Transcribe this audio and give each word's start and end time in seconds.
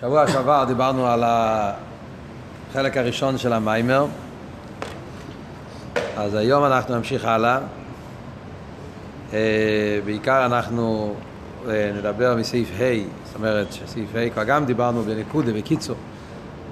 שבוע 0.00 0.28
שעבר 0.28 0.64
דיברנו 0.68 1.06
על 1.06 1.22
החלק 1.24 2.96
הראשון 2.96 3.38
של 3.38 3.52
המיימר, 3.52 4.06
אז 6.16 6.34
היום 6.34 6.64
אנחנו 6.64 6.96
נמשיך 6.96 7.24
הלאה. 7.24 7.58
אה, 9.32 9.98
בעיקר 10.04 10.46
אנחנו 10.46 11.14
אה, 11.68 11.92
נדבר 11.98 12.36
מסעיף 12.36 12.70
ה', 12.80 13.24
זאת 13.24 13.36
אומרת 13.36 13.72
שסעיף 13.72 14.08
ה' 14.14 14.30
כבר 14.30 14.44
גם 14.44 14.64
דיברנו 14.64 15.02
בנקודה, 15.02 15.52
בקיצור, 15.52 15.96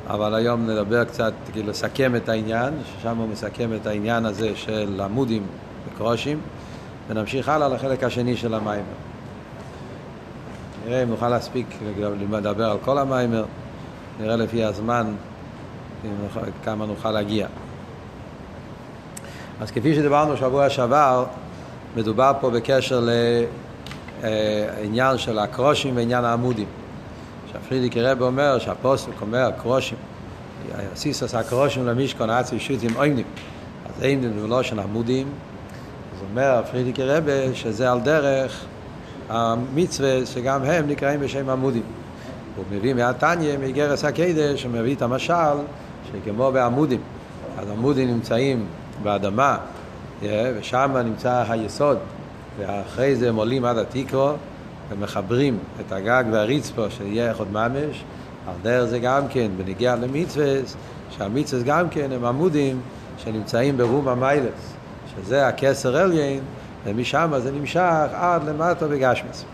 אבל 0.07 0.35
היום 0.35 0.71
נדבר 0.71 1.05
קצת, 1.05 1.33
כאילו 1.53 1.71
לסכם 1.71 2.17
את 2.17 2.29
העניין, 2.29 2.75
ששם 2.85 3.17
הוא 3.17 3.29
מסכם 3.29 3.71
את 3.81 3.87
העניין 3.87 4.25
הזה 4.25 4.51
של 4.55 5.01
עמודים 5.05 5.47
וקרושים, 5.89 6.41
ונמשיך 7.09 7.49
הלאה 7.49 7.69
לחלק 7.69 8.05
השני 8.05 8.37
של 8.37 8.55
המיימר. 8.55 9.02
נראה 10.87 11.03
אם 11.03 11.09
נוכל 11.09 11.29
להספיק 11.29 11.67
לדבר 12.33 12.71
על 12.71 12.79
כל 12.85 12.99
המיימר, 12.99 13.45
נראה 14.21 14.37
לפי 14.37 14.65
הזמן 14.65 15.15
כמה 16.65 16.87
נוכל 16.87 17.11
להגיע. 17.11 17.47
אז 19.61 19.71
כפי 19.71 19.95
שדיברנו 19.95 20.37
שבוע 20.37 20.71
שעבר, 20.71 21.25
מדובר 21.97 22.33
פה 22.41 22.51
בקשר 22.51 23.09
לעניין 24.23 25.19
של 25.19 25.39
הקרושים 25.39 25.97
ועניין 25.97 26.25
העמודים. 26.25 26.67
שהפרידיק 27.53 27.97
רב 27.97 28.23
אומר 28.23 28.59
שהפוסק 28.59 29.21
אומר 29.21 29.51
קרושים, 29.59 29.99
סיסוס 30.95 31.35
הקרושים 31.35 31.87
למשכון 31.87 32.31
עצי 32.31 32.61
שוטים 32.61 32.97
אוימנים. 32.97 33.27
אז 33.87 34.03
אוימנים 34.03 34.41
זה 34.41 34.47
לא 34.47 34.63
של 34.63 34.81
עמודים, 34.81 35.27
אז 36.15 36.19
אומר 36.31 36.63
פרידיק 36.71 37.01
רב 37.01 37.25
שזה 37.55 37.93
על 37.93 38.01
דרך 38.01 38.65
המצווה 39.33 40.27
שגם 40.27 40.63
הם 40.63 40.89
נקראים 40.89 41.21
בשם 41.21 41.49
עמודים. 41.49 41.83
הוא 42.57 42.65
מביא 42.73 42.95
מהתניא, 42.95 43.57
מאיגרס 43.57 44.05
הקדש, 44.05 44.65
הוא 44.65 44.73
מביא 44.73 44.95
את 44.95 45.03
המשל 45.03 45.57
שכמו 46.13 46.53
בעמודים. 46.53 47.01
אז 47.59 47.71
עמודים 47.71 48.09
נמצאים 48.09 48.67
באדמה, 49.03 49.57
ושם 50.23 50.97
נמצא 51.05 51.45
היסוד, 51.49 51.99
ואחרי 52.59 53.17
זה 53.17 53.29
הם 53.29 53.37
עולים 53.37 53.65
עד 53.65 53.79
התיקרו 53.79 54.33
ומחברים 54.91 55.59
את 55.81 55.93
הגג 55.93 56.25
והריצפו 56.33 56.91
שיהיה 56.91 57.29
איך 57.29 57.39
עוד 57.39 57.53
ממש. 57.53 58.05
על 58.47 58.55
דרך 58.63 58.85
זה 58.85 58.99
גם 58.99 59.29
כן, 59.29 59.51
בנגיע 59.57 59.97
למצווה, 59.97 60.55
שהמצווה 61.11 61.63
גם 61.63 61.89
כן 61.89 62.13
הם 62.13 62.25
עמודים 62.25 62.81
שנמצאים 63.19 63.77
ברום 63.77 64.09
המיילס, 64.09 64.75
שזה 65.17 65.49
הכסר 65.49 65.97
עליין, 65.97 66.41
ומשם 66.85 67.33
זה 67.39 67.53
נמשך 67.53 68.09
עד 68.13 68.49
למטה 68.49 68.89
בגשמס. 68.89 69.45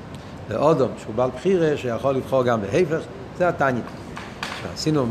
זה 0.48 0.56
אודום 0.56 0.90
שהוא 1.02 1.14
בעל 1.14 1.30
בחירה 1.36 1.76
שיכול 1.76 2.14
לבחור 2.14 2.42
גם 2.42 2.60
בהפך, 2.60 2.98
זה 3.38 3.48
התניא. 3.48 3.82
שעשינו 4.62 5.06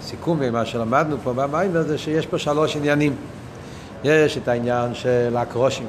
סיכום 0.00 0.40
ממה 0.40 0.64
שלמדנו 0.64 1.16
פה 1.24 1.32
במים 1.32 1.82
זה 1.82 1.98
שיש 1.98 2.26
פה 2.26 2.38
שלוש 2.38 2.76
עניינים. 2.76 3.16
יש 4.04 4.38
את 4.38 4.48
העניין 4.48 4.94
של 4.94 5.36
הקרושים, 5.36 5.86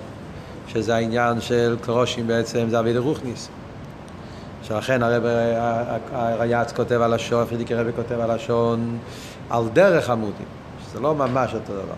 שזה 0.68 0.96
העניין 0.96 1.42
של 1.42 1.78
קרושים 1.82 2.28
בעצם, 2.28 2.66
זה 2.70 2.80
אבי 2.80 2.94
דרוכניס. 2.94 3.50
שלכן 4.64 5.04
הרב 5.04 5.24
הרייץ 6.14 6.72
כותב 6.72 7.02
על 7.02 7.14
השון, 7.14 7.46
פרידיק 7.46 7.72
הרב 7.72 7.88
כותב 7.96 8.20
על 8.20 8.32
השון, 8.32 8.98
על 9.50 9.64
דרך 9.74 10.10
עמודים, 10.10 10.46
שזה 10.86 11.00
לא 11.00 11.16
ממש 11.16 11.54
אותו 11.54 11.74
דבר. 11.74 11.96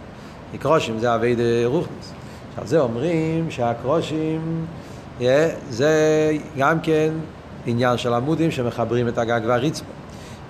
קרושים 0.59 0.99
זה 0.99 1.15
אבי 1.15 1.35
דרוכניס. 1.35 2.13
על 2.61 2.67
זה 2.67 2.79
אומרים 2.79 3.51
שהקרושים 3.51 4.65
זה 5.69 6.31
גם 6.57 6.79
כן 6.79 7.09
עניין 7.65 7.97
של 7.97 8.13
עמודים 8.13 8.51
שמחברים 8.51 9.07
את 9.07 9.17
הגג 9.17 9.41
והרצפה. 9.45 9.85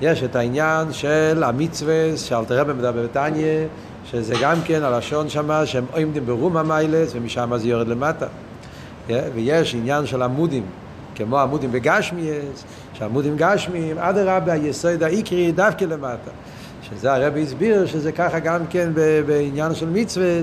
יש 0.02 0.24
את 0.24 0.36
העניין 0.36 0.94
של 0.94 1.44
המצווה 1.44 2.18
שאלתר 2.18 2.60
רבי 2.60 2.74
מדבר 2.74 3.04
בתניא, 3.04 3.66
שזה 4.12 4.34
גם 4.42 4.58
כן 4.66 4.84
הלשון 4.84 5.30
שמה 5.30 5.66
שהם 5.66 5.86
עומדים 5.94 6.26
ברום 6.26 6.58
המיילס 6.58 7.12
ומשם 7.16 7.58
זה 7.58 7.68
יורד 7.68 7.88
למטה. 7.88 8.28
ויש 9.08 9.76
עניין 9.76 10.06
של 10.06 10.22
עמודים, 10.22 10.64
כמו 11.16 11.40
עמודים 11.40 11.72
בגשמיאס, 11.72 12.64
שעמודים 12.94 13.38
גשמיים, 13.38 13.98
אדרבה, 13.98 14.54
היסוד 14.54 15.04
העיקרי 15.04 15.52
דווקא 15.52 15.86
למטה. 15.86 16.32
שזה 16.90 17.14
הרבי 17.14 17.44
הסביר 17.44 17.86
שזה 17.86 18.12
ככה 18.12 18.40
גם 18.40 18.68
כן 18.70 18.90
בעניין 19.26 19.76
של 19.76 19.90
מצווה, 19.90 20.40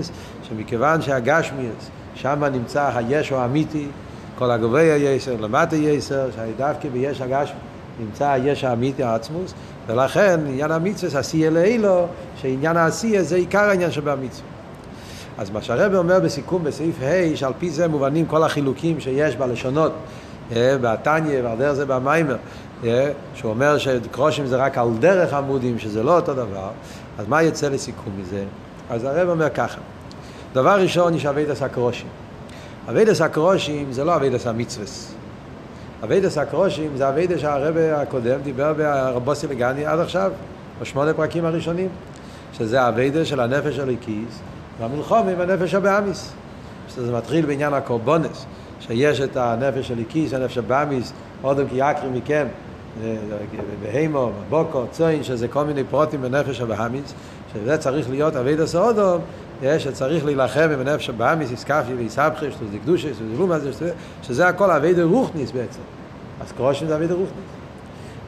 שמכיוון 0.49 1.03
שהגשמיאס, 1.03 1.91
שם 2.15 2.45
נמצא 2.45 2.91
הישו 2.95 3.37
האמיתי, 3.37 3.87
כל 4.39 4.51
הגובה 4.51 4.83
יסר, 4.83 5.37
למטה 5.41 5.77
יסר, 5.77 6.29
שדווקא 6.31 6.89
ביש 6.89 7.21
הגשמי 7.21 7.57
נמצא 8.01 8.31
היש 8.31 8.65
האמיתי 8.65 9.03
העצמוס, 9.03 9.55
ולכן 9.87 10.41
עניין 10.47 10.71
המצווה, 10.71 11.21
עשייה 11.21 11.51
לאילו, 11.51 12.07
שעניין 12.37 12.77
העשייה 12.77 13.23
זה 13.23 13.37
עיקר 13.37 13.59
העניין 13.59 13.91
שבמצווה. 13.91 14.49
אז 15.39 15.51
מה 15.51 15.63
שהרבי 15.63 15.97
אומר 15.97 16.21
בסיכום 16.21 16.65
בסעיף 16.65 16.97
ה' 17.03 17.37
שעל 17.37 17.53
פי 17.59 17.71
זה 17.71 17.89
מובנים 17.89 18.27
כל 18.27 18.43
החילוקים 18.43 19.01
שיש 19.01 19.37
בלשונות, 19.37 19.93
בתניא 20.55 21.41
ועל 21.45 21.59
דרך 21.59 21.73
זה 21.73 21.87
במאמר, 21.87 22.37
שהוא 23.35 23.51
אומר 23.51 23.79
שקרשים 23.79 24.47
זה 24.47 24.57
רק 24.57 24.79
על 24.79 24.89
דרך 24.99 25.35
עמודים, 25.35 25.79
שזה 25.79 26.03
לא 26.03 26.17
אותו 26.17 26.35
דבר, 26.35 26.69
אז 27.19 27.29
מה 27.29 27.43
יצא 27.43 27.69
לסיכום 27.69 28.13
מזה? 28.21 28.45
אז 28.91 29.05
הרב 29.05 29.29
אומר 29.29 29.51
ככה, 29.51 29.79
דבר 30.57 30.81
ראשון 30.81 31.15
יש 31.15 31.27
עבודת 31.27 31.63
הקרשים. 31.63 32.07
עבודת 32.89 33.21
הקרשים 33.21 33.93
זה 33.93 34.05
לא 34.05 34.17
עבודת 34.17 34.47
המצוות. 34.47 35.15
עבודת 36.05 36.39
הקרשים 36.39 36.91
זה 36.97 37.09
עבודה 37.09 37.41
שהרבי 37.41 38.03
הקודם 38.03 38.41
דיבר 38.43 38.73
בבאתי 38.73 39.47
לגני 39.47 39.87
עד 39.87 39.99
עכשיו, 39.99 40.33
בשמונה 40.81 41.15
פרקים 41.15 41.45
הראשונים, 41.45 41.89
שזה 42.53 42.89
עבודה 42.89 43.27
של 43.27 43.41
הנפש 43.41 43.79
האלוקית 43.79 44.41
והמלחמה 44.81 45.29
עם 45.29 45.41
הנפש 45.41 45.75
הבהמית. 45.75 46.33
שזה 46.89 47.13
מתחיל 47.13 47.47
בעניין 47.47 47.75
הקורבונס, 47.75 48.47
שיש 48.81 49.21
את 49.21 49.37
הנפש 49.37 49.91
הליקיס, 49.91 50.35
הנפש 50.35 50.59
הבאמיס, 50.59 51.13
אודם 51.45 51.69
כי 51.69 51.77
יקרי 51.77 52.09
מכם, 52.13 52.47
בהימו, 53.83 54.31
בבוקו, 54.49 54.85
צוין, 54.91 55.23
שזה 55.23 55.49
כל 55.49 55.65
מיני 55.65 55.85
פרוטים 55.85 56.23
בנפש 56.23 56.61
הבאמיס, 56.61 57.15
שזה 57.55 57.79
צריך 57.79 58.11
להיות 58.11 58.37
אבידס 58.37 58.75
אודום, 58.77 59.21
שצריך 59.79 60.25
להילחם 60.25 60.69
עם 60.73 60.81
הנפש 60.81 61.09
הבאמיס, 61.09 61.51
איסקפי 61.51 61.95
ואיסבחי, 61.95 62.51
שזה 62.51 62.79
קדושה, 62.83 63.09
שזה 63.15 63.25
לומה, 63.39 63.57
שזה 64.23 64.49
הכל 64.49 64.71
אבידר 64.71 65.05
רוחניס 65.05 65.51
בעצם. 65.51 65.81
אז 66.41 66.53
קרושים 66.53 66.89
זה 66.89 66.97
אבידר 66.97 67.15
רוחניס. 67.15 67.57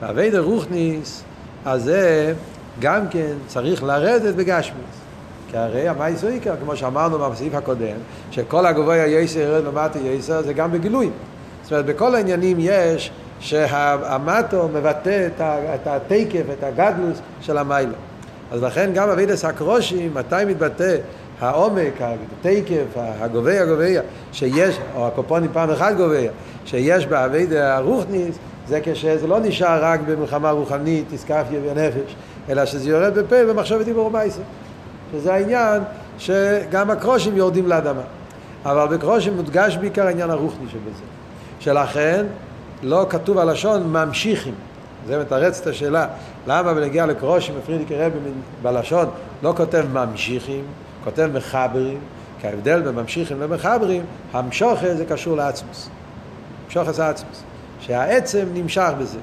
ואבידר 0.00 0.40
רוחניס, 0.40 1.22
אז 1.64 1.84
זה 1.84 2.34
גם 2.80 3.08
כן 3.08 3.32
צריך 3.46 3.82
לרדת 3.82 4.34
בגשמיס. 4.34 4.98
כי 5.50 5.56
הרי 5.56 5.88
המייס 5.88 6.22
הוא 6.22 6.30
עיקר, 6.30 6.54
כמו 6.64 6.76
שאמרנו 6.76 7.18
בסעיף 7.18 7.54
הקודם, 7.54 7.96
שכל 8.30 8.66
הגבוה 8.66 8.96
יסר 8.96 9.40
ירד 9.40 9.64
למטה 9.64 9.98
יסר, 9.98 10.42
זה 10.42 10.52
גם 10.52 10.72
בגילוי. 10.72 11.10
זאת 11.62 11.72
אומרת, 11.72 11.86
בכל 11.86 12.14
העניינים 12.14 12.56
יש 12.60 13.10
שהמטו 13.40 14.68
מבטא 14.68 15.28
את 15.74 15.86
התקף, 15.86 16.42
את 16.58 16.64
הגדלוס 16.64 17.18
של 17.40 17.58
המיילו. 17.58 17.92
אז 18.52 18.62
לכן 18.62 18.90
גם 18.94 19.08
אבידס 19.08 19.44
הקרושים, 19.44 20.14
מתי 20.14 20.44
מתבטא 20.46 20.96
העומק, 21.40 21.92
התקף, 22.00 22.84
הגובה 22.96 23.62
הגובה, 23.62 23.84
שיש, 24.32 24.78
או 24.94 25.06
הקופונים 25.06 25.50
פעם 25.52 25.70
אחת 25.70 25.96
גובה, 25.96 26.16
שיש 26.64 27.06
באבידה 27.06 27.76
הרוחניס, 27.76 28.38
זה 28.68 28.80
כשזה 28.82 29.26
לא 29.26 29.40
נשאר 29.40 29.84
רק 29.84 30.00
במלחמה 30.00 30.50
רוחנית, 30.50 31.04
תסקפיה 31.10 31.60
ונפש, 31.64 32.14
אלא 32.48 32.66
שזה 32.66 32.90
יורד 32.90 33.18
בפה 33.18 33.44
במחשבת 33.44 33.84
דיבור 33.84 34.10
מייסר. 34.10 34.40
שזה 35.12 35.34
העניין 35.34 35.82
שגם 36.18 36.90
הקרושים 36.90 37.36
יורדים 37.36 37.68
לאדמה. 37.68 38.02
אבל 38.64 38.96
בקרושים 38.96 39.36
מודגש 39.36 39.76
בעיקר 39.76 40.06
העניין 40.06 40.30
הרוחני 40.30 40.68
שבזה. 40.68 41.02
שלכן 41.60 42.26
לא 42.82 43.06
כתוב 43.10 43.38
הלשון 43.38 43.92
ממשיכים. 43.92 44.54
זה 45.06 45.20
מתרץ 45.20 45.60
את 45.60 45.66
השאלה, 45.66 46.06
למה 46.46 46.74
בנגיע 46.74 47.06
לקרושים 47.06 47.54
בפרידיק 47.58 47.92
רבי 47.92 48.18
בלשון 48.62 49.06
לא 49.42 49.52
כותב 49.56 49.84
ממשיכים, 49.92 50.64
כותב 51.04 51.30
מחברים, 51.34 51.98
כי 52.40 52.46
ההבדל 52.46 52.82
בין 52.82 52.94
ממשיכים 52.94 53.36
ומחברים, 53.40 54.02
המשוכה 54.32 54.94
זה 54.94 55.04
קשור 55.04 55.36
לעצמוס. 55.36 55.88
המשוכס 56.64 57.00
העצמוס. 57.00 57.42
שהעצם 57.80 58.46
נמשך 58.54 58.90
בזה. 59.00 59.18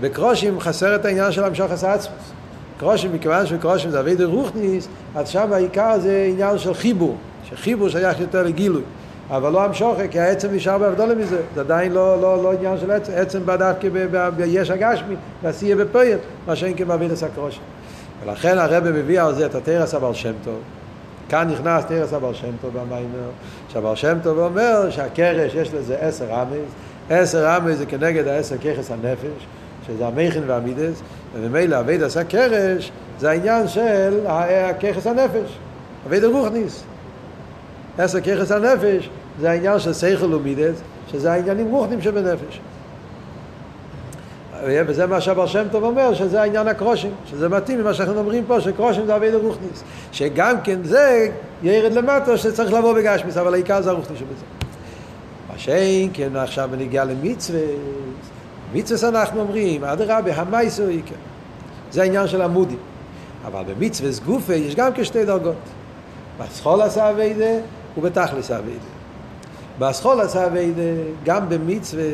בקרושים 0.00 0.60
חסר 0.60 0.94
את 0.94 1.04
העניין 1.04 1.32
של 1.32 1.44
המשוכס 1.44 1.84
העצמוס. 1.84 2.32
קרושים, 2.78 3.12
מכיוון 3.12 3.46
שקרושים 3.46 3.90
זה 3.90 4.00
אבידר 4.00 4.26
רוחניס, 4.26 4.88
אז 5.14 5.28
שם 5.28 5.52
העיקר 5.52 5.98
זה 5.98 6.26
עניין 6.30 6.58
של 6.58 6.74
חיבור, 6.74 7.16
שחיבור 7.44 7.88
שייך 7.88 8.20
יותר 8.20 8.42
לגילוי. 8.42 8.82
אבל 9.30 9.52
לא 9.52 9.64
המשוכר, 9.64 10.08
כי 10.10 10.20
העצם 10.20 10.48
נשאר 10.52 10.78
בהבדולה 10.78 11.14
מזה. 11.14 11.40
זה 11.54 11.60
עדיין 11.60 11.92
לא, 11.92 12.20
לא, 12.20 12.42
לא 12.42 12.52
עניין 12.52 12.78
של 12.78 12.90
עצם, 12.90 13.12
עצם 13.16 13.40
בדווקא 13.44 13.88
ביש 14.36 14.70
הגשמי, 14.70 15.14
ועשייה 15.42 15.76
בפועל, 15.76 16.18
מה 16.46 16.56
שאין 16.56 16.74
את 17.12 17.22
הקרושים. 17.22 17.62
ולכן 18.24 18.58
הרב 18.58 18.90
מביא 18.90 19.20
על 19.20 19.34
זה 19.34 19.46
את 19.46 19.54
התרס 19.54 19.94
הבעל 19.94 20.14
שם 20.14 20.32
טוב. 20.44 20.58
כאן 21.30 21.48
נכנס 21.50 21.84
תרס 21.84 22.12
הבעל 22.12 22.34
שם 22.34 22.50
טוב 22.60 22.70
במיימר, 22.78 23.30
שהבעל 23.68 23.96
שם 23.96 24.18
טוב 24.22 24.38
אומר 24.38 24.90
שהקרש 24.90 25.54
יש 25.54 25.74
לזה 25.74 25.96
עשר 26.00 26.34
אמות, 26.34 26.72
עשר 27.10 27.48
אמות 27.48 27.76
זה 27.76 27.86
כנגד 27.86 28.26
העשר 28.26 28.56
כוחות 28.58 28.90
הנפש, 28.90 29.46
שזה 29.86 30.06
המוחין 30.06 30.42
והמידות, 30.46 31.02
וממילא 31.34 31.80
עבודת 31.80 32.02
הקרש, 32.02 32.92
זה 33.18 33.30
העניין 33.30 33.68
של 33.68 34.20
כוחות 34.80 35.06
הנפש, 35.06 35.58
עבודה 36.06 36.24
רוחנית. 36.24 36.84
עשר 37.98 38.20
כוחות 38.20 38.52
הנפש 38.52 39.10
זה 39.40 39.50
העניין 39.50 39.78
של 39.78 39.92
שכל 39.92 40.34
ומידות, 40.34 40.80
שזה 41.12 41.32
העניינים 41.32 41.70
רוחנים 41.70 42.02
שבנפש. 42.02 42.60
וזה 44.66 45.06
מה 45.06 45.20
שהבעל 45.20 45.46
שם 45.46 45.64
טוב 45.70 45.84
אומר, 45.84 46.14
שזה 46.14 46.40
העניין 46.42 46.68
הקרשים, 46.68 47.10
שזה 47.26 47.48
מתאים 47.48 47.80
למה 47.80 47.94
שאנחנו 47.94 48.18
אומרים 48.18 48.44
פה, 48.46 48.60
שקרשים 48.60 49.06
זה 49.06 49.16
עבודה 49.16 49.30
רוחנית. 49.30 49.82
שגם 50.12 50.60
כן 50.64 50.78
זה 50.84 51.28
ירד 51.62 51.92
למטה 51.92 52.36
שצריך 52.36 52.72
לבוא 52.72 52.92
בגשמיס, 52.94 53.36
אבל 53.36 53.54
העיקר 53.54 53.82
זה 53.82 53.90
הרוכניס 53.90 54.18
שבזה. 54.18 54.44
מה 55.52 55.58
שאין 55.58 56.10
כן 56.12 56.36
עכשיו 56.36 56.68
בנגיעה 56.72 57.04
למצווה, 57.04 57.60
מצווה 58.72 59.08
אנחנו 59.08 59.40
אומרים, 59.40 59.84
אדרבה, 59.84 60.34
המייסו 60.34 60.86
עיקר. 60.86 61.14
זה 61.90 62.02
העניין 62.02 62.26
של 62.26 62.42
עמודים. 62.42 62.78
אבל 63.46 63.62
במצווה 63.62 64.12
סגופה 64.12 64.54
יש 64.54 64.74
גם 64.74 64.90
כשתי 64.94 65.24
דרגות. 65.24 65.54
בסחול 66.38 66.82
עשה 66.82 67.10
אביידה 67.10 67.60
ובתכלס 67.98 68.50
אביידה. 68.50 68.80
בסחול 69.78 70.20
עשה 70.20 70.46
אביידה, 70.46 70.82
גם 71.24 71.48
במצווה 71.48 72.04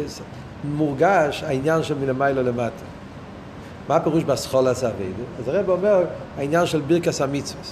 מורגש 0.74 1.42
העניין 1.42 1.82
של 1.82 1.94
מלמעלה 1.98 2.42
למטה. 2.42 2.84
מה 3.88 3.96
הפירוש 3.96 4.24
בסחול 4.24 4.68
עשה 4.68 4.88
אביידה? 4.88 5.22
אז 5.38 5.48
הרב 5.48 5.70
אומר 5.70 6.04
העניין 6.38 6.66
של 6.66 6.80
בירקס 6.80 7.20
המצווה. 7.20 7.62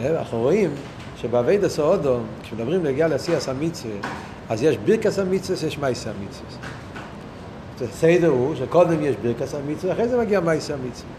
אנחנו 0.00 0.38
רואים 0.38 0.70
שבאביידה 1.16 1.68
סעודו, 1.68 2.18
כשמדברים 2.42 2.84
להגיע 2.84 3.08
לעשיית 3.08 3.48
המצווה, 3.48 3.94
אז 4.48 4.62
יש 4.62 4.76
בירקס 4.76 5.18
המצווה, 5.18 5.66
יש 5.68 5.78
מייסה 5.78 6.10
המצווה. 6.10 6.68
הסדר 7.92 8.28
הוא 8.28 8.54
שקודם 8.54 9.04
יש 9.04 9.16
בירקס 9.16 9.54
המצווה, 9.54 9.92
אחרי 9.92 10.08
זה 10.08 10.18
מגיע 10.18 10.40
מייסה 10.40 10.74
המצווה. 10.74 11.10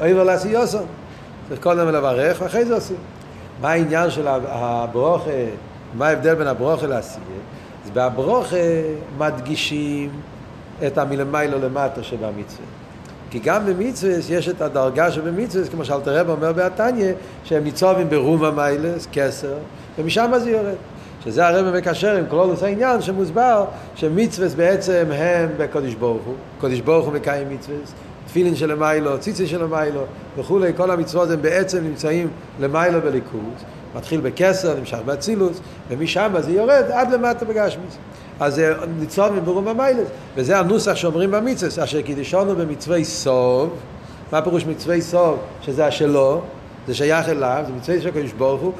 עבר 0.00 0.24
לעשיוסו. 0.24 0.78
צריך 1.48 1.62
קודם 1.62 1.88
לברך 1.88 2.40
ואחרי 2.40 2.64
זה 2.64 2.74
עושים. 2.74 2.96
מה 3.60 3.70
העניין 3.70 4.10
של 4.10 4.28
הברוכה, 4.28 5.30
מה 5.94 6.08
ההבדל 6.08 6.34
בין 6.34 6.46
הברוכה 6.46 6.86
לעשייה? 6.86 7.24
אז 7.90 7.94
בהברוכה 7.94 8.56
מדגישים 9.18 10.10
את 10.86 10.98
המלמיילו 10.98 11.58
למטה 11.58 12.02
שבמצווה. 12.02 12.66
כי 13.30 13.38
גם 13.38 13.66
במצווה 13.66 14.12
יש 14.30 14.48
את 14.48 14.60
הדרגה 14.60 15.12
שבמצווה, 15.12 15.68
כמו 15.68 15.84
שאלתר 15.84 16.20
רב 16.20 16.30
אומר 16.30 16.52
בעתניה, 16.52 17.12
שהם 17.44 17.64
מצווים 17.64 18.08
ברום 18.08 18.44
המיילס, 18.44 19.08
כסר, 19.12 19.54
ומשם 19.98 20.32
זה 20.38 20.50
יורד. 20.50 20.74
שזה 21.24 21.46
הרב 21.46 21.76
מקשר 21.76 22.16
עם 22.16 22.24
כלולוס 22.30 22.62
העניין 22.62 23.02
שמוסבר 23.02 23.64
שמצווה 23.94 24.48
בעצם 24.56 25.04
הם 25.12 25.48
בקודש 25.56 25.94
ברוך 25.94 26.22
הוא, 26.24 26.34
קודש 26.60 26.80
ברוך 26.80 27.06
הוא 27.06 27.14
מקיים 27.14 27.50
מצווה, 27.50 27.76
תפילין 28.26 28.56
של 28.56 28.70
המיילו, 28.70 29.18
ציצי 29.18 29.46
של 29.46 29.62
המיילו 29.62 30.00
וכולי, 30.38 30.72
כל 30.76 30.90
המצוות 30.90 31.30
הם 31.30 31.42
בעצם 31.42 31.84
נמצאים 31.84 32.28
למיילו 32.60 33.00
בליכוז, 33.00 33.64
מתחיל 33.94 34.20
בקסר, 34.20 34.74
נמשך 34.74 34.98
באצילוס, 35.04 35.60
ומשם 35.88 36.32
זה 36.38 36.50
יורד 36.52 36.84
עד 36.92 37.12
למטה 37.12 37.44
בגשמיס. 37.44 37.98
אז 38.40 38.54
זה 38.54 38.74
ניצוב 38.98 39.32
מברום 39.32 39.68
המיילס, 39.68 40.08
וזה 40.36 40.58
הנוסח 40.58 40.94
שאומרים 40.94 41.30
במצווה, 41.30 41.84
אשר 41.84 42.02
קידישונו 42.02 42.56
במצווי 42.56 43.04
סוב, 43.04 43.70
מה 44.32 44.42
פירוש 44.42 44.66
מצווי 44.66 45.02
סוב? 45.02 45.38
שזה 45.62 45.86
השלו, 45.86 46.42
זה 46.86 46.94
שייך 46.94 47.28
אליו, 47.28 47.64
זה 47.66 47.72
מצווי 47.72 48.00
של 48.00 48.08
הקדוש 48.08 48.32
ברוך 48.32 48.60
הוא, 48.60 48.72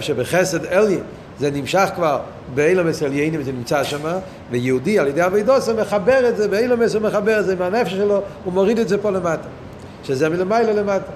שבחסד 0.00 0.64
אלי 0.64 0.98
זה 1.38 1.50
נמשך 1.50 1.88
כבר 1.94 2.20
באילומס 2.54 3.02
עליינים, 3.02 3.42
זה 3.42 3.52
נמצא 3.52 3.84
שם, 3.84 4.18
ויהודי 4.50 4.98
על 4.98 5.06
ידי 5.06 5.26
אבידוסה 5.26 5.74
מחבר 5.74 6.28
את 6.28 6.36
זה, 6.36 6.48
באילומס 6.48 6.94
הוא 6.94 7.02
מחבר 7.02 7.40
את 7.40 7.44
זה 7.44 7.52
עם 7.52 7.62
הנפש 7.62 7.92
שלו, 7.92 8.22
הוא 8.44 8.52
מוריד 8.52 8.78
את 8.78 8.88
זה 8.88 8.98
פה 8.98 9.10
למטה, 9.10 9.48
שזה 10.04 10.28
מלמעלה 10.28 10.72
למטה. 10.72 11.12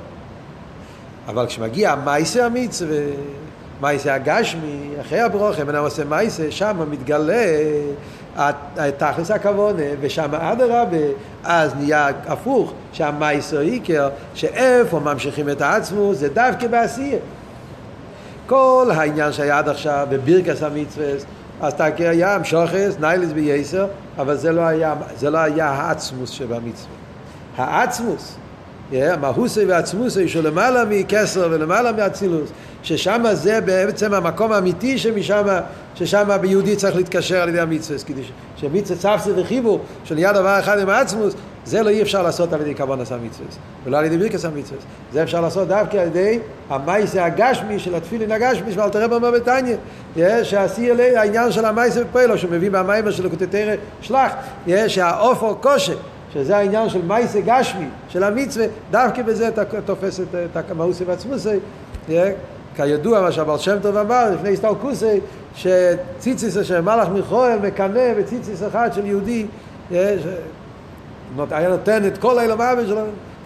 אבל 1.29 1.47
כשמגיע 1.47 1.95
מייסה 2.05 2.47
המצווה, 2.47 2.97
מייסה 3.81 4.15
הגשמי, 4.15 4.89
אחרי 5.01 5.21
הברוכה, 5.21 5.65
בן 5.65 5.77
עושה 5.77 6.05
מייסה, 6.05 6.51
שם 6.51 6.87
מתגלה 6.91 7.45
תכלס 8.97 9.31
הכוונה, 9.31 9.83
ושם 10.01 10.35
אדרבה, 10.35 10.97
אז 11.45 11.75
נהיה 11.75 12.09
הפוך, 12.27 12.73
שהמייסה 12.93 13.61
עיקר, 13.61 14.09
שאיפה 14.35 15.01
ממשיכים 15.01 15.49
את 15.49 15.61
העצמו, 15.61 16.15
זה 16.15 16.29
דווקא 16.29 16.67
בעשייה. 16.67 17.19
כל 18.47 18.91
העניין 18.95 19.33
שהיה 19.33 19.59
עד 19.59 19.69
עכשיו 19.69 20.07
בבירקס 20.11 20.63
המצווה, 20.63 21.07
אז 21.61 21.75
תקי 21.75 22.07
היה 22.07 22.35
המשוכס, 22.35 22.97
ניילס 23.01 23.33
בייסר, 23.33 23.87
אבל 24.19 24.37
זה 24.37 24.53
לא 24.53 24.61
היה, 24.61 24.95
זה 25.17 25.31
לא 25.31 25.39
היה 25.39 25.69
העצמוס 25.69 26.31
שבמצווה. 26.31 26.95
העצמוס, 27.57 28.37
המהוסי 28.93 29.65
והעצמוסי 29.65 30.29
שהוא 30.29 30.43
למעלה 30.43 30.85
מכסר 30.85 31.49
ולמעלה 31.51 31.93
מאצילוס, 31.93 32.51
ששם 32.83 33.25
זה 33.33 33.61
בעצם 33.61 34.15
המקום 34.15 34.53
האמיתי 34.53 34.99
שמשם, 34.99 35.43
ששם 35.95 36.29
ביהודי 36.41 36.77
צריך 36.77 36.97
להתקשר 36.97 37.43
על 37.43 37.49
ידי 37.49 37.61
המצווה, 37.61 37.99
כדי 38.07 38.23
שמצווה 38.57 38.99
צפסי 38.99 39.31
וחיבור, 39.37 39.81
שנהיה 40.05 40.33
דבר 40.33 40.61
אחד 40.61 40.79
עם 40.79 40.89
העצמוס, 40.89 41.35
זה 41.65 41.83
לא 41.83 41.89
אי 41.89 42.03
אפשר 42.03 42.23
לעשות 42.23 42.53
על 42.53 42.61
ידי 42.61 42.75
כבון 42.75 43.01
עשה 43.01 43.17
מצווה, 43.17 43.49
ולא 43.85 43.99
על 43.99 44.05
ידי 44.05 44.19
ברכס 44.19 44.45
המצווה. 44.45 44.81
זה 45.13 45.23
אפשר 45.23 45.41
לעשות 45.41 45.69
דווקא 45.69 45.97
על 45.97 46.07
ידי 46.07 46.39
המייסה 46.71 47.25
הגשמי 47.25 47.79
של 47.79 47.95
התפילין 47.95 48.33
הגשמי, 48.33 48.73
ואל 48.73 48.89
תראה 48.89 49.17
אומר 49.17 49.31
בתניא, 49.31 49.77
שעשי 50.43 50.91
אלי 50.91 51.17
העניין 51.17 51.53
של 51.53 51.65
המייסה 51.65 52.05
בפועלו, 52.05 52.39
שהוא 52.39 52.51
מביא 52.51 52.71
מהמיימר 52.71 53.11
של 53.11 53.27
לקוטטרא 53.27 53.75
שלח, 54.01 54.33
שהאופו 54.87 55.57
קושי, 55.57 55.93
שזה 56.35 56.57
העניין 56.57 56.89
של 56.89 57.03
מייסה 57.03 57.41
גשמי, 57.41 57.87
של 58.09 58.25
המצווה, 58.25 58.67
דווקא 58.91 59.23
בזה 59.23 59.49
אתה 59.49 59.65
תופס 59.81 60.21
את 60.21 60.71
המאוסי 60.71 61.05
ועצמוסי, 61.05 61.59
כידוע 62.77 63.21
מה 63.21 63.33
שהבר 63.33 63.59
שם 63.59 63.77
טוב 63.83 63.97
אמר 63.97 64.31
לפני 64.31 64.53
הסתר 64.53 64.75
כוסי, 64.81 65.21
שציציס 65.55 66.57
אשר 66.57 66.83
מלאך 66.83 67.09
מיכואל 67.09 67.59
מקנא 67.59 68.15
בציציס 68.19 68.63
אחד 68.69 68.91
של 68.95 69.07
יהודי, 69.07 69.47
היה 71.51 71.69
נותן 71.69 72.07
את 72.07 72.19
כל 72.19 72.39
האבן 72.39 72.87
שלו, 72.87 73.01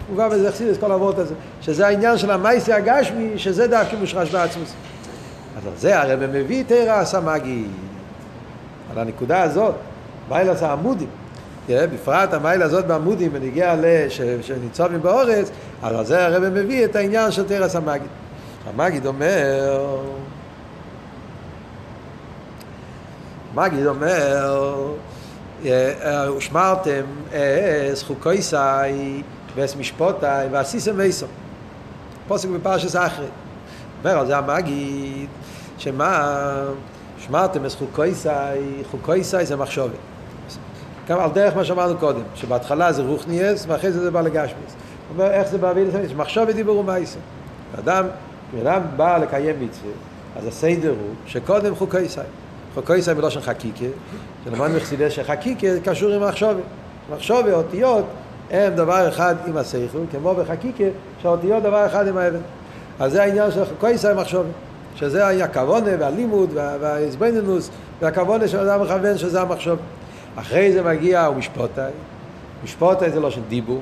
הוא 0.09 0.17
בא 0.17 0.29
וזה 0.31 0.49
החסיד 0.49 0.67
את 0.67 0.79
כל 0.79 0.91
האבות 0.91 1.19
הזה, 1.19 1.33
שזה 1.61 1.87
העניין 1.87 2.17
של 2.17 2.31
המייסי 2.31 2.73
הגשמי, 2.73 3.33
שזה 3.37 3.67
דווקא 3.67 3.95
מושרש 3.95 4.31
בעצמוס. 4.31 4.73
אז 5.57 5.67
על 5.67 5.73
זה 5.77 5.99
הרי 5.99 6.27
מביא 6.27 6.63
תרא 6.67 6.91
הסמגי, 6.91 7.65
על 8.91 8.99
הנקודה 8.99 9.41
הזאת, 9.41 9.75
מיילס 10.29 10.63
העמודים, 10.63 11.07
בפרט 11.69 12.33
המיילה 12.33 12.65
הזאת 12.65 12.85
בעמודים 12.85 13.29
ונגיע 13.33 13.75
שניצובים 14.41 15.01
באורץ, 15.01 15.51
אז 15.83 15.95
על 15.95 16.05
זה 16.05 16.25
הרב 16.25 16.43
מביא 16.43 16.85
את 16.85 16.95
העניין 16.95 17.31
של 17.31 17.47
תרס 17.47 17.75
המגיד. 17.75 18.07
המגיד 18.67 19.05
אומר, 19.05 19.97
המגיד 23.55 23.85
אומר, 23.85 24.93
ושמרתם 26.37 27.03
אס 27.93 28.03
חוקויסאי 28.03 29.21
ואס 29.55 29.75
משפוטאי 29.75 30.47
ועשיסם 30.51 30.93
ואיסו. 30.95 31.25
פוסק 32.27 32.49
בפרשס 32.49 32.95
אחרי. 32.95 33.25
אומר 33.99 34.19
על 34.19 34.27
זה 34.27 34.37
המגיד, 34.37 35.29
שמה, 35.77 36.35
שמרתם 37.19 37.65
אס 37.65 37.75
חוקויסאי, 37.75 38.83
חוקויסאי 38.91 39.45
זה 39.45 39.55
מחשובת. 39.55 40.16
גם 41.09 41.19
על 41.19 41.29
דרך 41.33 41.55
מה 41.55 41.65
שאמרנו 41.65 41.97
קודם, 41.97 42.21
שבהתחלה 42.35 42.91
זה 42.91 43.01
רוחניאס 43.01 43.65
ואחרי 43.67 43.91
זה 43.91 44.03
זה 44.03 44.11
בא 44.11 44.21
לגשמיס. 44.21 44.55
הוא 44.55 45.23
אומר 45.23 45.31
איך 45.31 45.47
זה 45.47 45.57
בא 45.57 45.71
וידע 45.75 45.99
מחשוב 46.15 46.43
ודיבור 46.47 46.77
ומייסה. 46.77 47.19
אדם, 47.79 48.05
כשאדם 48.51 48.81
בא 48.95 49.17
לקיים 49.17 49.55
מצווה, 49.59 49.91
אז 50.35 50.47
הסדר 50.47 50.89
הוא 50.89 51.15
שקודם 51.25 51.75
חוקי 51.75 52.09
סי. 52.09 52.21
חוקי 52.73 53.01
סי 53.01 53.13
בלושן 53.13 53.41
חקיקה, 53.41 53.85
שלמדנו 54.45 54.75
מחסידי 54.75 55.11
שחקיקה 55.11 55.67
קשור 55.83 56.11
עם 56.11 56.23
מחשובת. 56.23 56.63
מחשובת, 57.15 57.53
אותיות, 57.53 58.05
הם 58.51 58.75
דבר 58.75 59.07
אחד 59.07 59.35
עם 59.47 59.57
השכל, 59.57 59.99
כמו 60.11 60.35
בחקיקה, 60.35 60.83
שהאותיות 61.21 61.63
דבר 61.63 61.85
אחד 61.85 62.07
עם 62.07 62.17
האבן. 62.17 62.39
אז 62.99 63.11
זה 63.11 63.23
העניין 63.23 63.51
של 63.51 63.65
חוקי 63.65 63.97
סי 63.97 64.07
מחשובת. 64.15 64.51
שזה 64.95 65.43
הכוונה 65.43 65.89
והלימוד 65.99 66.49
והעזבנינוס 66.53 67.69
והכוונה 68.01 68.47
של 68.47 68.59
אדם 68.59 68.81
מכוון 68.81 69.17
שזה 69.17 69.41
המחשוב. 69.41 69.77
אחרי 70.39 70.71
זה 70.71 70.83
מגיע 70.83 71.29
ומשפוטי, 71.31 71.81
משפוטי 72.63 73.09
זה 73.09 73.19
לא 73.19 73.31
של 73.31 73.41
דיבור, 73.49 73.81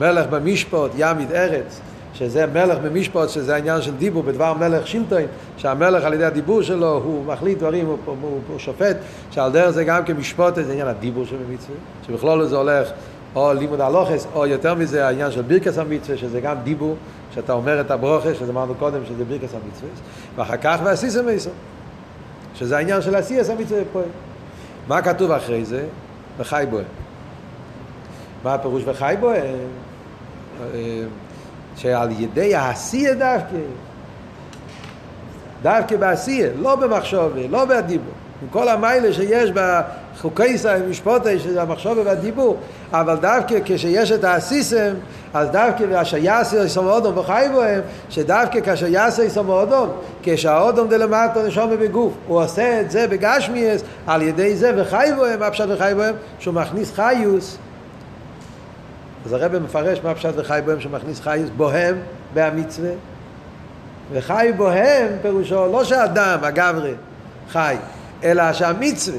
מלך 0.00 0.26
במשפוט, 0.26 0.90
ימיד 0.96 1.32
ארץ, 1.32 1.80
שזה 2.14 2.46
מלך 2.46 2.78
במשפוט, 2.78 3.28
שזה 3.28 3.54
העניין 3.54 3.82
של 3.82 3.96
דיבור, 3.96 4.22
בדבר 4.22 4.54
מלך 4.54 4.86
שילטון, 4.86 5.22
שהמלך 5.56 6.04
על 6.04 6.14
ידי 6.14 6.24
הדיבור 6.24 6.62
שלו 6.62 7.00
הוא 7.04 7.24
מחליט 7.24 7.58
דברים, 7.58 7.86
הוא, 7.86 7.96
הוא, 8.04 8.16
הוא, 8.22 8.40
הוא 8.48 8.58
שופט, 8.58 8.96
שעל 9.30 9.52
דרך 9.52 9.70
זה 9.70 9.84
גם 9.84 10.04
כמשפוט, 10.04 10.54
זה 10.54 10.72
עניין 10.72 10.88
הדיבור 10.88 11.24
של 11.24 11.36
המצווה, 11.48 11.76
שבכלול 12.06 12.46
זה 12.46 12.56
הולך 12.56 12.88
או 13.34 13.52
לימוד 13.52 13.80
הלוכס, 13.80 14.26
או 14.34 14.46
יותר 14.46 14.74
מזה 14.74 15.06
העניין 15.06 15.30
של 15.30 15.42
בירקס 15.42 15.78
המצווה, 15.78 16.18
שזה 16.18 16.40
גם 16.40 16.56
דיבור, 16.64 16.96
שאתה 17.34 17.52
אומר 17.52 17.80
את 17.80 17.90
הברוכה, 17.90 18.34
שזה 18.34 18.52
אמרנו 18.52 18.74
קודם, 18.74 19.00
שזה 19.04 19.24
בירקס 19.24 19.54
המצווה, 19.54 19.90
ואחר 20.36 20.56
כך 20.56 20.80
ועשיסם 20.84 21.26
מייסו, 21.26 21.50
שזה 22.54 22.76
העניין 22.76 23.02
של 23.02 23.14
עשייס 23.14 23.50
המצווה 23.50 23.82
פועל. 23.92 24.04
מה 24.88 25.02
כתוב 25.02 25.30
אחרי 25.30 25.64
זה? 25.64 25.84
וחי 26.38 26.64
בוהם. 26.70 26.84
מה 28.44 28.54
הפירוש 28.54 28.82
וחי 28.86 29.14
בהם? 29.20 29.68
שעל 31.76 32.10
ידי 32.18 32.54
העשייה 32.54 33.14
דווקא, 33.14 33.56
דווקא 35.62 35.96
בעשייה, 35.96 36.48
לא 36.58 36.76
במחשבה, 36.76 37.46
לא 37.50 37.64
בדיבור. 37.64 38.12
עם 38.42 38.48
כל 38.50 38.68
המיילה 38.68 39.12
שיש 39.12 39.50
בחוקי 39.50 40.56
משפוטי, 40.90 41.38
שזה 41.38 41.62
המחשבה 41.62 42.02
והדיבור, 42.04 42.56
אבל 42.92 43.16
דווקא 43.16 43.54
כשיש 43.64 44.12
את 44.12 44.24
האסיסם, 44.24 44.94
אז 45.34 45.48
דווקא 45.50 45.84
יעשה 46.16 46.64
יסום 46.64 46.86
אודום 46.86 47.18
וחי 47.18 47.46
בהם, 47.54 47.80
שדווקא 48.08 48.60
כאשר 48.60 48.86
יעשה 48.86 49.24
יסום 49.24 49.48
אודום, 49.48 49.88
כשהאודום 50.22 50.88
דלמטו 50.88 51.46
נשום 51.46 51.70
בגוף, 51.80 52.12
הוא 52.26 52.42
עושה 52.42 52.80
את 52.80 52.90
זה 52.90 53.06
בגשמיאס, 53.08 53.82
על 54.06 54.22
ידי 54.22 54.56
זה 54.56 54.72
וחי 54.76 55.10
בהם, 55.18 55.40
מה 55.40 55.50
פשט 55.50 55.64
וחי 55.68 55.92
בהם? 55.96 56.14
שהוא 56.38 56.54
מכניס 56.54 56.92
חיוס. 56.92 57.58
אז 59.26 59.32
הרב 59.32 59.58
מפרש 59.58 60.00
מה 60.04 60.14
פשט 60.14 60.32
וחי 60.36 60.60
בהם 60.66 60.80
שמכניס 60.80 61.20
חיוס 61.20 61.50
בוהם 61.56 61.96
בהמצווה. 62.34 62.90
וחי 64.12 64.52
בוהם 64.56 65.08
פירושו 65.22 65.66
לא 65.72 65.84
שאדם, 65.84 66.38
הגברי, 66.42 66.94
חי, 67.50 67.76
אלא 68.24 68.52
שהמצווה 68.52 69.18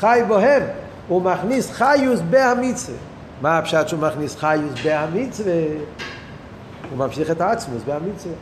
חי 0.00 0.20
בוהם, 0.28 0.62
הוא 1.08 1.22
מכניס 1.22 1.70
חיוס 1.70 2.20
בהמצווה. 2.30 2.98
מה 3.42 3.58
הפשט 3.58 3.88
שהוא 3.88 4.00
מכניס 4.00 4.36
חיוס 4.36 4.72
בהמצווה? 4.84 5.52
הוא 6.90 6.98
ממשיך 6.98 7.30
את 7.30 7.40
העצמוס 7.40 7.82
בהמצווה. 7.86 8.34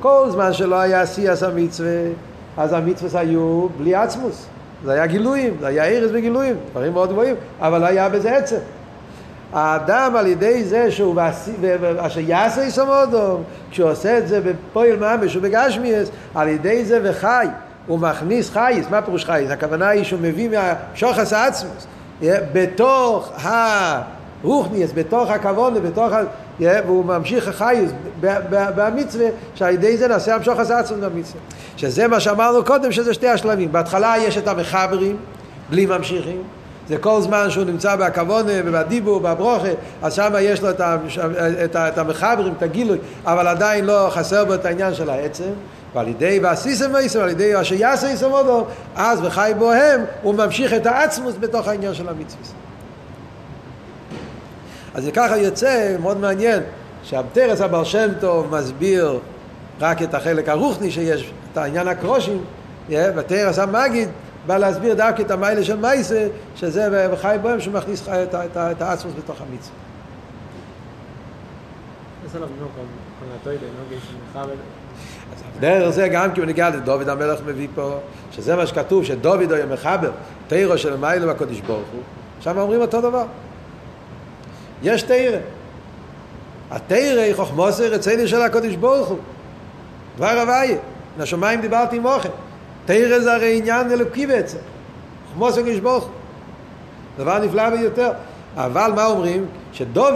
כל 0.00 0.26
זמן 0.30 0.52
שלא 0.52 0.80
היה 0.80 1.06
סייס 1.06 1.42
המצווה, 1.42 1.90
אז 2.56 2.72
המצווה 2.72 3.20
היו 3.20 3.68
בלי 3.78 3.94
עצמוס. 3.94 4.46
זה 4.84 4.92
היה 4.92 5.06
גילויים, 5.06 5.56
זה 5.60 5.66
היה 5.66 5.84
ארז 5.84 6.10
וגילויים, 6.14 6.56
דברים 6.70 6.92
מאוד 6.92 7.10
גבוהים, 7.10 7.34
אבל 7.60 7.80
לא 7.80 7.86
היה 7.86 8.08
בזה 8.08 8.36
עצם. 8.36 8.56
האדם 9.52 10.16
על 10.16 10.26
ידי 10.26 10.64
זה 10.64 10.90
שהוא 10.90 11.20
אשר 11.98 12.20
יעשה 12.20 12.64
יסמודו, 12.64 13.38
כשהוא 13.70 13.90
עושה 13.90 14.18
את 14.18 14.28
זה 14.28 14.40
בפועל 14.40 14.96
ממש 14.96 15.36
ובגשמיאס, 15.36 16.08
על 16.34 16.48
ידי 16.48 16.84
זה 16.84 17.00
וחי, 17.04 17.46
הוא 17.86 17.98
מכניס 17.98 18.50
חייס, 18.50 18.86
מה 18.90 19.02
פירוש 19.02 19.24
חייס? 19.24 19.50
הכוונה 19.50 19.88
היא 19.88 20.04
שהוא 20.04 20.20
מביא 20.20 20.48
מהשוחס 20.48 21.32
העצמוס, 21.32 21.86
בתוך 22.52 23.32
הרוחניאס, 23.42 24.90
בתוך 24.94 25.30
הכבוד, 25.30 25.74
בתוך 25.74 26.12
ה... 26.12 26.20
והוא 26.60 27.04
ממשיך 27.04 27.48
חייס 27.48 27.90
במצווה, 28.50 29.26
שעל 29.54 29.74
ידי 29.74 29.96
זה 29.96 30.08
נעשה 30.08 30.34
המשוך 30.34 30.58
העצמוס 30.58 31.00
במצווה. 31.00 31.40
שזה 31.76 32.08
מה 32.08 32.20
שאמרנו 32.20 32.64
קודם, 32.64 32.92
שזה 32.92 33.14
שתי 33.14 33.28
השלבים. 33.28 33.72
בהתחלה 33.72 34.14
יש 34.18 34.38
את 34.38 34.48
המחברים, 34.48 35.16
בלי 35.70 35.86
ממשיכים. 35.86 36.42
זה 36.88 36.98
כל 36.98 37.20
זמן 37.20 37.50
שהוא 37.50 37.64
נמצא 37.64 37.96
בהכוונה 37.96 38.52
ובדיבור, 38.64 39.20
בברוכה, 39.20 39.68
אז 40.02 40.14
שם 40.14 40.32
יש 40.40 40.62
לו 40.62 40.70
את 41.70 41.98
המחברים, 41.98 42.52
את 42.58 42.62
הגילוי, 42.62 42.98
אבל 43.24 43.48
עדיין 43.48 43.84
לא 43.84 44.08
חסר 44.10 44.44
בו 44.44 44.54
את 44.54 44.64
העניין 44.64 44.94
של 44.94 45.10
העצם. 45.10 45.50
ועל 45.96 46.08
ידי 46.08 46.40
ועשיסם 46.42 46.94
ואיסם, 46.94 47.20
על 47.20 47.28
ידי 47.28 47.60
אשר 47.60 47.74
יעשה 47.74 48.08
איסם 48.08 48.30
עודו, 48.30 48.66
אז 48.96 49.20
וחי 49.22 49.52
בוהם, 49.58 50.00
הוא 50.22 50.34
ממשיך 50.34 50.72
את 50.72 50.86
העצמוס 50.86 51.34
בתוך 51.40 51.68
העניין 51.68 51.94
של 51.94 52.08
המצווה. 52.08 52.42
אז 54.94 55.08
ככה 55.14 55.36
יוצא, 55.36 55.96
מאוד 56.00 56.20
מעניין, 56.20 56.62
שהבטרס 57.02 57.60
הבר 57.60 57.84
שם 57.84 58.08
טוב 58.20 58.56
מסביר 58.56 59.18
רק 59.80 60.02
את 60.02 60.14
החלק 60.14 60.48
הרוחני 60.48 60.90
שיש, 60.90 61.32
את 61.52 61.56
העניין 61.56 61.88
הקרושים, 61.88 62.44
ותרס 62.88 63.58
המגיד 63.58 64.08
בא 64.46 64.58
להסביר 64.58 64.94
דווקא 64.94 65.22
את 65.22 65.30
המיילה 65.30 65.64
של 65.64 65.76
מייסה, 65.76 66.28
שזה 66.56 67.08
וחי 67.12 67.36
בוהם 67.42 67.60
שמכניס 67.60 68.08
את, 68.08 68.34
את, 68.34 68.56
את 68.56 68.82
העצמוס 68.82 69.14
בתוך 69.18 69.36
המצווה. 69.40 69.76
דרך 75.60 75.90
זה 75.90 76.08
גם 76.08 76.32
כי 76.32 76.40
הוא 76.40 76.46
ניגע 76.46 76.70
לדוד 76.70 77.08
המלך 77.08 77.40
מביא 77.46 77.68
פה, 77.74 77.98
שזה 78.32 78.56
מה 78.56 78.66
שכתוב, 78.66 79.04
שדוד 79.04 79.52
היה 79.52 79.66
מחבר, 79.66 80.10
תירו 80.48 80.78
של 80.78 80.96
מיילה 80.96 81.34
בקודש 81.34 81.60
ברוך 81.60 81.88
הוא, 81.92 82.02
שם 82.40 82.58
אומרים 82.58 82.80
אותו 82.80 83.00
דבר. 83.00 83.24
יש 84.82 85.02
תירה. 85.02 85.38
התירה 86.70 87.22
היא 87.22 87.34
חוכמוסר 87.34 87.84
רציני 87.84 88.28
של 88.28 88.42
הקודש 88.42 88.74
ברוך 88.74 89.08
הוא. 89.08 89.18
דבר 90.16 90.40
הוויה. 90.40 90.78
מהשמיים 91.18 91.60
דיברתי 91.60 91.96
עם 91.96 92.06
אוכל. 92.06 92.28
תרא 92.84 93.18
זה 93.18 93.34
הרי 93.34 93.58
עניין 93.58 93.92
אלוקי 93.92 94.26
בעצם. 94.26 94.58
חמוס 95.34 95.58
הקדוש 95.58 95.78
ברוך 95.78 96.04
הוא. 96.04 96.12
דבר 97.18 97.38
נפלא 97.38 97.70
ביותר. 97.70 98.10
אבל 98.56 98.92
מה 98.94 99.06
אומרים? 99.06 99.46
שדוד, 99.72 100.14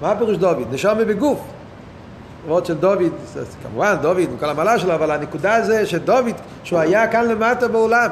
מה 0.00 0.10
הפירוש 0.12 0.36
דוד? 0.36 0.66
נשום 0.70 0.98
בגוף. 0.98 1.40
למרות 2.46 2.66
של 2.66 2.74
דוד, 2.74 3.12
כמובן 3.62 3.96
דוד 4.02 4.18
עם 4.18 4.36
כל 4.40 4.48
המעלה 4.48 4.78
שלו, 4.78 4.94
אבל 4.94 5.10
הנקודה 5.10 5.62
זה 5.62 5.86
שדוד, 5.86 6.24
שהוא 6.64 6.78
היה 6.78 7.06
כאן 7.06 7.28
למטה 7.28 7.68
בעולם, 7.68 8.08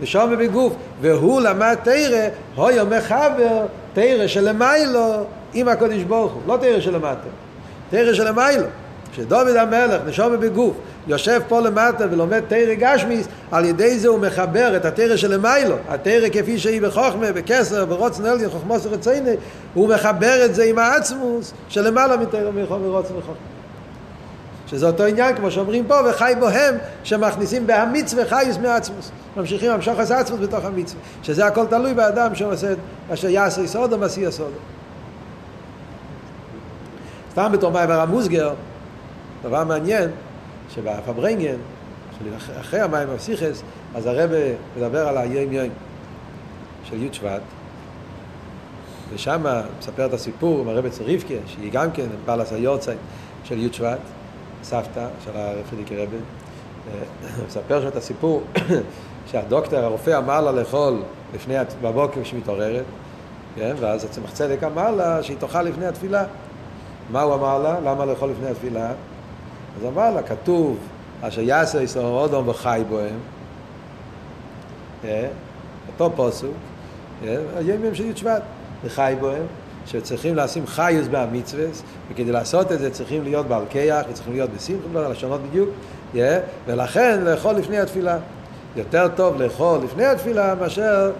נשום 0.00 0.36
בגוף, 0.36 0.72
והוא 1.00 1.40
למד 1.40 1.76
תרא, 1.82 2.28
הויו 2.54 2.86
מחבר 2.86 3.66
תרא 3.92 4.26
שלמיילו 4.26 5.24
עם 5.54 5.68
הקודש 5.68 6.02
ברוך 6.02 6.32
הוא, 6.32 6.42
לא 6.46 6.56
תרא 6.60 6.80
שלמטה, 6.80 7.28
תרא 7.90 8.14
שלמיילו. 8.14 8.66
שדוד 9.16 9.56
המלך 9.56 10.02
נשום 10.06 10.40
בגוף 10.40 10.74
יושב 11.06 11.40
פה 11.48 11.60
למטה 11.60 12.04
ולומד 12.10 12.40
תרא 12.48 12.74
גשמיס, 12.74 13.28
על 13.52 13.64
ידי 13.64 13.98
זה 13.98 14.08
הוא 14.08 14.18
מחבר 14.18 14.76
את 14.76 14.84
התרא 14.84 15.16
שלמיילו, 15.16 15.76
התרא 15.88 16.28
כפי 16.32 16.58
שהיא 16.58 16.82
בחוכמה, 16.82 17.32
בכסר, 17.32 17.84
ברוצן 17.84 18.26
אלגן, 18.26 18.50
חוכמוס 18.50 18.86
ורצייני, 18.86 19.34
הוא 19.74 19.88
מחבר 19.88 20.44
את 20.44 20.54
זה 20.54 20.64
עם 20.64 20.78
העצמוס 20.78 21.52
שלמעלה 21.68 22.16
מתרא 22.16 22.50
ורוצן 22.54 23.14
וחוכמה. 23.16 23.53
שזה 24.66 24.86
אותו 24.86 25.04
עניין, 25.04 25.36
כמו 25.36 25.50
שאומרים 25.50 25.86
פה, 25.86 25.94
וחי 26.10 26.32
בוהם, 26.40 26.74
שמכניסים 27.04 27.66
בהמצווה 27.66 28.26
חייס 28.26 28.58
מעצמוס. 28.58 29.10
ממשיכים 29.36 29.70
למשוך 29.70 30.00
את 30.00 30.10
העצמוס 30.10 30.40
בתוך 30.40 30.64
המצווה. 30.64 31.00
שזה 31.22 31.46
הכל 31.46 31.66
תלוי 31.66 31.94
באדם 31.94 32.34
שעושה 32.34 32.74
אשר 33.12 33.28
יעשה 33.28 33.60
יסודו, 33.62 33.98
מסי 33.98 34.20
יסודו. 34.20 34.56
סתם 37.32 37.50
בתור 37.52 37.70
מעבר 37.72 38.00
המוסגר, 38.00 38.54
דבר 39.42 39.64
מעניין, 39.64 40.10
שבפברנגן, 40.74 41.56
אחרי 42.60 42.80
המים 42.80 43.08
הפסיכס, 43.10 43.62
אז 43.94 44.06
הרב 44.06 44.30
מדבר 44.76 45.08
על 45.08 45.18
היום 45.18 45.52
יום 45.52 45.68
של 46.84 47.02
י' 47.02 47.08
שבט, 47.12 47.40
ושם 49.14 49.44
מספר 49.78 50.06
את 50.06 50.12
הסיפור 50.12 50.60
עם 50.60 50.68
הרב 50.68 50.84
רבקה, 51.00 51.34
שהיא 51.46 51.72
גם 51.72 51.90
כן 51.92 52.06
בעלת 52.24 52.52
היורצייט 52.52 52.98
של 53.44 53.58
י' 53.58 53.72
שבט, 53.72 53.98
סבתא 54.64 55.06
של 55.24 55.30
הרב 55.34 55.56
רבי, 55.90 56.16
מספר 57.46 57.80
שם 57.80 57.88
את 57.88 57.96
הסיפור 57.96 58.42
שהדוקטור, 59.30 59.78
הרופא 59.78 60.18
אמר 60.18 60.40
לה 60.40 60.52
לאכול 60.52 61.02
לפני, 61.34 61.54
בבוקר 61.82 62.22
כשהיא 62.22 62.40
מתעוררת, 62.40 62.84
כן? 63.56 63.74
ואז 63.80 64.04
הצמח 64.04 64.30
צדק 64.30 64.64
אמר 64.64 64.90
לה 64.90 65.22
שהיא 65.22 65.36
תאכל 65.38 65.62
לפני 65.62 65.86
התפילה. 65.86 66.24
מה 67.10 67.22
הוא 67.22 67.34
אמר 67.34 67.58
לה? 67.58 67.80
למה 67.80 68.04
לאכול 68.04 68.30
לפני 68.30 68.48
התפילה? 68.48 68.92
אז 69.76 69.86
אמר 69.86 70.10
לה, 70.10 70.22
כתוב, 70.22 70.78
אשר 71.22 71.40
יעשה 71.40 71.82
ישראל 71.82 72.04
אודום 72.04 72.48
וחי 72.48 72.82
בוהם, 72.88 73.18
אה, 75.04 75.28
אותו 75.88 76.10
פוסוק, 76.16 76.54
אה, 77.24 77.36
הימים 77.56 77.94
של 77.94 78.04
י' 78.04 78.16
שבט, 78.16 78.42
וחי 78.84 79.14
בוהם, 79.20 79.46
שצריכים 79.86 80.36
לשים 80.36 80.66
חיוס 80.66 81.08
במצווה, 81.10 81.64
וכדי 82.10 82.32
לעשות 82.32 82.72
את 82.72 82.78
זה 82.78 82.90
צריכים 82.90 83.24
להיות 83.24 83.46
בעל 83.46 83.62
כיח, 83.70 84.06
וצריכים 84.10 84.32
להיות 84.32 84.50
בשמחה, 84.50 85.08
לשונות 85.08 85.40
בדיוק, 85.48 85.68
אה, 86.16 86.38
ולכן 86.66 87.20
לאכול 87.24 87.54
לפני 87.54 87.78
התפילה. 87.78 88.18
יותר 88.76 89.08
טוב 89.08 89.42
לאכול 89.42 89.80
לפני 89.84 90.04
התפילה 90.04 90.54
מאשר, 90.54 91.10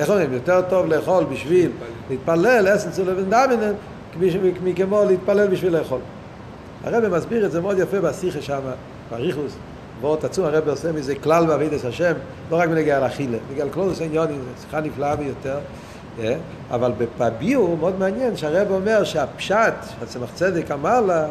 איך 0.00 0.08
אומרים, 0.10 0.32
יותר 0.32 0.62
טוב 0.68 0.86
לאכול 0.86 1.24
בשביל 1.24 1.70
להתפלל, 2.10 2.74
אסנצו 2.74 3.04
לבן 3.04 3.30
דמינן, 3.30 3.72
כמו 4.76 5.04
להתפלל 5.04 5.46
בשביל 5.46 5.76
לאכול. 5.76 6.00
הרב 6.84 7.16
מסביר 7.16 7.46
את 7.46 7.52
זה 7.52 7.60
מאוד 7.60 7.78
יפה 7.78 8.00
בשיחה 8.00 8.42
שם, 8.42 8.60
בריחוס, 9.10 9.56
ועוד 10.00 10.24
עצום 10.24 10.44
הרב 10.44 10.68
עושה 10.68 10.92
מזה 10.92 11.14
כלל 11.14 11.46
בעבידת 11.46 11.84
השם, 11.84 12.12
לא 12.50 12.56
רק 12.56 12.68
בנגיע 12.68 13.00
לאכילה, 13.00 13.38
בנגיע 13.48 13.64
לכלולוס 13.64 14.00
עניונים, 14.00 14.36
זו 14.36 14.62
שיחה 14.62 14.80
נפלאה 14.80 15.16
ביותר? 15.16 15.58
אבל 16.70 16.92
בביור 17.18 17.76
מאוד 17.76 17.98
מעניין 17.98 18.36
שהרב 18.36 18.70
אומר 18.70 19.04
שהפשט, 19.04 19.74
הצמח 20.02 20.30
צדק 20.34 20.70
אמר 20.70 21.00
לה, 21.00 21.26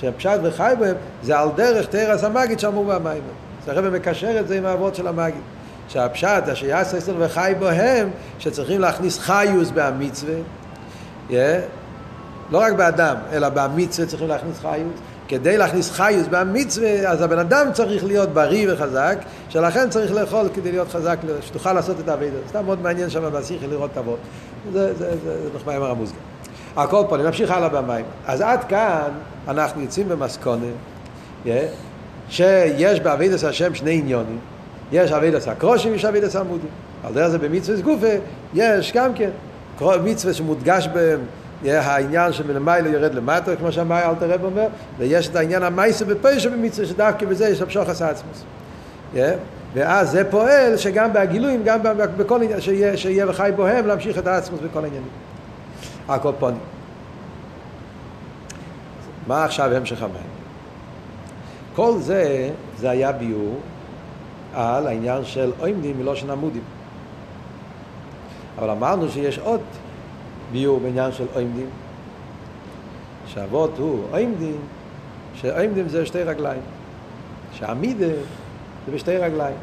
שהפשט 0.00 0.40
וחי 0.42 0.72
בהם, 0.80 0.96
זה 1.22 1.38
על 1.38 1.48
דרך 1.56 1.86
תרס 1.86 2.24
המגיד 2.24 2.58
שאמרו 2.58 2.84
במים. 2.84 3.22
אז 3.62 3.68
הרב 3.68 3.88
מקשר 3.88 4.40
את 4.40 4.48
זה 4.48 4.58
עם 4.58 4.66
האבות 4.66 4.94
של 4.94 5.06
המגיד. 5.06 5.40
שהפשט, 5.88 6.42
יעשה 6.62 6.96
ישראל 6.96 7.16
וחי 7.18 7.52
בהם, 7.58 8.10
שצריכים 8.38 8.80
להכניס 8.80 9.18
חיוס 9.18 9.70
במצווה, 9.74 10.34
yeah, 11.28 11.32
לא 12.50 12.58
רק 12.58 12.72
באדם, 12.72 13.16
אלא 13.32 13.48
במצווה 13.48 14.08
צריכים 14.08 14.28
להכניס 14.28 14.60
חיות. 14.60 15.00
כדי 15.30 15.56
להכניס 15.56 15.90
חיות 15.90 16.28
במצווה, 16.30 17.10
אז 17.10 17.22
הבן 17.22 17.38
אדם 17.38 17.66
צריך 17.72 18.04
להיות 18.04 18.28
בריא 18.28 18.72
וחזק, 18.72 19.18
שלכן 19.48 19.90
צריך 19.90 20.12
לאכול 20.12 20.48
כדי 20.54 20.72
להיות 20.72 20.88
חזק, 20.88 21.18
שתוכל 21.40 21.72
לעשות 21.72 22.00
את 22.00 22.08
העבודה. 22.08 22.36
סתם 22.48 22.64
מאוד 22.64 22.82
מעניין 22.82 23.10
שם 23.10 23.22
בשיחה 23.32 23.66
לראות 23.66 23.90
את 23.92 23.98
אבות. 23.98 24.18
זה, 24.72 24.94
זה, 24.94 25.10
זה, 25.10 25.16
זה 25.24 25.48
נחמיימר 25.56 25.90
המוסגר. 25.90 26.18
על 26.76 26.86
כל 26.86 27.04
פנים, 27.08 27.26
נמשיך 27.26 27.50
הלאה 27.50 27.68
במים. 27.68 28.04
אז 28.26 28.40
עד 28.40 28.64
כאן 28.64 29.08
אנחנו 29.48 29.82
יוצאים 29.82 30.08
במסכונה, 30.08 30.66
yeah, 31.46 31.48
שיש 32.28 33.00
בעבידת 33.00 33.44
השם 33.44 33.74
שני 33.74 33.98
עניונים. 33.98 34.38
יש 34.92 35.12
עבידת 35.12 35.48
הקרושים 35.48 35.92
ויש 35.92 36.04
עבידת 36.04 36.36
עמודים. 36.36 36.70
על 37.04 37.12
דרך 37.14 37.28
זה 37.28 37.38
במצווה 37.38 37.80
גופה 37.80 38.14
יש 38.54 38.92
גם 38.92 39.14
כן 39.14 39.30
מצווה 40.04 40.34
שמודגש 40.34 40.88
בהם 40.88 41.20
העניין 41.64 42.32
שמלמעלה 42.32 42.88
יורד 42.88 43.14
למטה, 43.14 43.56
כמו 43.56 43.72
שהמאי 43.72 44.02
אלתר 44.04 44.30
רב 44.30 44.44
אומר, 44.44 44.66
ויש 44.98 45.28
את 45.28 45.36
העניין 45.36 45.62
המייסה 45.62 46.04
בפשע 46.04 46.50
במצווה, 46.50 46.86
שדווקא 46.86 47.26
בזה 47.26 47.48
יש 47.48 47.62
המשוך 47.62 47.88
הסעצמוס. 47.88 48.44
Yeah. 49.14 49.18
ואז 49.74 50.10
זה 50.10 50.30
פועל 50.30 50.76
שגם 50.76 51.12
בהגילויים, 51.12 51.64
גם 51.64 51.80
בכל 52.16 52.42
עניין, 52.42 52.60
שיהיה, 52.60 52.96
שיהיה 52.96 53.30
וחי 53.30 53.50
בוהם, 53.56 53.86
להמשיך 53.86 54.18
את 54.18 54.26
העצמוס 54.26 54.60
בכל 54.60 54.84
העניינים. 54.84 55.08
הקופונים. 56.08 56.60
מה 59.26 59.44
עכשיו 59.44 59.74
המשך 59.74 60.02
המים? 60.02 60.30
כל 61.74 61.98
זה, 61.98 62.50
זה 62.78 62.90
היה 62.90 63.12
ביור 63.12 63.60
על 64.54 64.86
העניין 64.86 65.24
של 65.24 65.52
עומדים 65.58 65.98
מלושן 65.98 66.30
עמודים. 66.30 66.62
אבל 68.58 68.70
אמרנו 68.70 69.08
שיש 69.08 69.38
עוד 69.38 69.60
ביור 70.52 70.80
בעניין 70.80 71.12
של 71.12 71.26
עומדים. 71.34 71.66
שהאבות 73.26 73.78
הוא 73.78 74.04
עומדים, 74.10 74.56
שעומדים 75.34 75.88
זה 75.88 76.06
שתי 76.06 76.22
רגליים. 76.22 76.60
שעמידה 77.52 78.06
זה 78.86 78.92
בשתי 78.94 79.16
רגליים. 79.16 79.56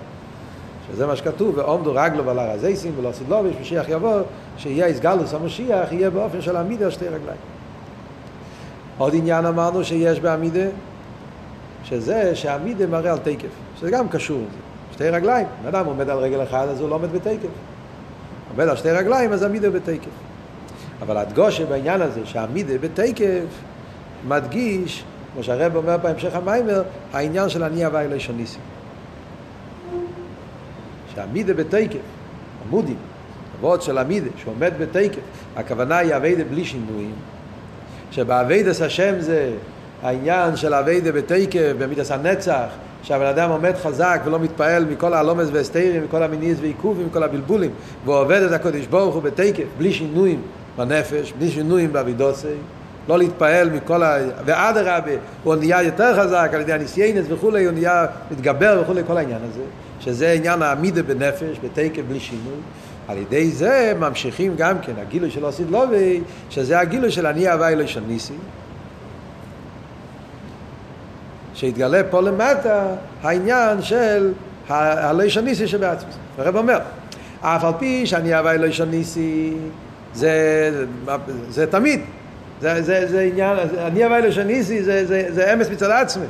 שזה 0.91 1.07
מה 1.07 1.15
שכתוב, 1.15 1.57
ועומדו 1.57 1.91
רגלו 1.95 2.25
ועל 2.25 2.39
הר 2.39 2.51
הזייסים 2.51 2.91
ולא 2.97 3.11
סדלוביש, 3.11 3.55
משיח 3.61 3.89
יבוא, 3.89 4.21
שיהיה 4.57 4.85
איסגלוס 4.85 5.33
המשיח, 5.33 5.91
יהיה 5.91 6.09
באופן 6.09 6.41
של 6.41 6.57
עמידה 6.57 6.85
על 6.85 6.91
שתי 6.91 7.07
רגליים. 7.07 7.39
עוד 8.97 9.15
עניין 9.15 9.45
אמרנו 9.45 9.83
שיש 9.83 10.19
בעמידה, 10.19 10.65
שזה 11.83 12.35
שעמידה 12.35 12.87
מראה 12.87 13.11
על 13.11 13.17
תקף, 13.17 13.49
שזה 13.79 13.91
גם 13.91 14.09
קשור 14.09 14.37
לזה. 14.37 14.57
שתי 14.93 15.09
רגליים, 15.09 15.47
בן 15.61 15.67
אדם 15.67 15.85
עומד 15.85 16.09
על 16.09 16.17
רגל 16.17 16.43
אחד 16.43 16.67
אז 16.67 16.81
הוא 16.81 16.89
לא 16.89 16.95
עומד 16.95 17.11
בתקף. 17.11 17.49
עומד 18.51 18.69
על 18.69 18.75
שתי 18.75 18.91
רגליים 18.91 19.33
אז 19.33 19.43
עמידה 19.43 19.69
בתקף. 19.69 20.26
אבל 21.01 21.17
הדגושה 21.17 21.65
בעניין 21.65 22.01
הזה 22.01 22.21
שהעמידה 22.25 22.77
בתקף 22.77 23.43
מדגיש, 24.27 25.03
כמו 25.33 25.43
שהרב 25.43 25.75
אומר 25.75 25.97
בהמשך 25.97 26.35
המיימר, 26.35 26.83
העניין 27.13 27.49
של 27.49 27.63
אני 27.63 27.85
הווי 27.85 28.07
לשניסי. 28.07 28.57
שעמידה 31.15 31.53
בתקף, 31.53 31.99
עמודים, 32.67 32.97
עבוד 33.57 33.81
של 33.81 33.97
עמידה, 33.97 34.29
שעומד 34.43 34.73
בתקף, 34.79 35.19
הכוונה 35.55 35.97
היא 35.97 36.15
אביידה 36.15 36.43
בלי 36.43 36.65
שינויים, 36.65 37.13
שבאביידס 38.11 38.81
השם 38.81 39.13
זה 39.19 39.51
העניין 40.03 40.55
של 40.55 40.73
אביידה 40.73 41.11
בתקף, 41.11 41.73
במידס 41.77 42.11
הנצח, 42.11 42.67
שהבן 43.03 43.25
אדם 43.25 43.49
עומד 43.49 43.75
חזק 43.75 44.21
ולא 44.25 44.39
מתפעל 44.39 44.85
מכל 44.85 45.13
הלומס 45.13 45.47
והסתירים, 45.51 46.03
מכל 46.03 46.23
המיניס 46.23 46.57
ועיכובים, 46.61 47.07
מכל 47.07 47.23
הבלבולים, 47.23 47.71
והוא 48.05 48.15
עובד 48.15 48.41
את 48.41 48.51
הקודש 48.51 48.85
ברוך 48.85 49.15
הוא 49.15 49.23
בתקף, 49.23 49.63
בלי 49.77 49.93
שינויים 49.93 50.41
בנפש, 50.77 51.33
בלי 51.37 51.51
שינויים 51.51 51.93
באבידוסי, 51.93 52.47
לא 53.07 53.17
להתפעל 53.17 53.69
מכל 53.69 54.03
ה... 54.03 54.17
ואדרבה, 54.45 55.11
הוא 55.43 55.55
נהיה 55.55 55.83
יותר 55.83 56.23
חזק 56.23 56.49
על 56.53 56.61
ידי 56.61 56.73
הניסיינס 56.73 57.25
וכולי, 57.29 57.65
הוא 57.65 57.73
נהיה 57.73 58.05
מתגבר 58.31 58.79
וכולי, 58.83 59.01
כל 59.07 59.17
העניין 59.17 59.39
הזה, 59.49 59.63
שזה 59.99 60.31
עניין 60.31 60.61
העמידה 60.61 61.03
בנפש, 61.03 61.57
בתקף 61.63 62.01
בלי 62.07 62.19
שינוי. 62.19 62.57
על 63.07 63.17
ידי 63.17 63.51
זה 63.51 63.93
ממשיכים 63.99 64.55
גם 64.57 64.79
כן, 64.81 64.93
הגילוי 64.97 65.31
של 65.31 65.45
אוסיד 65.45 65.69
לובי, 65.69 66.21
שזה 66.49 66.79
הגילוי 66.79 67.11
של 67.11 67.25
אני 67.25 67.49
הווי 67.49 67.75
לא 67.75 67.87
של 67.87 68.01
ניסי. 68.07 68.33
שהתגלה 71.53 72.01
פה 72.09 72.21
למטה 72.21 72.85
העניין 73.23 73.81
של 73.81 74.31
הלא 74.69 75.23
ניסי 75.43 75.67
שבעצמו. 75.67 76.09
הרב 76.37 76.55
אומר, 76.55 76.79
אף 77.41 77.63
על 77.63 77.73
פי 77.79 78.05
שאני 78.05 78.33
הווי 78.33 78.57
לא 78.57 78.85
ניסי, 78.85 79.53
זה, 80.17 80.71
זה 81.49 81.67
תמיד, 81.67 82.01
זה, 82.61 82.81
זה, 82.81 83.07
זה 83.07 83.21
עניין, 83.21 83.57
אני 83.77 84.03
הווי 84.03 84.21
לא 84.21 84.43
ניסי 84.43 84.83
זה, 84.83 85.05
זה, 85.05 85.25
זה 85.29 85.53
אמס 85.53 85.69
מצד 85.69 85.91
עצמי, 85.91 86.25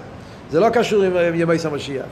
זה 0.51 0.59
לא 0.59 0.69
קשור 0.69 1.03
עם 1.03 1.13
ימי 1.33 1.55
המשיח. 1.65 2.05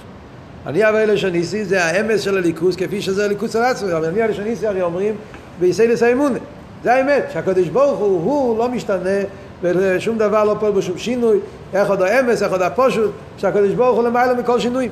אני 0.66 0.84
הווי 0.84 1.06
לא 1.06 1.30
ניסי 1.30 1.66
זה 1.66 1.84
האמס 1.84 2.22
של 2.22 2.38
הליכוס 2.38 2.76
כפי 2.76 3.02
שזה 3.02 3.26
הליכוס 3.26 3.54
של 3.54 3.62
עצמי, 3.62 3.94
אבל 3.94 4.06
אני 4.06 4.22
הווי 4.24 4.44
ניסי 4.44 4.68
הרי 4.68 4.82
אומרים 4.82 5.16
ביסיידס 5.60 6.04
האמונה. 6.04 6.40
זה 6.84 6.94
האמת, 6.94 7.24
שהקדוש 7.34 7.68
ברוך 7.68 8.00
הוא, 8.00 8.22
הוא 8.24 8.58
לא 8.58 8.70
משתנה 8.70 9.20
ושום 9.62 10.18
דבר 10.18 10.44
לא 10.44 10.56
פועל 10.60 10.72
בשום 10.72 10.98
שינוי, 10.98 11.40
איך 11.74 11.90
עוד 11.90 12.02
האמס, 12.02 12.44
איך 12.44 12.52
עוד 12.52 12.62
הפושוט, 12.62 13.12
שהקדוש 13.38 13.74
ברוך 13.74 13.98
הוא 13.98 14.04
למעלה 14.04 14.34
מכל 14.34 14.60
שינוי. 14.60 14.90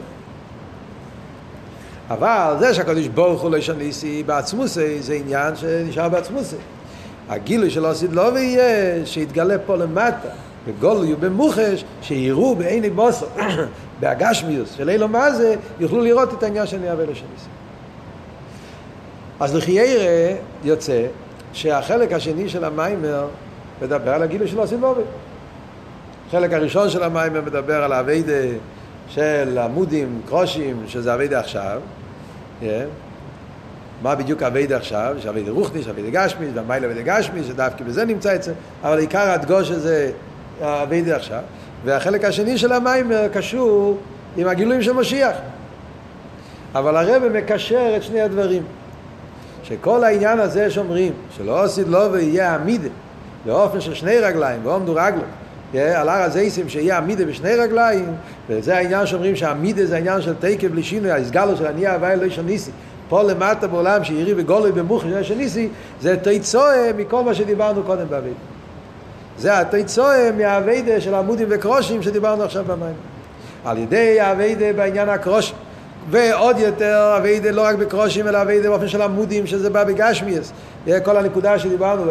אבל 2.10 2.56
זה 2.60 2.74
שהקדוש 2.74 3.08
ברוך 3.08 3.42
הוא 3.42 3.52
לא 3.52 3.58
ישניסי 3.58 4.24
בעצמוסי, 4.24 5.02
זה 5.02 5.14
עניין 5.14 5.56
שנשאר 5.56 6.10
בעצמוסי. 6.10 6.56
הגילוי 7.30 7.70
של 7.70 7.86
עשית 7.86 8.12
לא 8.14 8.22
ויהיה 8.34 9.06
שיתגלה 9.06 9.60
פה 9.60 9.76
למטה, 9.76 10.28
בגולוי 10.68 11.14
ובמוחש, 11.14 11.84
שיראו 12.02 12.56
בעיני 12.56 12.90
בוסר, 12.90 13.26
בהגשמיוס 14.00 14.74
של 14.74 14.90
אילו 14.90 15.08
מה 15.08 15.32
זה, 15.32 15.56
יוכלו 15.80 16.02
לראות 16.02 16.34
את 16.34 16.44
העניין 16.44 16.68
של 16.68 16.78
נהיה 16.78 16.94
לשניסי. 16.94 17.50
אז 19.40 19.56
לחיירה 19.56 20.36
יוצא 20.64 21.06
שהחלק 21.54 22.14
השני 22.14 22.50
של 22.50 22.64
המיימר 22.64 23.28
מדבר 23.82 24.12
על 24.14 24.24
הגילוי 24.24 24.48
של 24.48 24.58
לא 24.82 24.96
החלק 26.30 26.54
הראשון 26.54 26.90
של 26.90 27.04
המיימר 27.04 27.42
מדבר 27.42 27.84
על 27.84 27.92
האביידה 27.92 28.34
של 29.08 29.58
עמודים, 29.58 30.22
קרושים, 30.28 30.84
שזה 30.88 31.14
אביידה 31.14 31.40
עכשיו. 31.40 31.82
Yeah. 32.62 32.66
מה 34.02 34.16
בדיוק 34.16 34.44
אביידה 34.44 34.78
עכשיו? 34.78 35.16
יש 35.20 35.26
אביידה 35.26 35.52
רוחניש, 35.52 35.88
אביידה 35.88 36.10
גשמיש, 36.10 36.50
והמיילה 36.54 36.88
אביידה 36.88 37.18
גשמיש, 37.18 37.48
שדווקא 37.48 37.84
בזה 37.84 38.06
נמצא 38.06 38.36
אצל, 38.36 38.52
אבל 38.84 38.98
עיקר 38.98 39.32
הדגוש 39.32 39.72
הזה 39.72 40.12
אביידה 40.62 41.16
עכשיו. 41.16 41.40
והחלק 41.86 42.24
השני 42.24 42.58
של 42.58 42.72
המיימר 42.72 43.28
קשור 43.34 43.98
עם 44.38 44.48
הגילויים 44.48 44.82
של 44.82 44.94
משיח. 44.94 45.36
אבל 46.76 46.98
הרב 46.98 47.24
מקשר 47.34 47.94
את 47.98 48.04
שני 48.04 48.22
הדברים. 48.22 48.64
שכל 49.64 50.04
העניין 50.04 50.40
הזה 50.40 50.72
שאומרים, 50.72 51.14
שלא 51.38 51.64
עשית 51.64 51.88
לו 51.88 52.12
ויהיה 52.12 52.56
עמידה, 52.56 52.90
באופן 53.46 53.82
של 53.82 53.94
שני 53.94 54.20
רגליים, 54.20 54.66
ועומדו 54.66 54.96
רגלו, 54.96 55.22
על 55.74 56.10
הר 56.10 56.22
הזייסים 56.22 56.70
שיהיה 56.70 56.98
עמידה 56.98 57.26
בשני 57.26 57.56
רגליים, 57.56 58.06
וזה 58.50 58.78
העניין 58.78 59.06
שאומרים 59.06 59.36
שהעמידה 59.36 59.86
זה 59.86 59.96
העניין 59.96 60.22
של 60.22 60.34
תקף 60.40 60.68
בלי 60.68 60.84
שינוי, 60.84 61.12
ההסגלו 61.12 61.58
של 61.58 61.66
אני 61.66 61.88
הווי 61.88 62.16
לא 62.16 62.26
ישניסי. 62.26 62.72
פה 63.10 63.24
למטה 63.24 63.68
בעולם 63.68 64.04
שירי 64.04 64.34
בגולוי 64.34 64.72
במוחי 64.72 65.10
של 65.10 65.24
שניסי, 65.24 65.70
זה 66.02 66.18
תיצואה 66.18 66.92
מכל 66.98 67.24
מה 67.24 67.34
שדיברנו 67.34 67.84
קודם 67.84 68.10
באבידה. 68.10 68.36
זה 69.38 69.60
התיצואה 69.60 70.32
מהאבידה 70.38 71.02
של 71.02 71.16
עמודים 71.16 71.48
וקרושים 71.50 72.04
שדיברנו 72.04 72.44
עכשיו 72.44 72.64
במים. 72.68 72.96
על 73.66 73.78
ידי 73.78 74.20
האבידה 74.20 74.74
בעניין 74.74 75.10
הקרושים. 75.10 75.56
ועוד 76.10 76.60
יותר 76.60 77.14
אביידה 77.18 77.52
לא 77.52 77.62
רק 77.62 77.76
בקרושים 77.76 78.28
אלא 78.28 78.42
אביידה 78.42 78.70
באופן 78.70 78.88
של 78.88 79.02
עמודים 79.02 79.48
שזה 79.48 79.70
בא 79.70 79.84
בגשמיאס 79.84 80.54
כל 81.04 81.18
הנקודה 81.18 81.60
שדיברנו 81.60 82.04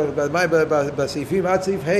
בסעיפים 0.96 1.46
עד 1.46 1.62
סעיף 1.62 1.80
ה' 1.86 1.92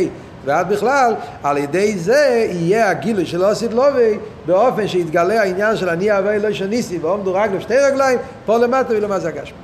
ועד 0.44 0.72
בכלל 0.72 1.14
על 1.42 1.56
ידי 1.58 1.98
זה 1.98 2.46
יהיה 2.50 2.90
הגילוי 2.90 3.26
של 3.26 3.44
אוסיד 3.44 3.72
לובי 3.72 4.18
באופן 4.46 4.88
שיתגלה 4.88 5.42
העניין 5.42 5.76
של 5.76 5.88
אני 5.88 6.10
אהבה 6.10 6.38
לא 6.38 6.52
שניסי 6.52 6.98
ועומדו 6.98 7.34
רגלו 7.34 7.60
שתי 7.60 7.76
רגליים 7.76 8.18
פה 8.46 8.58
למטה 8.58 8.94
ולמה 8.94 9.18
זה 9.18 9.28
הגשמי 9.28 9.56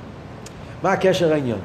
מה 0.83 0.91
הקשר 0.91 1.33
העניין? 1.33 1.57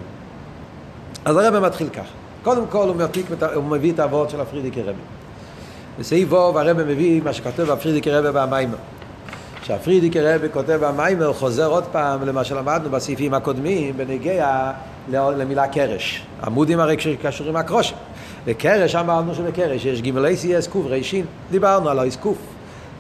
אז 1.25 1.37
הרב 1.37 1.59
מתחיל 1.59 1.89
ככה 1.89 2.13
קודם 2.43 2.67
כל 2.67 2.89
הוא, 2.89 2.97
מתיק, 2.97 3.27
הוא 3.55 3.65
מביא 3.65 3.93
את 3.93 3.99
העבוד 3.99 4.31
של 4.31 4.41
הפרידיקי 4.41 4.83
רבי. 4.83 4.99
בסעיף 5.99 6.33
ווב 6.33 6.57
הרב 6.57 6.83
מביא 6.83 7.23
מה 7.25 7.33
שכתוב 7.33 7.73
בפרידיקי 7.73 8.11
רבי 8.11 8.29
והמיימר 8.29 8.77
שהפרידיקי 9.63 10.21
רבי 10.21 10.47
כותב 10.53 10.79
במיימר 10.81 11.33
חוזר 11.33 11.67
עוד 11.67 11.85
פעם 11.93 12.27
למה 12.27 12.45
שלמדנו 12.45 12.91
בסעיפים 12.91 13.35
הקודמים 13.35 13.97
בנגיע 13.97 14.73
למילה 15.09 15.69
קרש. 15.69 16.27
עמודים 16.47 16.81
הרי 16.81 16.97
קשורים 17.23 17.57
הקרושים. 17.57 17.97
וקרש 18.47 18.95
אמרנו 18.95 19.35
שבקרש 19.35 19.85
יש 19.85 20.03
גימלי 20.03 20.37
סייס 20.37 20.67
קוף 20.67 20.87
רישין, 20.87 21.25
דיברנו 21.51 21.89
על 21.89 21.99
האיסקוף. 21.99 22.37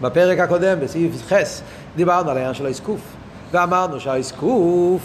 בפרק 0.00 0.38
הקודם 0.38 0.80
בסעיף 0.80 1.12
חס 1.28 1.62
דיברנו 1.96 2.30
על 2.30 2.37
העניין 2.37 2.54
של 2.54 2.66
האיסקוף. 2.66 3.00
ואמרנו 3.52 4.00
שהאיסקוף, 4.00 5.00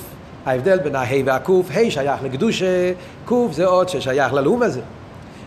ההבדל 0.46 0.78
בין 0.80 0.96
ההי 0.96 1.24
והקוף, 1.24 1.70
ה' 1.72 1.92
שייך 1.92 2.24
לקדושה, 2.24 2.92
קוף 3.26 3.54
זה 3.54 3.66
עוד 3.66 3.90
ששייך 3.90 4.34
ללאום 4.34 4.64
הזה. 4.64 4.82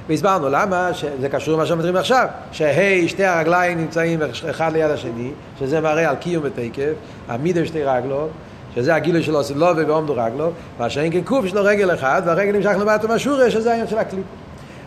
והסברנו 0.09 0.49
למה, 0.49 0.95
שזה 0.95 1.29
קשור 1.29 1.55
למה 1.55 1.67
שאומרים 1.67 1.97
עכשיו, 1.97 2.27
שהי, 2.53 3.09
שתי 3.09 3.25
הרגליים 3.25 3.79
נמצאים 3.79 4.21
אחד 4.51 4.73
ליד 4.73 4.91
השני, 4.91 5.31
שזה 5.59 5.81
מראה 5.81 6.11
על 6.11 6.17
קיום 6.17 6.45
ותקף, 6.47 6.93
עמיד 7.31 7.57
עם 7.57 7.65
שתי 7.65 7.85
רגלות, 7.85 8.31
שזה 8.75 8.95
הגילוי 8.95 9.23
של 9.23 9.35
עושה 9.35 9.55
לובה 9.55 9.87
ועומדו 9.87 10.13
רגלו, 10.17 10.51
מה 10.79 10.91
שאין 10.91 11.13
כן 11.13 11.23
קוף 11.25 11.45
יש 11.45 11.55
לו 11.55 11.65
רגל 11.65 11.95
אחד, 11.95 12.23
והרגל 12.25 12.53
נמשך 12.53 12.73
למטה 12.81 13.09
מהשורש, 13.09 13.53
שזה 13.53 13.71
העניין 13.71 13.89
של 13.89 13.99
הקליפ. 13.99 14.25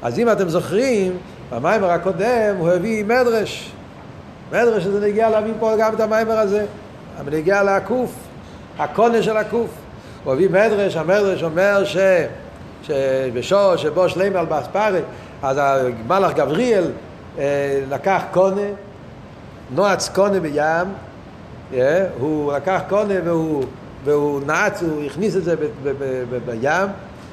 אז 0.05 0.19
אם 0.19 0.31
אתם 0.31 0.49
זוכרים, 0.49 1.17
במיימר 1.51 1.89
הקודם 1.89 2.55
הוא 2.57 2.69
הביא 2.69 3.05
מדרש. 3.05 3.71
מדרש 4.51 4.83
שזה 4.83 5.07
נגיע 5.07 5.29
להביא 5.29 5.53
פה 5.59 5.73
גם 5.79 5.93
את 5.93 5.99
המיימר 5.99 6.39
הזה. 6.39 6.65
אבל 7.19 7.37
נגיע 7.37 7.63
לקוף, 7.63 8.11
הקונה 8.79 9.23
של 9.23 9.37
הקוף. 9.37 9.69
הוא 10.23 10.33
הביא 10.33 10.49
מדרש, 10.49 10.95
המדרש 10.95 11.43
אומר 11.43 11.85
ש... 11.85 11.97
שבשור 12.83 13.75
שבו 13.75 14.09
שלמה 14.09 14.39
על 14.39 14.45
באספרי, 14.45 14.99
אז 15.43 15.57
המלאך 15.61 16.33
גבריאל 16.33 16.91
אה, 17.37 17.81
לקח 17.89 18.21
קונה, 18.31 18.67
נועץ 19.75 20.09
קונה 20.09 20.39
בים, 20.39 20.87
אה, 21.73 22.05
הוא 22.19 22.53
לקח 22.53 22.81
קונה 22.89 23.13
והוא, 23.23 23.63
והוא 24.03 24.41
נעץ, 24.45 24.81
הוא 24.81 25.03
הכניס 25.05 25.35
את 25.35 25.43
זה 25.43 25.55
ב, 25.55 25.59
ב, 25.83 25.93
ב, 26.29 26.51
בים, 26.51 26.89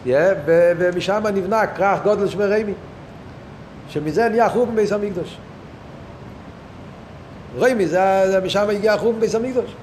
ומשם 0.07 1.23
נבנה 1.35 1.67
כרך 1.67 2.03
גודל 2.03 2.29
שמרמי, 2.29 2.73
שמזה 3.89 4.29
נהיה 4.29 4.49
חורבן 4.49 4.77
ביס 4.77 4.93
המקדוש. 4.93 5.37
רמי, 7.59 7.87
זה, 7.87 8.23
זה 8.27 8.41
משם 8.41 8.71
הגיע 8.71 8.99
חורבן 8.99 9.21
ביס 9.21 9.35
המקדוש. 9.35 9.75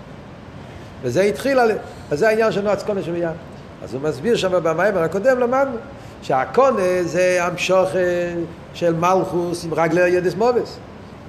וזה 1.01 1.21
התחיל, 1.21 1.59
אז 1.59 2.19
זה 2.19 2.27
העניין 2.27 2.51
של 2.51 2.61
נועץ 2.61 2.83
קונה 2.83 3.01
שבים. 3.01 3.23
אז 3.83 3.93
הוא 3.93 4.01
מסביר 4.01 4.35
שם 4.35 4.51
במיימר 4.63 5.03
הקודם 5.03 5.39
למדנו 5.39 5.77
שהקונה 6.21 7.03
זה 7.03 7.37
המשוך 7.41 7.89
של 8.73 8.93
מלכוס 8.93 9.65
עם 9.65 9.73
רגלי 9.73 10.09
ידס 10.09 10.35
מובס. 10.35 10.77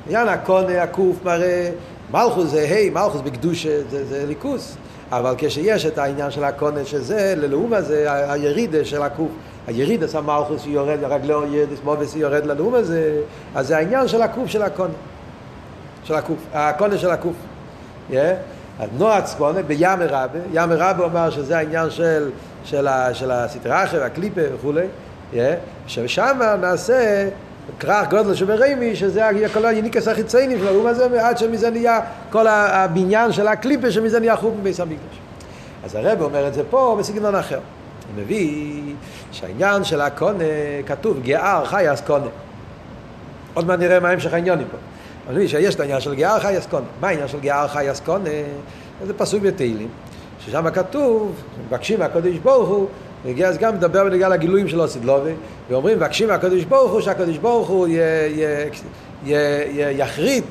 עניין 0.07 0.29
הקונה, 0.29 0.83
הקוף, 0.83 1.17
מראה, 1.25 1.71
מלכוס 2.11 2.51
זה 2.51 2.61
היי, 2.61 2.91
מלכוס 2.91 3.21
בקדושה 3.21 3.81
זה, 3.91 4.05
זה 4.05 4.25
ליכוס. 4.27 4.77
אבל 5.13 5.35
כשיש 5.39 5.87
את 5.87 5.99
העניין 5.99 6.31
של 6.31 6.45
הקונה 6.45 6.85
שזה, 6.85 7.35
ללאום 7.37 7.73
הזה, 7.73 8.07
הירידה 8.33 8.85
של 8.85 9.03
הקוף, 9.03 9.29
הירידה 9.67 10.09
של 10.09 10.21
מלכוס 10.21 10.67
יורד, 10.67 11.05
רגלו 11.05 11.55
ידס 11.55 11.79
מובס 11.85 12.17
יורד 12.17 12.47
ללאום 12.47 12.75
הזה, 12.75 13.21
אז 13.55 13.67
זה 13.67 13.77
העניין 13.77 14.09
של 14.09 14.23
הקוף 14.23 14.47
של 14.47 14.63
הקונה. 14.63 14.93
של 16.05 16.15
הקוף, 16.15 16.39
הקונה 16.55 16.99
של 16.99 17.11
הקוף. 17.11 17.37
Yeah. 18.11 18.15
אז 18.79 18.89
נועץ 18.99 19.35
קונה 19.35 19.63
בים 19.63 20.03
רבה, 20.03 20.39
ים 20.53 20.73
רבה 20.73 21.05
אומר 21.05 21.31
שזה 21.31 21.59
העניין 21.59 21.91
של, 21.91 22.31
של, 22.65 22.89
של 23.13 23.31
הסטראחה 23.31 23.97
והקליפה 23.99 24.41
וכולי, 24.55 24.87
yeah, 25.33 25.37
ששם 25.87 26.39
נעשה 26.61 27.29
כרך 27.79 28.11
גודל 28.11 28.35
שברמי, 28.35 28.97
שזה 28.97 29.31
כל 29.53 29.67
היניקס 29.67 30.09
החיציינים 30.09 30.59
של 30.59 30.69
האום 30.69 30.87
הזה, 30.87 31.27
עד 31.29 31.39
שמזה 31.39 31.71
נהיה 31.71 32.01
כל 32.31 32.47
הבניין 32.47 33.33
של 33.33 33.49
הקליפה, 33.49 33.91
שמזה 33.91 34.21
נהיה 34.21 34.37
חוג 34.37 34.57
בביס 34.61 34.81
המקדש. 34.81 35.19
אז 35.85 35.95
הרב 35.95 36.23
אומר 36.23 36.49
את 36.49 36.55
זה 36.55 36.63
פה 36.71 36.97
בסגנון 36.99 37.35
אחר. 37.35 37.59
הוא 38.15 38.23
מביא 38.23 38.83
שהעניין 39.33 39.85
של 39.85 40.01
הקונה 40.01 40.45
כתוב 40.87 41.23
גאר 41.23 41.65
חייס 41.65 42.01
קונה. 42.01 42.27
עוד 43.55 43.67
מעט 43.67 43.79
נראה 43.79 44.01
מה 44.01 44.11
המשך 44.11 44.33
העניונים 44.33 44.67
פה. 44.71 44.77
אני 45.29 45.37
מבין 45.37 45.49
שיש 45.49 45.75
את 45.75 45.81
העניין 45.81 46.01
של 46.01 46.15
גאר 46.15 46.41
חי 46.41 46.59
אסקונה. 46.59 46.87
מה 47.01 47.09
העניין 47.09 47.29
של 47.29 47.41
גאר 47.41 47.69
חי 47.69 47.93
אסקונה? 47.93 48.31
זה 49.07 49.15
פסוק 49.15 49.43
בתהילים, 49.43 49.89
ששם 50.47 50.71
כתוב, 50.71 51.35
מבקשים 51.67 51.99
מהקדוש 51.99 52.37
ברוך 52.37 52.69
הוא, 52.69 52.87
אז 53.47 53.59
גם 53.59 53.75
מדבר 53.75 54.05
בנגיע 54.05 54.29
לגילויים 54.29 54.69
של 54.69 54.81
אוסידלובי, 54.81 55.33
ואומרים, 55.71 55.97
מבקשים 55.97 56.29
מהקדוש 56.29 56.65
ברוך 56.65 56.93
הוא, 56.93 57.01
שהקדוש 57.01 57.39
ברוך 57.39 57.69
הוא 57.69 57.89
יחריט, 59.93 60.45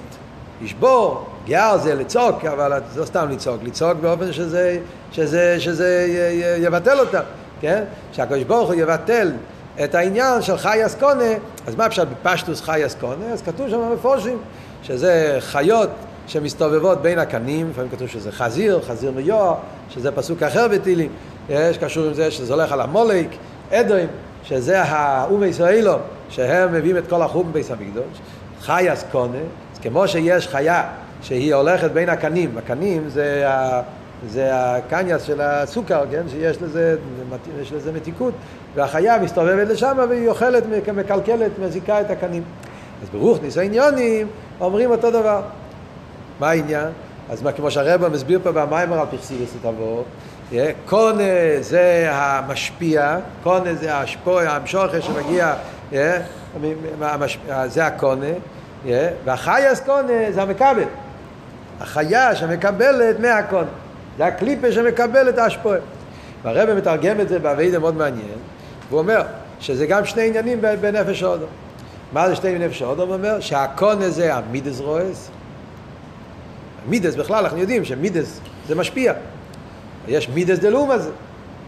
ישבור, 0.62 1.26
גאר 1.48 1.78
זה 1.78 1.96
לצעוק, 1.96 2.46
אבל 2.46 2.82
לא 2.96 3.06
סתם 3.06 3.28
לצעוק, 3.32 3.64
לצעוק 3.64 3.98
באופן 4.02 4.34
שזה, 4.34 4.80
שזה, 5.12 5.60
שזה 5.60 6.08
יבטל 6.58 7.00
אותם, 7.00 7.22
כן? 7.62 7.84
שהקדוש 8.12 8.44
ברוך 8.44 8.68
הוא 8.70 8.76
יבטל 8.76 9.32
את 9.84 9.96
העניין 9.96 10.42
של 10.42 10.58
חי 10.58 10.86
אסקונה, 10.86 11.34
אז 11.68 11.76
מה 11.76 11.86
אפשר 11.86 12.04
בפשטוס 12.06 12.62
חי 12.62 12.86
אסקונה? 12.86 13.26
אז 13.34 13.42
כתוב 13.42 13.70
שם 13.70 13.94
מפורשים 13.94 14.38
שזה 14.84 15.38
חיות 15.40 15.90
שמסתובבות 16.28 17.02
בין 17.02 17.20
הקנים, 17.20 17.70
לפעמים 17.70 17.92
כתוב 17.92 18.08
שזה 18.08 18.32
חזיר, 18.32 18.82
חזיר 18.88 19.12
מיוע, 19.12 19.56
שזה 19.90 20.12
פסוק 20.12 20.44
אחר 20.44 20.68
בתהילים, 20.68 21.10
יש 21.50 21.78
קשור 21.78 22.06
עם 22.06 22.14
זה 22.14 22.32
שזה 22.32 22.54
הולך 22.54 22.72
על 22.72 22.82
המולק, 22.82 23.28
אדוים, 23.72 24.08
שזה 24.44 24.82
האום 24.82 25.44
ישראלו, 25.44 25.94
שהם 26.30 26.74
מביאים 26.74 26.98
את 26.98 27.08
כל 27.08 27.22
החום 27.22 27.52
בביס 27.52 27.72
המקדוש, 27.72 28.20
חי 28.62 28.94
אסקונה, 28.94 29.38
אז 29.74 29.80
כמו 29.80 30.08
שיש 30.08 30.48
חיה 30.48 30.84
שהיא 31.22 31.56
הולכת 31.56 31.92
בין 31.92 32.10
הקנים, 32.10 32.58
הקנים 32.58 33.10
זה 33.10 33.46
זה 34.28 34.50
הקניאס 34.54 35.24
של 35.24 35.42
הסוכר, 35.42 36.04
כן? 36.12 36.24
שיש 36.30 36.62
לזה, 36.62 36.96
יש 37.62 37.74
לזה 37.74 37.92
מתיקות, 37.92 38.34
והחיה 38.76 39.18
מסתובבת 39.18 39.68
לשם 39.68 39.98
והיא 40.10 40.30
אוכלת, 40.30 40.64
מקלקלת, 40.96 41.52
מזיקה 41.60 42.02
את 42.02 42.12
הקנים. 42.12 42.44
אז 43.04 43.10
ברוך 43.10 43.42
ניסי 43.42 43.66
עניונים 43.66 44.28
אומרים 44.62 44.92
אותו 44.92 45.12
דבר. 45.12 45.42
מה 46.40 46.50
העניין? 46.50 46.88
אז 47.30 47.42
מה, 47.42 47.52
כמו 47.52 47.72
שהרבא 47.72 48.10
מסביר 48.10 48.40
פה 48.44 48.52
במיימר 48.52 49.00
על 49.00 49.06
פרסידס 49.12 49.54
תבוא, 49.62 50.04
קונה 50.86 51.24
זה 51.62 52.08
המשפיע, 52.12 53.18
קונה 53.44 53.76
זה 53.76 53.98
השפוע, 53.98 54.44
המשוכר 54.44 55.02
שמגיע, 55.02 55.54
זה 57.66 57.86
הקונה, 57.86 58.26
והחייס 59.26 59.80
קונה 59.80 60.32
זה 60.32 60.42
המקבל. 60.42 60.84
החיה 61.80 62.36
שמקבלת 62.36 63.20
מהקונה. 63.20 63.70
זה 64.18 64.26
הקליפה 64.26 64.72
שמקבל 64.72 65.30
את 65.30 65.38
ההשפועה. 65.38 65.78
והרבא 66.44 66.76
מתרגם 66.76 67.22
את 67.22 67.30
זה 67.30 67.40
באביידה 67.40 67.80
מאוד 67.80 67.96
מעניין, 67.96 68.38
והוא 68.90 69.00
אומר 69.00 69.22
שזה 69.60 69.86
גם 69.86 70.06
שני 70.06 70.28
עניינים 70.28 70.62
בנפש 70.62 71.24
האודו. 71.24 71.46
מה 72.14 72.30
זה 72.30 72.36
שני 72.36 72.60
נפש 72.60 72.82
האודו? 72.82 73.04
הוא 73.04 73.14
אומר 73.14 73.40
שהקונה 73.40 74.10
זה 74.10 74.36
המידס 74.36 74.80
רועס. 74.80 75.30
מידס 76.88 77.16
בכלל, 77.16 77.44
אנחנו 77.44 77.58
יודעים 77.58 77.86
שמידס 77.86 78.40
זה 78.68 78.76
משפיע. 78.76 79.14
יש 80.10 80.30
מידס 80.30 80.60
דלאום 80.60 80.92
הזה. 80.92 81.10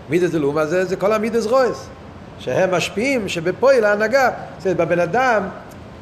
מידס 0.10 0.30
דלאום 0.30 0.58
הזה 0.58 0.86
זה 0.86 0.96
כל 0.96 1.14
המידס 1.14 1.46
רועס. 1.46 1.88
שהם 2.40 2.72
משפיעים, 2.72 3.30
שבפועל 3.30 3.84
ההנהגה, 3.84 4.30
זאת 4.60 4.78
בבן 4.78 5.00
אדם, 5.00 5.44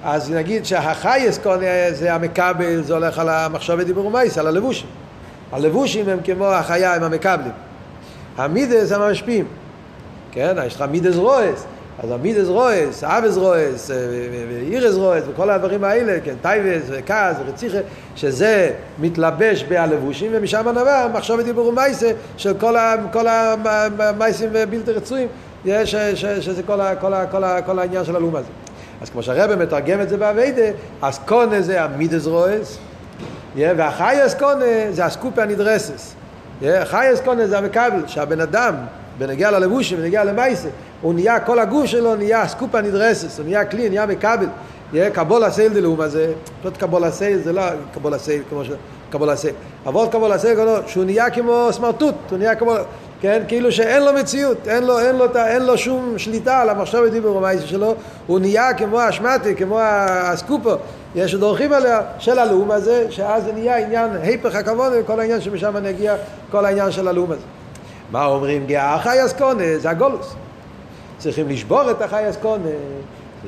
אז 0.03 0.31
נגיד 0.31 0.65
שהחיות 0.65 1.39
זה 1.91 2.13
המקבל, 2.13 2.83
זה 2.83 2.93
הולך 2.93 3.19
על 3.19 3.29
המחשבת 3.29 3.85
דיבור 3.85 4.05
ומעשה, 4.05 4.37
על 4.37 4.47
הלבושים. 4.47 4.87
הלבושים 5.51 6.09
הם 6.09 6.19
כמו 6.23 6.45
החיה, 6.45 6.95
הם 6.95 7.03
המקבלים. 7.03 7.51
המידות 8.37 8.91
הם 8.91 9.01
המשפיעים. 9.01 9.45
כן, 10.31 10.57
יש 10.65 10.75
לך 10.75 10.81
מידות 10.91 11.15
רעות. 11.15 11.65
אז 12.03 12.11
המידות 12.11 12.47
רעות, 12.47 13.03
אהבות 13.03 13.37
רעות, 13.37 13.91
יראות 14.71 14.95
רעות, 14.95 15.23
וכל 15.27 15.49
הדברים 15.49 15.83
האלה, 15.83 16.19
כן, 16.23 16.33
תאוות 16.41 16.81
וכעס 16.89 17.37
ורציחה, 17.45 17.77
שזה 18.15 18.71
מתלבש 18.99 19.63
בהלבושים, 19.63 20.31
ומשם 20.33 20.69
נבע 20.69 21.07
מחשבת 21.13 21.45
דיבור 21.45 21.67
ומעשה 21.67 22.11
של 22.37 22.53
כל 23.11 23.27
המייסים 23.27 24.49
בלתי 24.69 24.91
רצויים, 24.91 25.27
שזה 25.65 26.63
כל, 26.65 26.79
כל, 27.01 27.13
כל, 27.31 27.43
כל 27.65 27.79
העניין 27.79 28.05
של 28.05 28.15
הלאום 28.15 28.35
הזה. 28.35 28.47
אז 29.01 29.09
כמו 29.09 29.23
שהרבא 29.23 29.63
מתרגם 29.63 30.01
את 30.01 30.09
זה 30.09 30.17
באביידה, 30.17 30.71
אז 31.01 31.19
קונה 31.25 31.61
זה 31.61 31.83
המידס 31.83 32.25
רועס, 32.25 32.77
והחייס 33.55 34.33
קונה 34.33 34.65
זה 34.91 35.05
הסקופה 35.05 35.43
הנדרסס. 35.43 36.15
חייס 36.83 37.21
קונה 37.25 37.47
זה 37.47 37.57
המקבל, 37.57 38.03
שהבן 38.07 38.41
אדם, 38.41 38.75
בנגיע 39.19 39.51
ללבושים, 39.51 39.97
בנגיע 39.97 40.23
למייסה, 40.23 40.69
הוא 41.01 41.13
נהיה, 41.13 41.39
כל 41.39 41.59
הגוף 41.59 41.85
שלו 41.85 42.15
נהיה 42.15 42.47
סקופה 42.47 42.81
נדרסס, 42.81 43.39
הוא 43.39 43.45
נהיה 43.45 43.65
כלי, 43.65 43.89
נהיה 43.89 44.05
מקבל. 44.05 44.47
קבול 45.13 45.43
הסייל 45.43 45.73
דלאום 45.73 46.01
הזה, 46.01 46.33
פשוט 46.61 46.77
קבול 46.77 47.03
הסייל 47.03 47.39
זה 47.39 47.53
לא 47.53 47.61
קבול 47.93 48.13
הסייל 48.13 48.41
כמו 48.49 48.65
ש... 48.65 48.69
קבול 49.09 49.29
הסייל. 49.29 49.53
אבל 49.85 50.07
קבול 50.11 50.31
הסייל, 50.31 50.59
שהוא 50.87 51.05
נהיה 51.05 51.29
כמו 51.29 51.67
סמרטוט, 51.71 52.15
הוא 52.29 52.37
נהיה 52.37 52.55
כמו... 52.55 52.73
כן, 53.21 53.43
כאילו 53.47 53.71
שאין 53.71 54.03
לו 54.03 54.13
מציאות, 54.13 54.67
אין 54.67 54.83
לו, 54.83 54.99
אין 54.99 55.15
לו, 55.15 55.25
אין 55.35 55.65
לו 55.65 55.77
שום 55.77 56.13
שליטה 56.17 56.61
על 56.61 56.69
המחשב 56.69 57.05
דיבור 57.11 57.37
המייסה 57.37 57.67
שלו, 57.67 57.95
הוא 58.27 58.39
נהיה 58.39 58.73
כמו 58.73 58.99
השמטי, 58.99 59.55
כמו 59.55 59.79
הסקופו, 59.81 60.71
יש 61.15 61.33
עוד 61.33 61.43
אורחים 61.43 61.73
עליה 61.73 62.01
של 62.19 62.39
הלאום 62.39 62.71
הזה, 62.71 63.05
שאז 63.09 63.43
זה 63.43 63.51
נהיה 63.53 63.77
עניין 63.77 64.09
היפך 64.21 64.55
הכבוד 64.55 64.93
וכל 64.99 65.19
העניין 65.19 65.41
שמשם 65.41 65.77
נגיע 65.77 66.15
כל 66.51 66.65
העניין 66.65 66.91
של 66.91 67.07
הלאום 67.07 67.31
הזה. 67.31 67.58
מה 68.11 68.25
אומרים? 68.25 68.65
גאה 68.65 68.99
חי 68.99 69.25
אסקונה, 69.25 69.77
זה 69.77 69.89
הגולוס. 69.89 70.35
צריכים 71.17 71.49
לשבור 71.49 71.91
את 71.91 72.01
החי 72.01 72.29
אסקונה, 72.29 72.69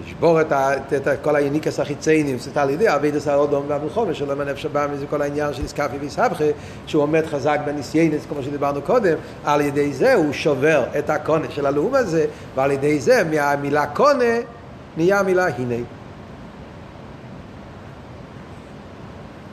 לשבור 0.05 0.41
את, 0.41 0.51
ה, 0.51 0.77
את, 0.77 0.93
את 0.93 1.07
כל 1.21 1.35
היניקס 1.35 1.79
החיציינים, 1.79 2.37
זאת 2.37 2.57
על 2.57 2.69
ידי 2.69 2.95
אבידס 2.95 3.27
האודום 3.27 3.65
והמלחומה 3.67 4.13
שלו 4.13 4.35
מנפש 4.35 4.65
הבא 4.65 4.87
מזה 4.93 5.05
כל 5.07 5.21
העניין 5.21 5.53
של 5.53 5.63
איסקפי 5.63 5.97
ואיסהבכה, 5.99 6.43
שהוא 6.87 7.03
עומד 7.03 7.25
חזק 7.25 7.59
בניסיינס, 7.65 8.25
כמו 8.29 8.43
שדיברנו 8.43 8.81
קודם, 8.81 9.15
על 9.43 9.61
ידי 9.61 9.93
זה 9.93 10.13
הוא 10.13 10.33
שובר 10.33 10.83
את 10.99 11.09
הקונה 11.09 11.45
של 11.49 11.65
הלאום 11.65 11.95
הזה, 11.95 12.25
ועל 12.55 12.71
ידי 12.71 12.99
זה 12.99 13.23
מהמילה 13.23 13.87
קונה 13.87 14.35
נהיה 14.97 15.19
המילה 15.19 15.47
הנה. 15.47 15.83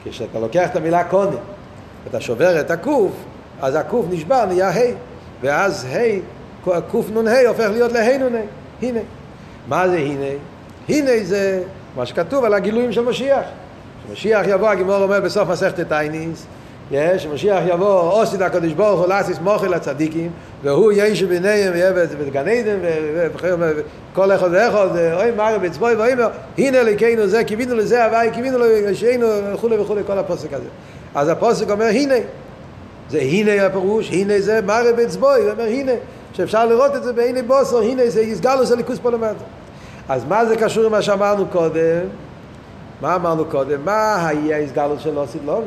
כשאתה 0.03 0.39
לוקח 0.39 0.69
את 0.71 0.75
המילה 0.75 1.03
קונה, 1.03 1.37
ואתה 2.03 2.21
שובר 2.21 2.59
את 2.59 2.71
הקוף, 2.71 3.11
אז 3.61 3.75
הקוף 3.75 4.05
נשבר, 4.09 4.45
נהיה 4.45 4.69
ה', 4.69 4.93
ואז 5.41 5.85
ה', 5.85 6.19
קנ"ה 6.91 7.47
הופך 7.47 7.67
להיות 7.71 7.91
לה' 7.91 8.17
נ"ה, 8.17 8.39
הנה. 8.81 8.99
מה 9.67 9.89
זה 9.89 9.97
הנה? 9.97 10.25
הנה 10.89 11.11
זה 11.23 11.63
מה 11.95 12.05
שכתוב 12.05 12.45
על 12.45 12.53
הגילויים 12.53 12.91
של 12.91 13.01
משיח. 13.01 13.45
כשמשיח 14.05 14.41
יבוא, 14.47 14.69
הגימור 14.69 15.03
אומר 15.03 15.19
בסוף 15.19 15.49
מסכת 15.49 15.87
טייניס, 15.87 16.45
שמשיח 17.17 17.63
יבוא, 17.67 18.01
עושי 18.01 18.43
הקדוש 18.43 18.73
ברוך 18.73 18.99
הוא 18.99 19.07
לאסיס 19.07 19.39
מוכל 19.39 19.67
לצדיקים, 19.67 20.31
והוא 20.63 20.91
ישו 20.95 21.27
ביניהם 21.27 21.73
בגן 22.27 22.47
עדן, 22.47 22.77
וכל 24.13 24.31
אחד 24.31 24.49
ואחד, 24.51 24.87
אוי 25.13 25.31
מרי 25.31 25.59
בצבוי 25.59 25.95
ואומר, 25.95 26.29
הנה 26.57 26.83
לקיינו 26.83 27.27
זה, 27.27 27.43
קיווינו 27.43 27.75
לזה 27.75 28.05
הוואי, 28.05 28.31
קיווינו 28.31 28.57
לשיינו 28.87 29.27
וכולי 29.53 29.77
וכולי, 29.77 30.01
כל 30.07 30.19
הפוסק 30.19 30.53
הזה. 30.53 30.67
אז 31.15 31.29
הפוסק 31.29 31.69
אומר, 31.69 31.85
הנה, 31.85 32.15
זה 33.09 33.19
הנה 33.19 33.65
הפירוש, 33.65 34.09
הנה 34.11 34.41
זה 34.41 34.61
מרי 34.61 34.93
בצבוי, 34.93 35.41
הוא 35.41 35.51
אומר 35.51 35.63
הנה, 35.63 35.91
שאפשר 36.33 36.65
לראות 36.65 36.95
את 36.95 37.03
זה 37.03 37.13
בעיני 37.13 37.41
בוסר, 37.41 37.77
הנה 37.77 38.09
זה 38.09 38.21
יסגלו 38.21 38.67
של 38.67 38.75
ליכוס 38.75 38.99
פה 38.99 39.09
למטה. 39.11 39.43
אז 40.09 40.25
מה 40.25 40.45
זה 40.45 40.55
קשור 40.55 40.83
למה 40.83 41.01
שאמרנו 41.01 41.45
קודם? 41.47 42.01
מה 43.01 43.15
אמרנו 43.15 43.45
קודם? 43.45 43.85
מה 43.85 44.27
היה 44.27 44.57
הסגלות 44.57 44.99
של 45.01 45.17
אוסית 45.17 45.41
לא? 45.45 45.61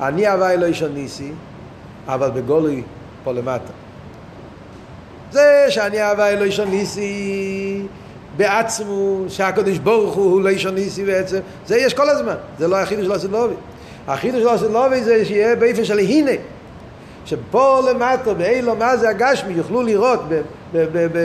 אני 0.00 0.28
הווי 0.28 0.56
לא 0.56 0.66
איש 0.66 0.82
ניסי, 0.82 1.32
אבל 2.06 2.30
בגולוי 2.30 2.82
פה 3.24 3.32
למטה. 3.32 3.72
זה 5.32 5.66
שאני 5.68 6.02
הווי 6.02 6.36
לא 6.36 6.44
איש 6.44 6.60
ניסי 6.60 7.82
בעצמו, 8.36 9.24
שהקדוש 9.28 9.78
ברוך 9.78 10.14
הוא 10.14 10.32
הוא 10.32 10.40
לא 10.40 10.48
איש 10.48 10.66
ניסי 10.66 11.04
בעצם, 11.04 11.38
זה 11.66 11.76
יש 11.76 11.94
כל 11.94 12.08
הזמן, 12.08 12.34
זה 12.58 12.68
לא 12.68 12.76
החידוש 12.76 13.04
של 13.04 13.12
אוסית 13.12 13.30
לובי. 13.30 13.54
החידוש 14.08 14.40
של 14.42 14.48
אוסית 14.48 14.70
לובי 14.70 15.04
זה 15.04 15.24
שיהיה 15.24 15.56
באיפה 15.56 15.84
של 15.84 15.98
הנה. 15.98 16.30
שפה 17.24 17.80
למטה, 17.90 18.34
באילו 18.34 18.76
מה 18.76 18.96
זה 18.96 19.08
הגשמי, 19.08 19.52
יוכלו 19.52 19.82
לראות 19.82 20.20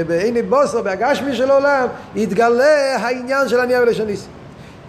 בעיני 0.08 0.42
בוסר, 0.42 0.82
בהגשמי 0.82 1.36
של 1.36 1.52
עולם, 1.52 1.88
יתגלה 2.16 2.96
העניין 2.96 3.50
של 3.50 3.60
הנייה 3.60 3.82
ולשניסי. 3.82 4.28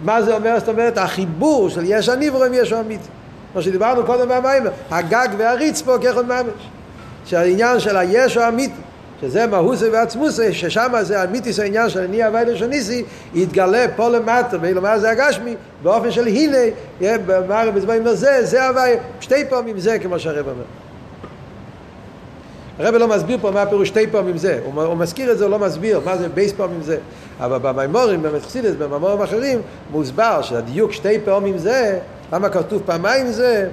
מה 0.01 0.21
זה 0.21 0.35
אומר? 0.35 0.59
זאת 0.59 0.69
אומרת, 0.69 0.97
החיבור 0.97 1.69
של 1.69 1.81
יש 1.85 2.09
הניברו 2.09 2.43
עם 2.43 2.53
ישו 2.53 2.79
אמיתי. 2.79 3.07
כמו 3.53 3.61
שדיברנו 3.61 4.05
קודם 4.05 4.29
במיימר, 4.29 4.69
הגג 4.91 5.27
פה 5.85 5.97
כאחד 6.01 6.25
ממש. 6.25 6.69
שהעניין 7.25 7.79
של 7.79 7.97
הישו 7.97 8.41
האמיתי, 8.41 8.73
שזה 9.21 9.47
מהוסי 9.47 9.89
ועצמוסי, 9.89 10.53
ששם 10.53 10.93
זה 11.01 11.23
אמיתיס 11.23 11.59
העניין 11.59 11.89
של 11.89 11.99
אני 11.99 12.23
הווי 12.23 12.45
לשניסי, 12.45 13.03
יתגלה 13.33 13.85
פה 13.95 14.09
למטה, 14.09 14.57
ואילו 14.61 14.81
מה 14.81 14.99
זה 14.99 15.09
הגשמי, 15.09 15.55
באופן 15.83 16.11
של 16.11 16.27
הנה, 16.27 16.57
במערב 17.01 17.75
בזמן 17.75 18.15
זה, 18.15 18.45
זה 18.45 18.67
הווי, 18.67 18.93
שתי 19.21 19.45
פעמים 19.49 19.79
זה, 19.79 19.99
כמו 19.99 20.19
שהרב 20.19 20.47
אומר. 20.47 20.63
הרב 22.79 22.95
לא 22.95 23.07
מסביר 23.07 23.37
פה 23.41 23.51
מה 23.51 23.61
הפירוש 23.61 23.87
שתי 23.87 24.07
פעמים 24.07 24.37
זה, 24.37 24.59
הוא, 24.65 24.83
הוא 24.83 24.97
מזכיר 24.97 25.31
את 25.31 25.37
זה, 25.37 25.43
הוא 25.43 25.51
לא 25.51 25.59
מסביר 25.59 26.01
מה 26.05 26.17
זה 26.17 26.29
בייס 26.29 26.51
פעמים 26.51 26.81
זה, 26.81 26.97
אבל 27.39 27.57
במימורים, 27.57 28.23
במחסידס, 28.23 28.75
במימורים 28.75 29.21
אחרים, 29.21 29.61
מוסבר 29.91 30.41
שהדיוק 30.41 30.91
שתי 30.91 31.19
פעמים 31.25 31.57
זה, 31.57 31.99
למה 32.33 32.49
כתוב 32.49 32.81
פעמיים 32.85 33.31
זה? 33.31 33.69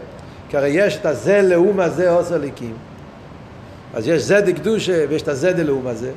כי 0.49 0.57
הרי 0.57 0.69
יש 0.69 0.97
את 0.97 1.07
הזה 1.07 1.43
לאום 1.43 1.81
הזה 1.81 2.11
עושה 2.11 2.39
ליקים. 2.39 2.94
אז 3.95 4.09
יש 4.09 4.23
זה 4.23 4.41
דקדושה 4.41 5.05
ויש 5.09 5.23
את 5.23 5.29
הזה 5.29 5.53
דלאום 5.53 5.87
הזה. 5.87 6.11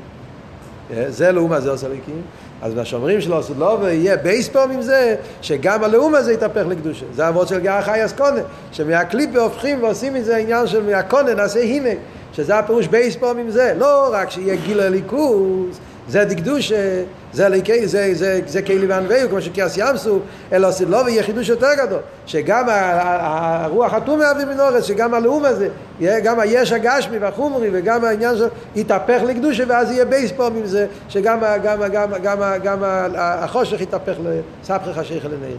זה 1.08 1.32
לאום 1.32 1.52
הזה 1.52 1.70
עושה 1.70 1.88
ליקים. 1.88 2.22
אז 2.62 2.74
מהשומרים 2.74 3.22
שלו 3.22 3.38
עשו 3.38 3.54
לא 3.58 3.78
ויהיה 3.82 4.18
בייס 4.18 4.50
פעמים 4.50 4.82
זה 4.82 5.16
שגם 5.42 5.84
הלאום 5.84 6.16
הזה 6.16 6.34
יתהפך 6.34 6.63
לקדושה. 6.70 7.06
זה 7.16 7.30
אבות 7.30 7.48
של 7.48 7.60
גאה 7.60 7.82
חי 7.82 8.06
אסקונה, 8.06 8.42
שמהקליפה 8.72 9.40
הופכים 9.40 9.84
ועושים 9.84 10.13
מזה 10.13 10.38
עניין 10.38 10.68
של 10.68 10.84
מהקונה 10.86 11.34
נעשה 11.34 11.62
הנה. 11.62 11.90
שזה 12.34 12.58
הפירוש 12.58 12.88
בייס 12.88 13.16
פעמים 13.16 13.50
זה, 13.50 13.74
לא 13.78 14.10
רק 14.12 14.30
שיהיה 14.30 14.56
גיל 14.56 14.80
הליכוז, 14.80 15.80
זה 16.10 16.26
דקדוש, 16.26 16.72
זה 17.34 17.50
ליקי, 17.50 17.88
זה, 17.88 18.10
זה, 18.13 18.41
זה 18.48 18.62
קיילי 18.62 18.88
וענווהו, 18.88 19.30
כמו 19.30 19.41
שקיאס 19.41 19.78
ימסו, 19.78 20.20
אלא 20.52 20.70
לא 20.88 20.98
ויהיה 20.98 21.24
חידוש 21.24 21.50
יותר 21.50 21.67
גדול, 21.78 22.00
שגם 22.26 22.65
הרוח 22.70 23.93
התום 23.93 24.20
מהווה 24.20 24.46
מנורס, 24.46 24.84
שגם 24.84 25.13
הלאום 25.13 25.46
הזה, 25.46 25.70
גם 26.02 26.39
היש 26.39 26.72
הגשמי 26.72 27.17
והחומרי 27.17 27.70
וגם 27.74 28.06
העניין 28.06 28.38
של 28.38 28.48
יתהפך 28.76 29.22
לקדושה 29.26 29.63
ואז 29.67 29.91
יהיה 29.91 30.06
בייס 30.06 30.32
פעמים 30.32 30.65
זה, 30.65 30.88
שגם 31.10 31.39
גם, 31.63 31.84
גם, 31.91 32.12
גם, 32.24 32.39
גם 32.63 32.84
החושך 33.17 33.82
יתהפך 33.82 34.13
לסבכי 34.63 34.93
חשיך 34.93 35.26
לנעיר. 35.26 35.58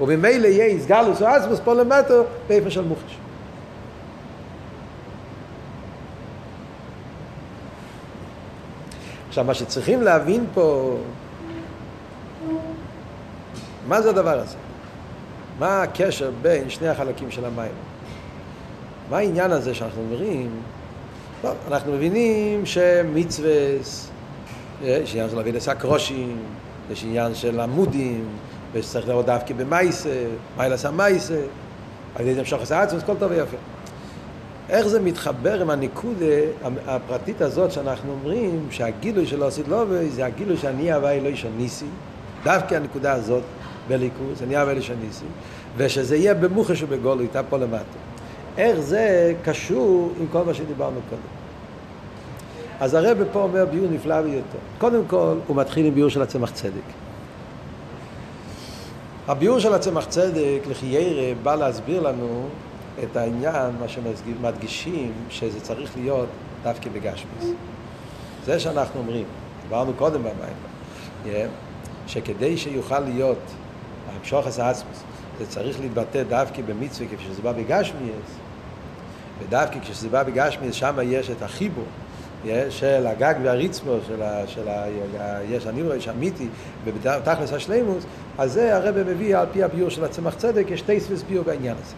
וממילא 0.00 0.46
יהיה 0.46 0.64
איסגלוס 0.64 1.22
או 1.22 1.26
עצמוס 1.26 1.60
פה 1.64 1.74
למטו 1.74 2.24
באיפה 2.48 2.70
של 2.70 2.82
מוחש. 2.82 3.21
עכשיו, 9.32 9.44
מה 9.44 9.54
שצריכים 9.54 10.02
להבין 10.02 10.46
פה, 10.54 10.96
מה 13.88 14.02
זה 14.02 14.10
הדבר 14.10 14.38
הזה? 14.38 14.56
מה 15.58 15.82
הקשר 15.82 16.30
בין 16.42 16.70
שני 16.70 16.88
החלקים 16.88 17.30
של 17.30 17.44
המים? 17.44 17.72
מה 19.10 19.18
העניין 19.18 19.50
הזה 19.50 19.74
שאנחנו 19.74 20.02
אומרים? 20.02 20.50
טוב, 21.42 21.56
אנחנו 21.68 21.92
מבינים 21.92 22.66
שמצווה, 22.66 23.50
יש 24.82 25.12
עניין 25.12 25.30
של 25.30 25.38
אבי 25.38 25.52
לסקרושים, 25.52 26.38
יש 26.90 27.04
עניין 27.04 27.34
של 27.34 27.60
עמודים, 27.60 28.24
ושצריך 28.72 29.08
לראות 29.08 29.26
דווקא 29.26 29.54
במייסה, 29.54 30.24
מיילס 30.56 30.84
המייסה, 30.84 31.40
על 32.14 32.22
ידי 32.22 32.34
זה 32.34 32.40
המשוך 32.40 32.62
עשה 32.62 32.82
עצמוס, 32.82 33.02
כל 33.02 33.14
טוב 33.18 33.30
ויפה. 33.30 33.56
איך 34.72 34.86
זה 34.86 35.00
מתחבר 35.00 35.60
עם 35.60 35.70
הניקודה 35.70 36.26
הפרטית 36.86 37.40
הזאת 37.40 37.72
שאנחנו 37.72 38.12
אומרים 38.12 38.66
שהגילוי 38.70 39.26
של 39.26 39.42
עשית 39.42 39.68
לובי 39.68 40.10
זה 40.10 40.26
הגילוי 40.26 40.56
שאני 40.56 40.92
הווי 40.92 41.20
לא 41.20 41.28
איש 41.28 41.44
הניסי 41.44 41.86
דווקא 42.44 42.74
הנקודה 42.74 43.12
הזאת 43.12 43.42
בליכוס, 43.88 44.42
אני 44.42 44.56
הווי 44.56 44.74
לא 44.74 44.78
איש 44.78 44.90
הניסי 44.90 45.24
ושזה 45.76 46.16
יהיה 46.16 46.34
במוחש 46.34 46.82
ובגולוי, 46.82 47.24
איתה 47.24 47.42
פה 47.42 47.58
למטה. 47.58 47.98
איך 48.58 48.80
זה 48.80 49.34
קשור 49.44 50.12
עם 50.20 50.26
כל 50.32 50.44
מה 50.44 50.54
שדיברנו 50.54 51.00
קודם? 51.10 51.22
אז 52.80 52.94
הרב 52.94 53.18
פה 53.32 53.42
אומר 53.42 53.66
ביור 53.66 53.86
נפלא 53.90 54.20
ביותר. 54.20 54.58
קודם 54.78 55.02
כל 55.06 55.34
הוא 55.46 55.56
מתחיל 55.56 55.86
עם 55.86 55.94
ביור 55.94 56.08
של 56.08 56.22
הצמח 56.22 56.50
צדק. 56.50 56.70
הביור 59.28 59.58
של 59.58 59.74
הצמח 59.74 60.04
צדק 60.04 60.60
לחיירה 60.70 61.34
בא 61.42 61.54
להסביר 61.54 62.00
לנו 62.00 62.46
את 63.04 63.16
העניין, 63.16 63.70
מה 63.80 63.88
שמדגישים, 63.88 65.12
שזה 65.28 65.60
צריך 65.60 65.96
להיות 65.96 66.28
דווקא 66.62 66.90
בגשמיס. 66.90 67.52
זה 68.44 68.60
שאנחנו 68.60 69.00
אומרים, 69.00 69.24
דיברנו 69.62 69.92
קודם 69.94 70.20
במים, 70.22 71.48
שכדי 72.06 72.56
שיוכל 72.56 72.98
להיות 72.98 73.38
המשוחס 74.08 74.58
העצמוס, 74.58 75.02
זה 75.38 75.46
צריך 75.46 75.80
להתבטא 75.80 76.22
דווקא 76.22 76.62
במצווה 76.62 77.08
כפי 77.08 77.24
שזה 77.24 77.42
בא 77.42 77.52
בגשמיאס, 77.52 78.38
ודווקא 79.42 79.80
כשזה 79.80 80.08
בא 80.08 80.22
בגשמיאס, 80.22 80.74
שם 80.74 80.98
יש 81.02 81.30
את 81.30 81.42
החיבור. 81.42 81.84
של 82.70 83.06
הגג 83.06 83.34
והריצמו, 83.42 83.96
של, 84.06 84.22
ה, 84.22 84.46
של 84.46 84.68
ה, 84.68 84.84
יש 85.50 85.66
הניברו, 85.66 85.94
יש 85.94 86.08
אמיתי, 86.08 86.48
ובתכלס 86.84 87.52
השלימוס, 87.52 88.04
אז 88.38 88.52
זה 88.52 88.76
הרב 88.76 89.02
מביא 89.02 89.36
על 89.36 89.46
פי 89.52 89.62
הביור 89.62 89.90
של 89.90 90.04
הצמח 90.04 90.34
צדק, 90.34 90.66
יש 90.70 90.82
טייסווס 90.82 91.22
ביור 91.22 91.44
בעניין 91.44 91.76
הזה. 91.82 91.94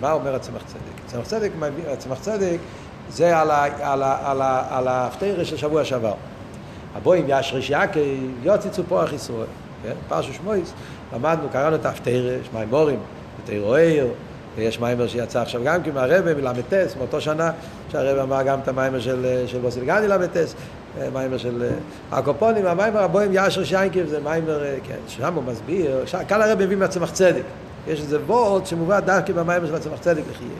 מה 0.00 0.12
אומר 0.12 0.34
הצמח 0.34 0.62
צדק? 0.66 1.04
הצמח 1.06 1.26
צדק, 1.26 1.50
הצמח 1.88 2.18
צדק 2.20 2.58
זה 3.10 3.38
על, 3.38 3.50
ה, 3.50 3.64
על, 3.64 4.02
ה, 4.02 4.30
על, 4.30 4.42
ה, 4.42 4.62
על 4.70 4.88
ההפטרה 4.88 5.44
של 5.44 5.56
שבוע 5.56 5.84
שעבר. 5.84 6.14
הבואים 6.96 7.24
ישרש 7.28 7.70
יעקי 7.70 8.16
יוציצו 8.42 8.82
פורח 8.88 9.12
ישראל. 9.12 9.46
כן? 9.82 9.92
פרשו 10.08 10.32
שמויס, 10.32 10.72
למדנו, 11.14 11.48
קראנו 11.52 11.76
את 11.76 11.86
ההפטרה, 11.86 12.14
יש 12.14 12.48
מימורים, 12.54 12.98
בתירו 13.42 13.74
עיר, 13.74 14.06
ויש 14.56 14.80
מיימר 14.80 15.08
שיצא 15.08 15.40
עכשיו 15.40 15.60
גם 15.64 15.82
כן 15.82 15.90
מהרבה 15.94 16.34
מל"טס, 16.34 16.96
מאותו 16.96 17.20
שנה 17.20 17.50
שהרבה 17.92 18.22
אמר 18.22 18.42
גם 18.42 18.58
את 18.60 18.68
המיימר 18.68 19.00
של, 19.00 19.44
של 19.46 19.58
בוסילגני 19.58 20.08
ל"טס, 20.08 20.54
מיימר 21.12 21.38
של 21.38 21.68
הקופונים, 22.12 22.66
המיימר 22.66 23.02
הבואים 23.02 23.30
ישר 23.34 23.64
שיינקב 23.64 24.06
זה 24.06 24.20
מיימר, 24.20 24.60
כן, 24.84 24.98
שם 25.08 25.34
הוא 25.34 25.42
מסביר, 25.44 26.04
כאן 26.28 26.42
הרב 26.42 26.58
מביא 26.62 26.76
מהצמח 26.76 27.10
צדק. 27.10 27.42
יש 27.86 28.00
איזה 28.00 28.22
וורט 28.22 28.66
שמובא 28.66 29.00
דווקא 29.00 29.32
במים 29.32 29.66
של 29.66 29.74
הצמח 29.74 29.98
צדק 30.00 30.22
לחיירה. 30.30 30.54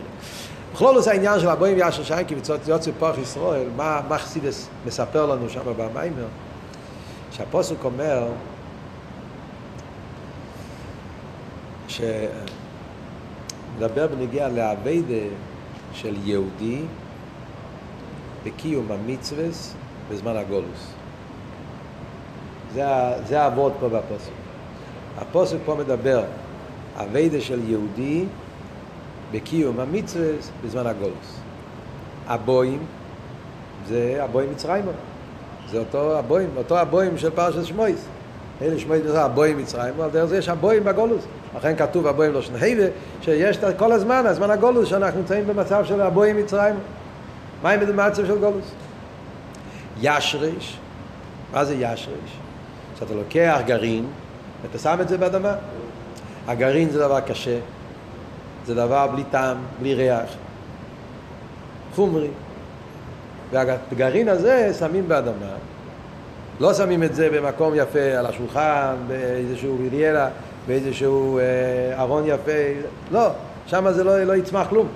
בכלול 0.72 0.96
עושה 0.96 1.10
העניין 1.10 1.40
של 1.40 1.48
הבוים 1.48 1.78
יאשר 1.78 2.04
שיינקי 2.04 2.34
ויוצא 2.64 2.90
פוח 2.98 3.18
ישראל, 3.18 3.66
מה, 3.76 4.00
מה 4.08 4.16
מספר 4.86 5.26
לנו 5.26 5.50
שם 5.50 5.60
במיימר? 5.76 6.26
שהפוסק 7.32 7.84
אומר 7.84 8.28
שמדבר 11.88 12.36
בנגיע 14.06 14.48
לאביידה 14.48 15.34
של 15.92 16.14
יהודי 16.24 16.82
בקיום 18.44 18.92
המצווה 18.92 19.44
בזמן 20.10 20.36
הגולוס. 20.36 20.92
זה, 22.74 22.84
זה 23.26 23.42
העבוד 23.42 23.72
פה 23.80 23.88
בפוסק. 23.88 24.30
הפוסק 25.18 25.56
פה 25.64 25.74
מדבר 25.74 26.24
אביידה 26.96 27.40
של 27.40 27.60
יהודי 27.68 28.24
בקיום 29.32 29.80
המצווה 29.80 30.26
בזמן 30.64 30.86
הגולוס. 30.86 31.40
הבוים 32.26 32.78
זה 33.88 34.18
הבוים 34.20 34.50
מצרימה. 34.50 34.92
זה 35.70 35.78
אותו 35.78 36.18
הבוים, 36.18 36.48
אותו 36.56 36.78
הבוים 36.78 37.18
של 37.18 37.30
פרשת 37.30 37.64
שמויס. 37.64 38.04
אלה 38.62 38.78
שמויס 38.78 39.02
זה 39.06 39.22
הבוים 39.22 39.58
מצרימה, 39.58 39.90
אבל 39.96 40.08
דרך 40.08 40.24
זה 40.24 40.38
יש 40.38 40.48
הבוים 40.48 40.84
בגולוס. 40.84 41.24
לכן 41.56 41.76
כתוב 41.76 42.06
הבוים 42.06 42.32
לא 42.32 42.42
שני 42.42 42.58
היבה, 42.60 42.86
שיש 43.22 43.58
כל 43.76 43.92
הזמן, 43.92 44.26
הזמן 44.26 44.50
הגולוס, 44.50 44.88
שאנחנו 44.88 45.20
נמצאים 45.20 45.46
במצב 45.46 45.84
של 45.84 46.00
הבוים 46.00 46.36
מצרימה. 46.36 46.78
מה 47.62 47.70
עם 47.70 47.80
במצב 47.80 48.26
של 48.26 48.38
גולוס? 48.38 48.70
ישריש, 50.00 50.78
מה 51.52 51.64
זה 51.64 51.74
ישריש? 51.74 52.38
שאתה 52.98 53.14
לוקח 53.14 53.60
גרעין 53.66 54.06
ואתה 54.62 54.78
שם 54.78 54.98
את 55.00 55.08
זה 55.08 55.18
באדמה. 55.18 55.54
הגרעין 56.48 56.90
זה 56.90 56.98
דבר 56.98 57.20
קשה, 57.20 57.58
זה 58.66 58.74
דבר 58.74 59.06
בלי 59.06 59.24
טעם, 59.30 59.56
בלי 59.80 59.94
ריח, 59.94 60.30
חומרי. 61.94 62.28
והגרעין 63.52 64.28
הזה 64.28 64.72
שמים 64.78 65.08
באדמה, 65.08 65.54
לא 66.60 66.74
שמים 66.74 67.02
את 67.02 67.14
זה 67.14 67.30
במקום 67.30 67.72
יפה 67.76 68.18
על 68.18 68.26
השולחן, 68.26 68.94
באיזשהו 69.08 69.78
ויריאלה, 69.78 70.28
באיזשהו 70.66 71.38
אה, 71.38 72.02
ארון 72.02 72.24
יפה, 72.26 72.52
לא, 73.10 73.28
שם 73.66 73.92
זה 73.92 74.04
לא, 74.04 74.22
לא 74.22 74.36
יצמח 74.36 74.66
כלום. 74.68 74.88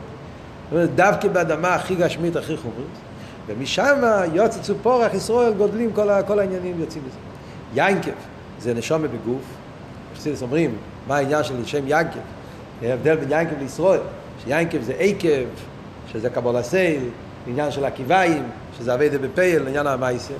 דווקא 0.95 1.29
באדמה 1.29 1.75
הכי 1.75 1.95
גשמית, 1.95 2.37
הכי 2.37 2.57
חומרית, 2.57 2.87
ומשם 3.47 4.03
יוצא 4.33 4.61
צופורח, 4.61 5.15
ישראל 5.15 5.53
גודלים, 5.53 5.93
כל, 5.93 6.09
כל 6.27 6.39
העניינים 6.39 6.81
יוצאים 6.81 7.03
מזה. 7.07 7.19
יינקב 7.75 8.11
זה 8.61 8.75
נשומה 8.75 9.09
בגוף, 9.09 9.43
חסידס 10.17 10.43
אומרים, 10.43 10.75
מה 11.09 11.17
העניין 11.17 11.45
של 11.45 11.65
שם 11.65 11.83
ינקב? 11.87 12.19
ההבדל 12.83 13.17
בין 13.17 13.29
ינקב 13.31 13.59
לישראל, 13.59 14.01
שיינקב 14.45 14.83
זה 14.83 14.93
עקב, 14.99 15.49
שזה 16.13 16.31
קבול 16.31 16.57
עניין 17.47 17.71
של 17.71 17.85
עקיביים, 17.85 18.43
שזה 18.79 18.95
אביידה 18.95 19.19
בפייל, 19.19 19.69
עניין 19.69 19.87
המייסר. 19.87 20.35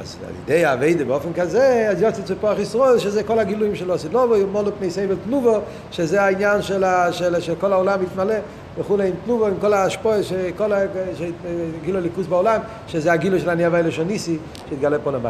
אז 0.00 0.16
על 0.26 0.32
ידי 0.44 0.64
האביידה 0.64 1.04
באופן 1.04 1.32
כזה, 1.32 1.88
אז 1.90 2.02
יוצא 2.02 2.22
צפוח 2.22 2.58
ישראל, 2.58 2.98
שזה 2.98 3.22
כל 3.22 3.38
הגילויים 3.38 3.76
שלו, 3.76 3.98
סדלובו, 3.98 4.34
מולו 4.52 4.70
פני 4.78 4.90
סבל 4.90 5.16
תנובו, 5.24 5.58
שזה 5.90 6.22
העניין 6.22 6.62
של, 6.62 6.84
של, 7.10 7.40
של 7.40 7.54
כל 7.60 7.72
העולם 7.72 8.02
מתמלא 8.02 8.34
וכולי 8.78 9.08
עם 9.08 9.14
תנובו, 9.24 9.46
עם 9.46 9.54
כל 9.60 9.72
ההשפוע, 9.72 10.22
שכל 10.22 10.72
הגילו 10.72 12.00
ליכוס 12.00 12.26
בעולם, 12.26 12.60
שזה 12.86 13.12
הגילו 13.12 13.40
של 13.40 13.50
אני 13.50 13.64
הווי 13.64 13.82
לשוניסי, 13.82 14.38
שהתגלה 14.70 14.98
פה 14.98 15.10
למטה. 15.10 15.28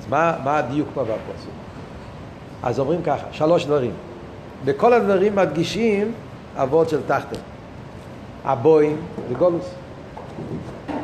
אז 0.00 0.06
מה, 0.08 0.36
מה 0.44 0.58
הדיוק 0.58 0.88
פה 0.94 1.02
בפרסום? 1.02 1.69
אז 2.62 2.80
אומרים 2.80 3.02
ככה, 3.02 3.26
שלוש 3.32 3.64
דברים. 3.64 3.92
בכל 4.64 4.92
הדברים 4.92 5.36
מדגישים 5.36 6.12
אבות 6.56 6.88
של 6.88 7.00
תחתן. 7.06 7.40
הבוים 8.44 8.96
וגולוס. 9.30 9.74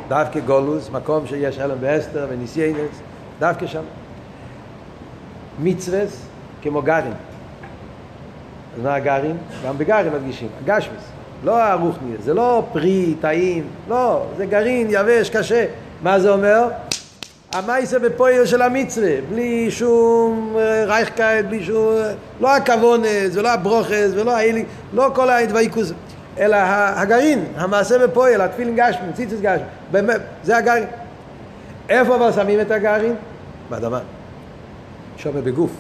דווקא 0.09 0.40
גולוס, 0.40 0.90
מקום 0.90 1.27
שיש 1.27 1.59
אלם 1.59 1.77
ואסתר 1.81 2.27
וניסיינס, 2.31 3.01
דווקא 3.38 3.66
שם. 3.66 3.83
מצווס 5.62 6.27
כמו 6.62 6.83
גרעין. 6.83 7.14
אז 8.77 8.83
מה 8.83 8.95
הגרעין? 8.95 9.37
גם 9.66 9.79
בגרעין 9.79 10.12
מדגישים, 10.12 10.49
הגשמיס. 10.62 11.03
לא 11.45 11.62
הרוחני, 11.62 12.16
זה 12.21 12.35
לא 12.35 12.62
פרי, 12.73 13.14
טעים, 13.21 13.66
לא, 13.88 14.27
זה 14.37 14.47
גרעין 14.47 14.87
יבש, 14.90 15.31
קשה. 15.31 15.66
מה 16.03 16.21
זה 16.21 16.31
אומר? 16.31 16.69
המייסה 17.53 17.99
בפועל 17.99 18.47
של 18.47 18.63
המצווה, 18.63 19.11
בלי 19.31 19.71
שום 19.71 20.57
אה, 20.59 20.85
רייכקייט, 20.85 21.47
בלי 21.47 21.65
שום... 21.65 21.97
אה, 21.97 22.13
לא 22.41 22.57
הכוונס, 22.57 23.37
ולא 23.37 23.49
הברוכס, 23.49 24.11
ולא 24.15 24.37
האלי, 24.37 24.65
לא 24.95 25.11
כל 25.15 25.31
הדוויקוס, 25.31 25.93
אלא 26.39 26.57
הגרעין, 26.97 27.45
המעשה 27.57 28.07
בפועל, 28.07 28.41
התפילין 28.41 28.77
גשמי, 28.77 29.13
ציצוס 29.15 29.41
גשמי, 29.41 29.67
באמת, 29.91 30.21
זה 30.45 30.57
הגרעין. 30.57 30.87
איפה 31.89 32.15
אבל 32.17 32.33
שמים 32.33 32.61
את 32.61 32.71
הגרעין? 32.71 33.15
באדמה. 33.71 34.01
שומע 35.17 35.41
בגוף. 35.41 35.71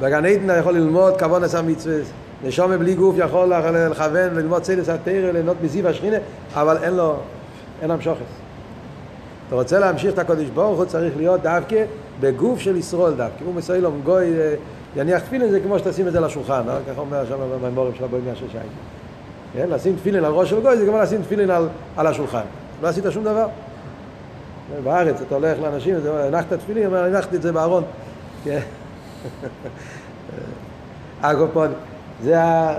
בגן 0.00 0.26
עדן 0.26 0.58
יכול 0.58 0.74
ללמוד 0.74 1.18
כוונת 1.18 1.54
המצוות, 1.54 1.96
נשמה 2.44 2.78
בלי 2.78 2.94
גוף 2.94 3.14
יכול 3.18 3.52
לכוון 3.90 4.30
וללמוד 4.34 4.64
סודות 4.64 4.88
התורה, 4.88 5.32
ליהנות 5.32 5.56
מזיו 5.62 5.88
השכינה, 5.88 6.16
אבל 6.54 6.76
אין 6.82 6.94
לו, 6.94 7.16
אין 7.82 7.90
המשכות. 7.90 8.39
אתה 9.50 9.58
רוצה 9.58 9.78
להמשיך 9.78 10.14
את 10.14 10.18
הקדוש 10.18 10.48
ברוך 10.48 10.78
הוא 10.78 10.84
צריך 10.84 11.16
להיות 11.16 11.42
דווקא 11.42 11.84
בגוף 12.20 12.60
של 12.60 12.76
ישראל 12.76 13.14
דווקא. 13.14 13.44
הוא 13.44 13.54
מסייל 13.54 13.82
לו 13.82 13.90
גוי 14.04 14.40
אה, 14.40 14.54
יניח 14.96 15.22
תפילין 15.22 15.50
זה 15.50 15.60
כמו 15.60 15.78
שתשים 15.78 16.08
את 16.08 16.12
זה 16.12 16.20
לשולחן, 16.20 16.62
אה? 16.68 16.78
ככה 16.90 17.00
אומר 17.00 17.26
שם 17.26 17.36
בממורים 17.62 17.94
של 17.98 18.04
הבוים 18.04 18.24
מהשש 18.24 18.40
שיים. 18.52 18.68
כן? 19.52 19.66
לשים 19.70 19.96
תפילין 19.96 20.24
על 20.24 20.32
ראש 20.32 20.50
של 20.50 20.60
גוי 20.60 20.76
זה 20.76 20.86
כמו 20.86 20.98
לשים 20.98 21.22
תפילין 21.22 21.50
על, 21.50 21.68
על 21.96 22.06
השולחן. 22.06 22.40
לא 22.82 22.88
עשית 22.88 23.04
שום 23.10 23.24
דבר. 23.24 23.46
בארץ 24.84 25.20
אתה 25.20 25.34
הולך 25.34 25.58
לאנשים, 25.62 25.94
הנחת 26.06 26.52
תפילין, 26.52 26.86
אומר 26.86 27.04
הנחתי 27.04 27.36
את 27.36 27.42
זה 27.42 27.52
בארון. 27.52 27.84
כן? 28.44 28.60
אגופון, 31.20 31.72
זה 32.22 32.42
ה... 32.42 32.74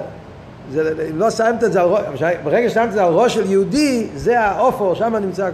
אם 1.09 1.17
לא 1.17 1.29
שמת 1.29 1.63
את 1.63 1.73
זה 1.73 1.81
על 1.81 1.87
ראש, 1.87 2.21
ברגע 2.43 2.69
ששמת 2.69 2.87
את 2.87 2.93
זה 2.93 3.03
על 3.03 3.13
ראש 3.13 3.33
של 3.33 3.51
יהודי, 3.51 4.07
זה 4.15 4.39
האופו, 4.39 4.95
שם 4.95 5.15
נמצא. 5.15 5.49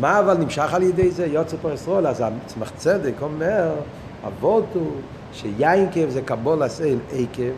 מה 0.00 0.18
אבל 0.18 0.36
נמשך 0.36 0.74
על 0.74 0.82
ידי 0.82 1.10
זה? 1.10 1.26
יוצא 1.26 1.56
פה 1.62 1.72
ישראל, 1.72 2.06
אז 2.06 2.22
הצמח 2.44 2.72
צדק 2.76 3.12
אומר, 3.22 3.70
אבות 4.26 4.64
הוא 4.74 4.90
שיינקב 5.32 6.08
זה 6.08 6.22
קבול 6.22 6.62
הסייל 6.62 6.98
עקב. 7.12 7.52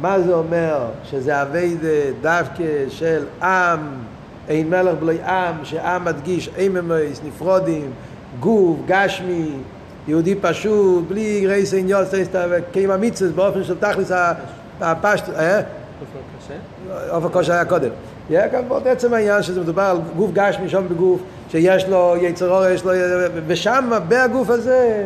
מה 0.00 0.20
זה 0.20 0.34
אומר? 0.34 0.86
שזה 1.04 1.42
אביידה 1.42 1.88
דווקא 2.20 2.64
של 2.88 3.24
עם, 3.42 3.80
אין 4.48 4.70
מלך 4.70 4.94
בלוי 5.00 5.22
עם, 5.22 5.64
שעם 5.64 6.04
מדגיש 6.04 6.50
אין 6.56 6.72
ממויס, 6.72 7.20
נפרודים, 7.26 7.90
גוף, 8.40 8.78
גשמי, 8.86 9.50
יהודי 10.08 10.34
פשוט, 10.40 11.04
בלי 11.08 11.46
רייס 11.46 11.74
אין 11.74 11.88
יוס, 11.88 12.08
קיים 12.72 12.90
המצווס 12.90 13.32
באופן 13.32 13.64
של 13.64 13.78
תכלס 13.78 14.10
הפשט, 14.80 15.28
אה? 15.28 15.60
אופן 17.10 17.28
קושי 17.28 17.52
היה 17.52 17.64
קודם. 17.64 17.90
יהיה 18.30 18.48
כאן 18.48 18.62
עוד 18.68 18.88
עצם 18.88 19.14
העניין 19.14 19.42
שזה 19.42 19.60
מדובר 19.60 19.82
על 19.82 19.98
גוף 20.16 20.30
גשמי 20.32 20.68
שם 20.68 20.88
בגוף, 20.88 21.20
שיש 21.50 21.84
לו 21.88 22.14
יצר 22.20 22.50
אור, 22.50 22.66
יש 22.66 22.84
לו... 22.84 22.92
ושם, 23.46 23.90
בהגוף 24.08 24.50
הזה, 24.50 25.04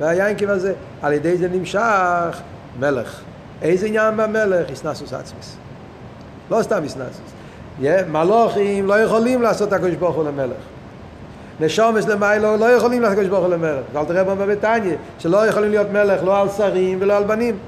והיינקים 0.00 0.48
הזה, 0.48 0.72
על 1.02 1.12
ידי 1.12 1.36
זה 1.36 1.48
נמשך 1.48 2.40
מלך. 2.80 3.20
איזה 3.62 3.86
עניין 3.86 4.16
במלך? 4.16 4.70
איסנסוס 4.70 5.12
עצמיס. 5.12 5.56
לא 6.50 6.62
סתם 6.62 6.82
איסנסוס. 6.82 7.32
מלוכים 8.08 8.86
לא 8.86 9.00
יכולים 9.00 9.42
לעשות 9.42 9.68
את 9.68 9.72
הקדוש 9.72 9.94
ברוך 9.94 10.16
הוא 10.16 10.24
למלך. 10.24 10.56
נשומס 11.60 12.06
למיילו 12.06 12.56
לא 12.56 12.64
יכולים 12.64 13.02
לעשות 13.02 13.12
את 13.12 13.18
הקדוש 13.18 13.30
ברוך 13.30 13.44
הוא 13.44 13.54
למלך. 13.54 13.84
אל 13.96 14.04
תראה 14.04 14.24
בו 14.24 14.36
בביתניה, 14.36 14.96
שלא 15.18 15.46
יכולים 15.46 15.70
להיות 15.70 15.90
מלך 15.90 16.24
לא 16.24 16.40
על 16.40 16.48
שרים 16.48 16.98
ולא 17.00 17.16
על 17.16 17.24
בנים. 17.24 17.58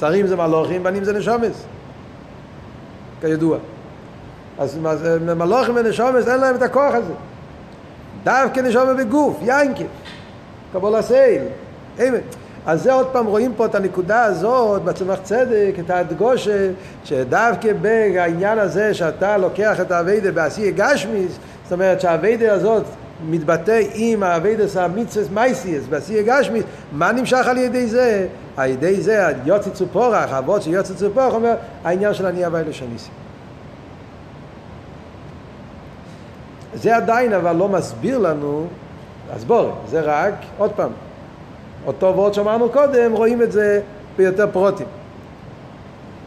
שרים 0.00 0.26
זה 0.26 0.36
מלוכים, 0.36 0.82
בנים 0.82 1.04
זה 1.04 1.12
נשומס. 1.12 1.64
כידוע. 3.20 3.58
אז 4.58 4.78
מלוכים 5.36 5.76
ונשומס 5.76 6.28
אין 6.28 6.40
להם 6.40 6.56
את 6.56 6.62
הכוח 6.62 6.94
הזה. 6.94 7.12
דווקא 8.24 8.60
נשומה 8.60 8.94
בגוף, 8.94 9.38
יינקב, 9.42 9.84
קבול 10.72 10.94
הסייל, 10.94 11.42
אמת. 12.08 12.36
אז 12.66 12.82
זה 12.82 12.92
עוד 12.92 13.06
פעם 13.06 13.26
רואים 13.26 13.52
פה 13.56 13.66
את 13.66 13.74
הנקודה 13.74 14.24
הזאת 14.24 14.82
בצמח 14.82 15.18
צדק, 15.22 15.74
את 15.80 15.90
ההדגושה, 15.90 16.70
שדווקא 17.04 17.72
בעניין 17.72 18.58
הזה 18.58 18.94
שאתה 18.94 19.36
לוקח 19.36 19.80
את 19.80 19.90
האביידה 19.90 20.32
בעשייה 20.32 20.70
גשמיס, 20.76 21.38
זאת 21.62 21.72
אומרת 21.72 22.00
שהאביידה 22.00 22.52
הזאת 22.52 22.84
מתבטא 23.26 23.80
עם 23.94 24.22
האביידס 24.22 24.76
המצווס 24.76 25.28
מייסיאס 25.34 25.84
בעשייה 25.86 26.22
גשמיס, 26.22 26.64
מה 26.92 27.12
נמשך 27.12 27.46
על 27.46 27.56
ידי 27.56 27.86
זה? 27.86 28.26
על 28.56 28.70
ידי 28.70 29.00
זה 29.00 29.32
יוצא 29.44 29.70
צופורח, 29.70 30.32
אבות 30.32 30.62
שיוצא 30.62 30.94
צופורח 30.94 31.34
אומר 31.34 31.54
העניין 31.84 32.14
של 32.14 32.26
אני 32.26 32.44
הווי 32.44 32.64
לשניסי. 32.64 33.10
זה 36.74 36.96
עדיין 36.96 37.32
אבל 37.32 37.56
לא 37.56 37.68
מסביר 37.68 38.18
לנו, 38.18 38.66
אז 39.32 39.44
בואו, 39.44 39.70
זה 39.88 40.00
רק, 40.00 40.34
עוד 40.58 40.70
פעם, 40.70 40.90
אותו 41.86 42.06
וורד 42.06 42.34
שאמרנו 42.34 42.68
קודם, 42.68 43.12
רואים 43.12 43.42
את 43.42 43.52
זה 43.52 43.80
ביותר 44.16 44.46
פרוטים. 44.52 44.86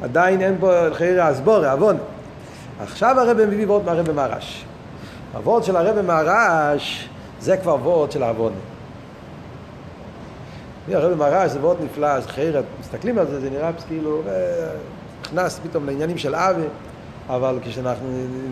עדיין 0.04 0.42
אין 0.42 0.56
פה 0.60 0.88
חייר 0.94 1.24
הסבורה, 1.24 1.72
עוון. 1.72 1.98
עכשיו 2.84 3.20
הרב 3.20 3.46
מביא 3.46 3.68
וורד 3.68 3.86
מהרב 3.86 4.12
מהרש. 4.12 4.66
הוורד 5.34 5.64
של 5.64 5.76
הרב 5.76 6.02
מהרש 6.02 7.10
זה 7.40 7.58
כבר 7.58 7.76
וורד 7.76 8.12
של 8.12 8.24
העוון. 8.24 8.54
הרב 10.92 11.18
מהרש 11.18 11.52
זה 11.52 11.60
וורד 11.60 11.78
נפלא, 11.84 12.08
אז 12.08 12.28
חייר, 12.28 12.64
מסתכלים 12.80 13.20
על 13.20 13.28
זה, 13.28 13.42
זה 13.42 13.50
נראה 13.50 13.72
כאילו, 13.88 14.22
נכנס 15.22 15.60
פתאום 15.64 15.86
לעניינים 15.86 16.18
של 16.18 16.36
עוול. 16.36 16.68
אבל 17.30 17.60
כשאנחנו 17.64 18.08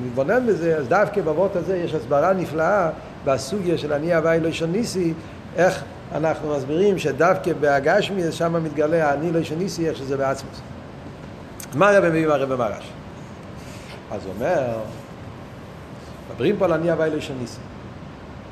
נתבונן 0.06 0.48
בזה, 0.48 0.78
אז 0.78 0.88
דווקא 0.88 1.22
בבות 1.22 1.56
הזה 1.56 1.78
יש 1.78 1.94
הסברה 1.94 2.34
נפלאה 2.34 2.90
בסוגיה 3.26 3.78
של 3.78 3.94
אני 3.94 4.14
הווי 4.14 4.40
לא 4.40 4.50
ניסי, 4.72 5.14
איך 5.56 5.84
אנחנו 6.16 6.56
מסבירים 6.58 6.98
שדווקא 6.98 7.54
בהגשמי 7.54 8.32
שם 8.32 8.64
מתגלה 8.64 9.10
האני 9.10 9.32
לא 9.32 9.40
ניסי, 9.58 9.90
איך 9.90 9.98
שזה 9.98 10.18
בעצמוס. 10.18 10.62
מה 11.76 11.90
הרב 11.90 12.06
מביא 12.06 12.28
מהרב 12.28 12.56
מרש? 12.56 12.92
אז 14.12 14.26
הוא 14.26 14.34
אומר, 14.36 14.78
מדברים 16.30 16.58
פה 16.58 16.66
על 16.66 16.74
אני 16.74 16.92
הווי 16.92 17.10
לשניסי. 17.10 17.60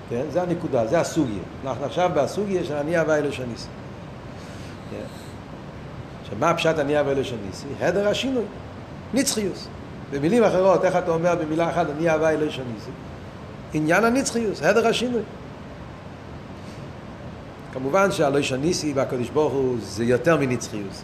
כן? 0.09 0.23
זה 0.32 0.41
הנקודה, 0.41 0.88
זה 0.88 0.99
הסוגיה. 0.99 1.43
אנחנו 1.65 1.86
עכשיו 1.86 2.11
בסוגיה 2.15 2.63
של 2.63 2.73
אני 2.73 2.97
הווי 2.97 3.21
לשניסי. 3.21 3.67
כן? 4.91 5.05
עכשיו, 6.21 6.38
מה 6.39 6.49
הפשט 6.49 6.80
אני 6.80 6.97
הווי 6.97 7.15
לשניסי? 7.15 7.67
הדר 7.80 8.07
השינוי, 8.07 8.45
נצחיוס. 9.13 9.67
במילים 10.11 10.43
אחרות, 10.43 10.86
איך 10.86 10.95
אתה 10.95 11.11
אומר 11.11 11.36
במילה 11.36 11.69
אחת 11.69 11.86
אני 11.97 12.09
הווי 12.09 12.38
לשניסי? 12.38 12.91
עניין 13.73 14.03
הנצחיוס, 14.03 14.61
הדר 14.63 14.88
השינוי. 14.88 15.21
כמובן 17.73 18.11
שהלא 18.11 18.41
שניסי 18.41 18.93
והקדוש 18.93 19.30
ברוך 19.30 19.53
הוא 19.53 19.75
זה 19.82 20.03
יותר 20.03 20.38
מנצחיוס. 20.38 21.03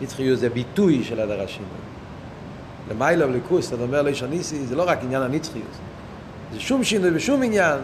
נצחיוס 0.00 0.40
זה 0.40 0.48
ביטוי 0.48 1.04
של 1.04 1.20
הדר 1.20 1.42
השינוי. 1.42 1.91
למעלה 2.90 3.26
ולכוס, 3.26 3.72
אתה 3.72 3.82
אומר 3.82 4.02
לא 4.02 4.14
שניסי, 4.14 4.66
זה 4.66 4.76
לא 4.76 4.88
רק 4.88 4.98
עניין 5.02 5.22
הנצחיות. 5.22 5.64
זה 6.52 6.60
שום 6.60 6.84
שינוי 6.84 7.10
בשום 7.10 7.42
עניין, 7.42 7.78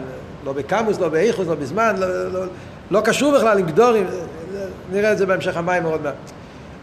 לא 0.45 0.53
בקמוס, 0.53 0.99
לא 0.99 1.09
באיכוס, 1.09 1.47
לא 1.47 1.55
בזמן, 1.55 1.97
לא, 1.99 2.33
לא, 2.33 2.45
לא 2.91 3.01
קשור 3.01 3.39
בכלל 3.39 3.59
עם 3.59 3.67
גדורים, 3.67 4.07
נראה 4.93 5.13
את 5.13 5.19
זה 5.19 5.27
בהמשך 5.27 5.57
המים 5.57 5.83
מאוד 5.83 6.03
מעט. 6.03 6.15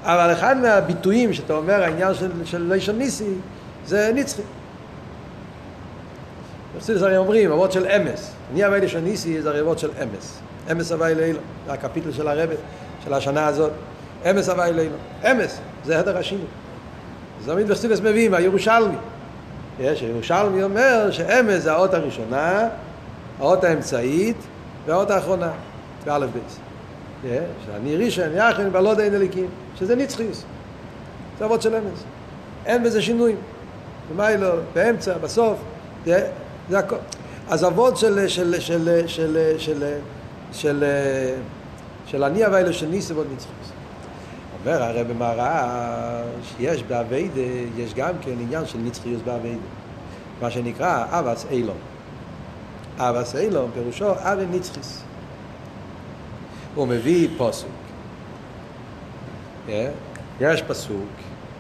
אבל 0.04 0.34
אחד 0.34 0.58
מהביטויים 0.58 1.34
שאתה 1.34 1.54
אומר, 1.54 1.84
העניין 1.84 2.14
של, 2.14 2.32
של 2.46 2.62
לא 2.62 2.80
שניסי, 2.80 3.34
זה 3.86 4.12
נצחי. 4.16 4.42
בחסידס 6.78 7.02
הרי 7.02 7.18
אומרים, 7.18 7.52
אבות 7.52 7.72
של 7.72 7.88
אמס. 7.88 8.32
אני 8.52 8.68
אבי 8.68 8.80
לשניסי 8.80 9.42
זה 9.42 9.50
הרי 9.50 9.78
של 9.78 9.90
אמס. 10.04 10.40
אמס 10.72 10.92
אבי 10.92 11.16
לילו, 11.16 11.40
זה 11.66 11.74
הקפיטל 11.74 12.12
של 12.12 12.28
הרבת, 12.28 12.58
של 13.06 13.14
השנה 13.14 13.48
הזאת. 13.48 13.72
אמס 14.30 14.50
אבי 14.50 14.74
לילו. 14.74 14.96
אמס, 15.32 15.60
זה 15.86 16.00
הדר 16.00 16.18
השינוי. 16.18 16.46
זה 17.44 17.52
תמיד 17.52 17.68
בחסידס 17.68 18.00
מביאים, 18.00 18.34
הירושלמי. 18.34 18.96
יש, 19.80 20.02
הירושלמי 20.02 20.64
אומר 20.64 21.12
שאמס 21.12 21.62
זה 21.64 21.72
האות 21.72 21.94
הראשונה, 21.94 22.68
האות 23.40 23.64
האמצעית 23.64 24.38
והאות 24.86 25.12
האחרונה, 25.12 25.52
באלף 26.06 26.30
בייס. 26.30 26.60
שאני 27.66 27.96
ראשון, 27.96 28.26
יחן, 28.36 28.72
בלוד 28.72 29.00
אין 29.00 29.16
אליקים, 29.16 29.48
שזה 29.76 29.96
נצחיוס. 29.96 30.44
זה 31.40 31.46
אבות 31.46 31.62
של 31.62 31.76
אמס. 31.76 32.04
אין 32.66 32.84
בזה 32.84 33.02
שינויים. 33.02 33.38
לא, 34.18 34.50
באמצע, 34.74 35.18
בסוף, 35.18 35.58
זה, 36.06 36.28
זה 36.70 36.80
הכל. 36.80 36.96
אז 37.50 37.66
אבות 37.66 37.98
של, 37.98 38.28
של, 38.28 38.60
של, 38.60 39.08
של, 39.08 39.08
של, 39.08 39.58
של, 39.58 39.84
של, 40.52 40.84
של 42.06 42.24
הווה 42.24 42.60
אלו 42.60 42.74
של 42.74 42.88
ניסה 42.88 43.14
ועוד 43.14 43.28
נצחיוס. 43.34 43.65
אומר 44.66 44.84
הרי 44.84 45.04
במרש, 45.04 46.54
יש 46.60 46.84
באביידה, 46.84 47.42
יש 47.78 47.94
גם 47.94 48.14
כן 48.22 48.32
עניין 48.32 48.66
של 48.66 48.78
נצחיות 48.78 49.22
באביידה. 49.24 49.62
מה 50.42 50.52
שנקרא 50.52 51.06
אבס 51.10 51.46
אילום. 51.52 51.78
אבס 52.98 53.36
אילום 53.36 53.72
פירושו 53.74 54.12
אבי 54.18 54.46
נצחיס. 54.52 55.02
הוא 56.76 56.88
מביא 56.88 57.28
פוסוק. 57.38 57.70
יש 60.40 60.62
פסוק, 60.62 61.10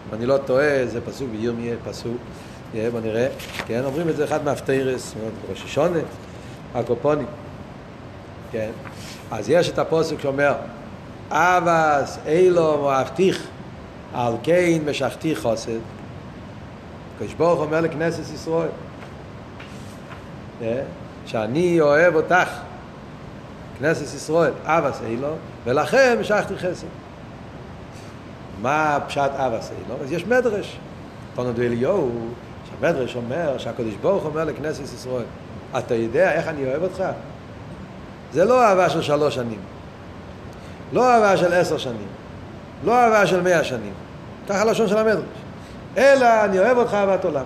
אם 0.10 0.14
אני 0.14 0.26
לא 0.26 0.38
טועה, 0.38 0.86
זה 0.86 1.02
פסוק 1.02 1.30
בירמיה 1.30 1.76
פסוק. 1.86 2.18
בוא 2.92 3.00
נראה. 3.00 3.28
כן, 3.68 3.82
אומרים 3.86 4.10
את 4.10 4.16
זה 4.16 4.24
אחד 4.24 4.46
מהפטרס, 4.46 5.14
ראש 5.50 5.64
השונה, 5.64 6.00
הקופונים. 6.76 7.28
כן. 8.52 8.70
אז 9.32 9.50
יש 9.50 9.70
את 9.70 9.80
הפוסק 9.80 10.20
שאומר, 10.22 10.54
אבס 11.32 12.20
אילו 12.26 12.78
מואבטיך 12.78 13.48
על 14.14 14.34
כן 14.44 14.80
משכתיך 14.90 15.42
חוסד 15.42 15.80
הקדוש 17.16 17.34
ברוך 17.34 17.60
אומר 17.60 17.82
לכנסת 17.82 18.34
ישראל 18.34 18.68
שאני 21.26 21.82
אוהב 21.82 22.16
אותך. 22.16 22.50
כנסת 23.80 24.16
ישראל 24.16 24.52
אבס 24.64 25.02
אילו 25.06 25.28
ולכן 25.66 26.18
משכתי 26.20 26.58
חסד. 26.58 26.88
מה 28.62 29.00
פשט 29.08 29.32
אבס 29.36 29.72
אילו? 29.72 29.96
אז 30.04 30.12
יש 30.12 30.26
מדרש. 30.26 30.78
תונו 31.36 31.54
דו 31.54 31.62
אליהו 31.62 32.10
שהמדרש 32.70 33.16
אומר 33.16 33.58
שהקדוש 33.58 33.94
ברוך 34.02 34.26
אומר 34.26 34.44
לכנסת 34.44 34.84
ישראל 34.84 35.26
אתה 35.78 35.96
יודע 35.96 36.32
איך 36.32 36.48
אני 36.48 36.66
אוהב 36.66 36.84
אותך? 36.84 37.04
זה 38.34 38.46
לא 38.46 38.64
אהבה 38.64 38.90
של 38.90 39.02
שלוש 39.02 39.36
שנים 39.36 39.60
לא 40.94 41.14
אהבה 41.14 41.38
של 41.38 41.54
עשר 41.54 41.78
שנים, 41.78 42.08
לא 42.84 42.96
אהבה 42.96 43.28
של 43.28 43.42
מאה 43.42 43.64
שנים, 43.64 43.94
ככה 44.50 44.66
לשון 44.66 44.88
של 44.88 44.98
המדרש, 44.98 45.24
אלא 45.98 46.46
אני 46.46 46.60
אוהב 46.60 46.78
אותך 46.78 46.94
אהבת 46.94 47.26
עולם. 47.26 47.46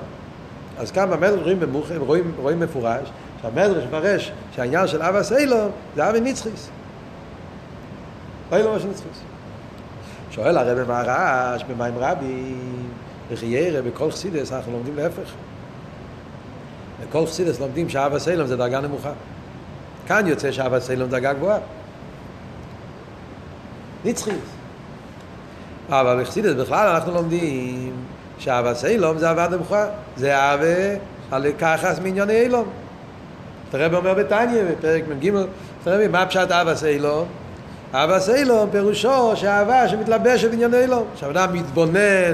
אז 0.77 0.91
כאן 0.91 1.09
במדרש 1.09 1.39
רואים, 1.41 1.59
במוח, 1.59 1.91
רואים, 1.97 2.31
רואים 2.37 2.59
מפורש 2.59 3.09
שהמדרש 3.41 3.83
מפרש 3.83 4.31
שהעניין 4.55 4.87
של 4.87 5.01
אבא 5.01 5.23
סיילו 5.23 5.57
זה 5.95 6.09
אבי 6.09 6.19
ניצחיס. 6.19 6.69
אוי 8.51 8.61
של 8.79 8.87
ניצחיס. 8.87 9.21
שואל 10.31 10.57
הרב 10.57 10.87
מהרעש 10.87 11.63
במים 11.63 11.93
רבים, 11.97 12.89
בחיירה, 13.31 13.81
בכל 13.81 14.11
חסידס 14.11 14.51
אנחנו 14.53 14.71
לומדים 14.71 14.95
להפך. 14.95 15.31
בכל 17.07 17.25
חסידס 17.25 17.59
לומדים 17.59 17.89
שאבא 17.89 18.19
סיילום 18.19 18.47
זה 18.47 18.57
דרגה 18.57 18.79
נמוכה. 18.79 19.11
כאן 20.07 20.27
יוצא 20.27 20.51
שאבא 20.51 20.79
סיילום 20.79 21.09
דרגה 21.09 21.33
גבוהה. 21.33 21.59
נצחיות. 24.05 24.39
אבל 25.89 26.21
בחסידס 26.21 26.53
בכלל 26.53 26.87
אנחנו 26.87 27.13
לומדים 27.13 27.91
שאבא 28.39 28.73
סיילום 28.73 29.17
זה 29.17 29.31
אבא 29.31 29.47
דמוכה, 29.47 29.85
זה 30.17 30.53
אבא 30.53 30.99
על 31.31 31.45
כחס 31.59 31.99
מענייני 32.03 32.39
אילום. 32.41 32.67
הרב 33.73 33.93
אומר 33.93 34.13
בתניא 34.13 34.63
בפרק 34.71 35.03
מ"ג, 35.07 35.31
תראה 35.83 36.07
מה 36.07 36.25
פשט 36.25 36.51
אבא 36.51 36.75
סיילום? 36.75 37.25
אבא 37.93 38.19
סיילום 38.19 38.69
פירושו 38.71 39.31
שאהבה 39.35 39.87
שמתלבשת 39.87 40.49
בענייני 40.49 40.77
אילום. 40.77 41.05
שהאדם 41.15 41.53
מתבונן 41.53 42.33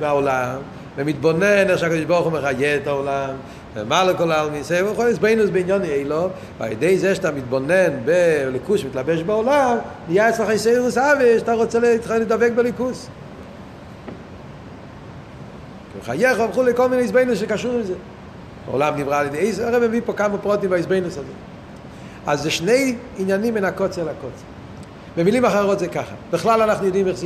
בעולם 0.00 0.56
ומתבונן 0.96 1.70
איך 1.70 1.78
שהקדוש 1.78 2.04
ברוך 2.04 2.24
הוא 2.24 2.32
מחיה 2.32 2.76
את 2.76 2.86
העולם 2.86 3.30
ומעלה 3.74 4.14
כל 4.14 4.32
העלמין, 4.32 4.62
זה 4.62 4.76
יכול 4.76 5.08
לסבינוס 5.08 5.50
בעניון 5.50 5.82
אילו, 5.82 6.28
ועל 6.58 6.72
ידי 6.72 6.98
זה 6.98 7.14
שאתה 7.14 7.30
מתבונן 7.30 8.04
בליכוס 8.04 8.80
שמתלבש 8.80 9.22
בעולם, 9.22 9.76
נהיה 10.08 10.28
אצלך 10.28 10.50
איסאירוס 10.50 10.98
אבי, 10.98 11.38
שאתה 11.38 11.52
רוצה 11.52 11.78
לדבק 12.18 12.52
בליכוס. 12.54 13.08
חייך 16.02 16.38
וכו' 16.50 16.62
לכל 16.62 16.88
מיני 16.88 17.02
איסבינוס 17.02 17.38
שקשור 17.38 17.78
לזה. 17.78 17.94
העולם 18.68 18.96
נברא 18.96 19.18
על 19.18 19.26
ידי 19.26 19.38
איזה, 19.38 19.68
הרב 19.68 19.82
מביא 19.82 20.00
פה 20.04 20.12
כמה 20.12 20.38
פרוטים 20.38 20.70
באיסבינוס 20.70 21.12
הזה. 21.18 21.32
אז 22.26 22.42
זה 22.42 22.50
שני 22.50 22.96
עניינים 23.18 23.54
מן 23.54 23.64
הקוצר 23.64 24.02
לקוצר. 24.02 24.44
במילים 25.16 25.44
אחרות 25.44 25.78
זה 25.78 25.88
ככה. 25.88 26.14
בכלל 26.30 26.62
אנחנו 26.62 26.86
יודעים 26.86 27.08
איך 27.08 27.16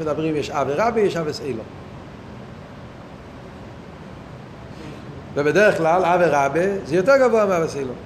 מדברים, 0.00 0.36
יש 0.36 0.50
אבי 0.50 0.72
רבי, 0.76 1.00
יש 1.00 1.16
אבי 1.16 1.32
סאילו. 1.32 1.62
ובדרך 5.34 5.76
כלל 5.76 6.04
אבי 6.04 6.24
רבה 6.26 6.84
זה 6.84 6.96
יותר 6.96 7.16
גבוה 7.16 7.46
מאבי 7.46 7.68
סיילום. 7.68 7.96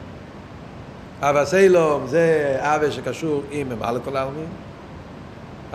אבי 1.20 1.46
סיילום 1.46 2.06
זה 2.06 2.56
אבי 2.58 2.92
שקשור 2.92 3.42
עם 3.50 3.68
ממלא 3.68 3.98
כל 4.04 4.16
העלמין. 4.16 4.46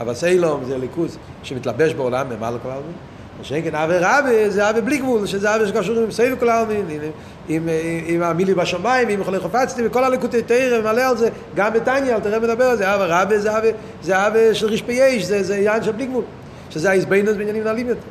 אבי 0.01 0.15
סיילום 0.15 0.63
זה 0.63 0.77
ליכוז 0.77 1.17
שמתלבש 1.43 1.93
בעולם 1.93 2.29
ממלא 2.29 2.57
כל 2.63 2.69
העלמין. 2.69 2.93
ושאין 3.41 3.63
כן 3.63 3.75
אבי 3.75 3.97
רבה 3.97 4.49
זה 4.49 4.69
אבי 4.69 4.81
בלי 4.81 4.97
גבול, 4.97 5.25
שזה 5.25 5.55
אבי 5.55 5.67
שקשור 5.67 5.99
עם 5.99 6.11
סייב 6.11 6.39
כל 6.39 6.49
העלמין, 6.49 6.85
עם, 6.89 7.01
עם, 7.47 7.69
עם 8.05 8.23
המילי 8.23 8.53
בשמיים, 8.53 9.09
עם 9.09 9.21
יכולי 9.21 9.39
חפצתי, 9.39 9.81
וכל 9.85 10.03
הליקוטי 10.03 10.41
תרא, 10.41 10.79
ומלא 10.79 11.01
על 11.01 11.17
זה, 11.17 11.29
גם 11.55 11.73
בתניא, 11.73 12.15
אל 12.15 12.19
תראה 12.19 12.39
מדבר 12.39 12.65
על 12.65 12.77
זה, 12.77 12.95
אבי 12.95 13.03
רבה 13.07 13.39
זה 13.39 13.57
אבי, 13.57 13.71
זה 14.01 14.27
אבי 14.27 14.55
של 14.55 14.67
רשפי 14.67 14.93
יש, 14.93 15.25
זה, 15.25 15.43
זה 15.43 15.57
יען 15.57 15.83
של 15.83 15.91
בלי 15.91 16.05
גבול, 16.05 16.23
שזה 16.69 16.89
ההסבינוס 16.89 17.35
בעניינים 17.37 17.63
נעלים 17.63 17.89
יותר. 17.89 18.01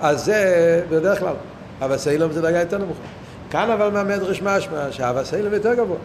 אז 0.00 0.24
זה 0.24 0.82
בדרך 0.90 1.18
כלל. 1.18 1.34
אבא 1.82 1.96
סיילום 1.96 2.32
זה 2.32 2.42
דרגה 2.42 2.60
יותר 2.60 2.78
נמוכה. 2.78 3.00
כאן 3.50 3.70
אבל 3.70 3.88
מהמדרש 3.88 4.42
משמע 4.42 4.92
שאבא 4.92 5.24
סיילום 5.24 5.54
יותר 5.54 5.74
גבוה. 5.74 5.96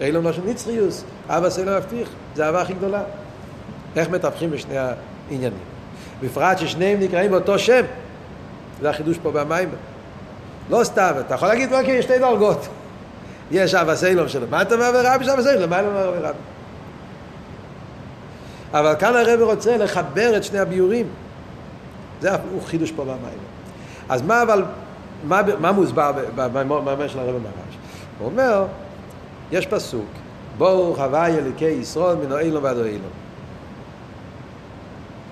אילום 0.00 0.24
לא 0.24 0.32
של 0.32 0.42
נצחיוס, 0.46 1.04
אבא 1.28 1.50
סיילום 1.50 1.76
מבטיח, 1.76 2.08
זה 2.34 2.44
האהבה 2.44 2.62
הכי 2.62 2.74
גדולה. 2.74 3.02
איך 3.96 4.10
מטפחים 4.10 4.50
בשני 4.50 4.76
העניינים? 4.78 5.58
בפרט 6.22 6.58
ששניהם 6.58 7.00
נקראים 7.00 7.30
באותו 7.30 7.58
שם. 7.58 7.84
זה 8.80 8.90
החידוש 8.90 9.18
פה 9.22 9.30
במים. 9.30 9.68
לא 10.70 10.84
סתם, 10.84 11.12
אתה 11.26 11.34
יכול 11.34 11.48
להגיד, 11.48 11.72
אוקיי, 11.72 11.94
יש 11.94 12.04
שתי 12.04 12.18
דרגות. 12.18 12.68
יש 13.50 13.74
אבא 13.74 13.94
סיילום 13.94 14.28
של 14.28 14.42
למטה 14.42 14.76
מהרבי, 14.76 15.24
יש 15.24 15.30
אבא 15.30 15.42
סיילום 15.42 15.62
למעלה 15.62 15.88
מהרבי. 15.90 16.38
אבל 18.72 18.94
כאן 18.98 19.16
הרבי 19.16 19.42
רוצה 19.42 19.76
לחבר 19.76 20.36
את 20.36 20.44
שני 20.44 20.58
הביורים. 20.58 21.06
זה 22.20 22.30
הוא 22.52 22.62
חידוש 22.66 22.92
פה 22.92 23.04
במים. 23.04 23.38
אז 24.08 24.22
מה 24.22 24.42
אבל, 24.42 24.64
מה, 25.24 25.40
מה 25.60 25.72
מוסבר 25.72 26.12
במאמר 26.34 27.08
של 27.08 27.18
הרב 27.18 27.34
מרש? 27.34 27.78
הוא 28.18 28.26
אומר, 28.26 28.64
יש 29.52 29.66
פסוק, 29.66 30.06
ברוך 30.58 30.98
הווי 30.98 31.38
אליקי 31.38 31.64
ישרוד 31.64 32.24
מן 32.24 32.38
אילום 32.38 32.64
ועד 32.64 32.76
אילום. 32.78 33.10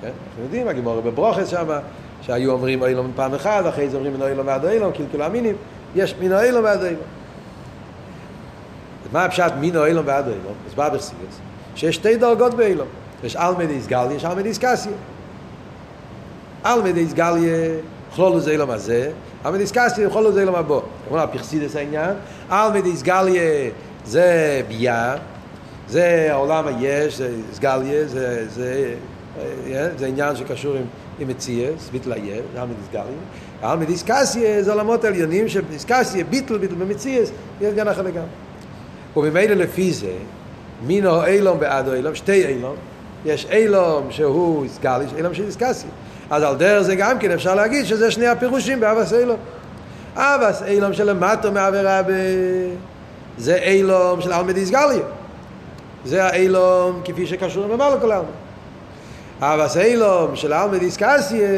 כן? 0.00 0.06
אנחנו 0.06 0.42
יודעים, 0.42 0.68
הגימורי 0.68 1.02
בברוכס 1.02 1.48
שם, 1.48 1.66
שהיו 2.22 2.52
אומרים 2.52 2.84
אילום 2.84 3.10
פעם 3.16 3.34
אחת, 3.34 3.66
אחרי 3.68 3.88
זה 3.88 3.96
אומרים 3.96 4.14
מן 4.14 4.22
אילום 4.22 4.46
ועד 4.46 4.64
אילום, 4.64 4.92
קלקול 4.92 5.22
המינים, 5.22 5.56
יש 5.94 6.14
מן 6.20 6.32
אילום 6.32 6.64
ועד 6.64 6.82
אילום. 6.82 7.02
מה 9.12 9.24
הפשט 9.24 9.52
מן 9.60 9.76
אילום 9.76 10.06
ועד 10.06 10.28
אילום? 10.28 10.54
אז 10.66 10.74
בא 10.74 10.88
בחסידס, 10.88 11.40
שיש 11.74 11.96
שתי 11.96 12.16
דרגות 12.16 12.54
באילום. 12.54 12.88
יש 13.24 13.36
אלמדיס 13.36 13.86
גליה, 13.86 14.12
יש 14.12 14.24
אלמדיס 14.24 14.58
קסיה. 14.58 14.92
אלמדיס 16.72 17.12
גליה, 17.12 17.68
כלולו 18.14 18.40
זה 18.40 18.50
אילום 18.50 18.70
הזה, 18.70 19.10
אלמדיס 19.46 19.72
קסיה, 19.72 20.10
כלולו 20.10 20.32
זה 20.32 20.40
אילום 20.40 20.54
הבא. 20.54 20.78
כלומר, 21.08 21.26
פרסידס 21.32 21.76
העניין, 21.76 22.10
אלמדיס 22.50 23.02
גליה 23.02 23.70
זה 24.04 24.62
ביה, 24.68 25.16
זה 25.88 26.28
העולם 26.30 26.66
היש, 26.66 27.16
זה 27.16 27.30
סגליה, 27.52 28.06
זה, 28.06 28.48
זה, 28.48 28.94
זה, 29.66 29.90
זה 29.98 30.06
עניין 30.06 30.36
שקשור 30.36 30.76
עם, 30.76 30.82
עם 31.18 31.28
מציאס, 31.28 31.88
ביטל 31.92 32.12
היש, 32.12 32.40
זה 32.54 32.62
אלמדיס 32.62 32.86
גליה. 32.92 33.04
אלמדיס 33.64 34.04
קסיה 34.06 34.62
זה 34.62 34.72
עולמות 34.72 35.04
עליונים 35.04 35.48
שבדיסקסיה, 35.48 36.24
ביטל, 36.24 36.58
ביטל 36.58 36.74
במציאס, 36.74 37.30
יש 37.60 37.74
גן 37.74 37.88
אחר 37.88 38.02
לגמרי. 38.02 38.28
וממילא 39.16 39.54
לפי 39.54 39.92
זה, 39.92 40.12
מינו 40.86 41.24
אילום 41.24 41.60
בעדו 41.60 41.92
אילום, 41.92 42.14
שתי 42.14 42.46
אילום, 42.46 42.74
יש 43.24 43.46
אילום 43.50 44.06
שהוא 44.10 44.66
סגל, 44.68 45.02
יש 45.04 45.12
אילום 45.16 45.34
של 45.34 45.44
דיסקסיה. 45.44 45.90
אז 46.30 46.42
על 46.42 46.56
דרך 46.56 46.82
זה 46.82 46.94
גם 46.94 47.18
כן 47.18 47.30
אפשר 47.30 47.54
להגיד 47.54 47.84
שזה 47.84 48.10
שני 48.10 48.26
הפירושים 48.26 48.80
באבס 48.80 49.12
אילום. 49.12 49.36
אבס 50.16 50.62
אילום 50.62 50.92
של 50.92 51.10
למטו 51.10 51.52
מעבירה 51.52 52.02
ב... 52.02 52.10
זה 53.38 53.54
אילום 53.56 54.20
של 54.20 54.32
אלמדיס 54.32 54.70
גליה. 54.70 55.02
זה 56.04 56.24
האילום 56.24 57.00
כפי 57.04 57.26
שקשור 57.26 57.66
למעלה 57.66 58.00
כל 58.00 58.12
העלמא. 58.12 58.28
אבס 59.40 59.76
אילום 59.76 60.36
של 60.36 60.52
אלמדיס 60.52 60.96
קסיה, 60.96 61.48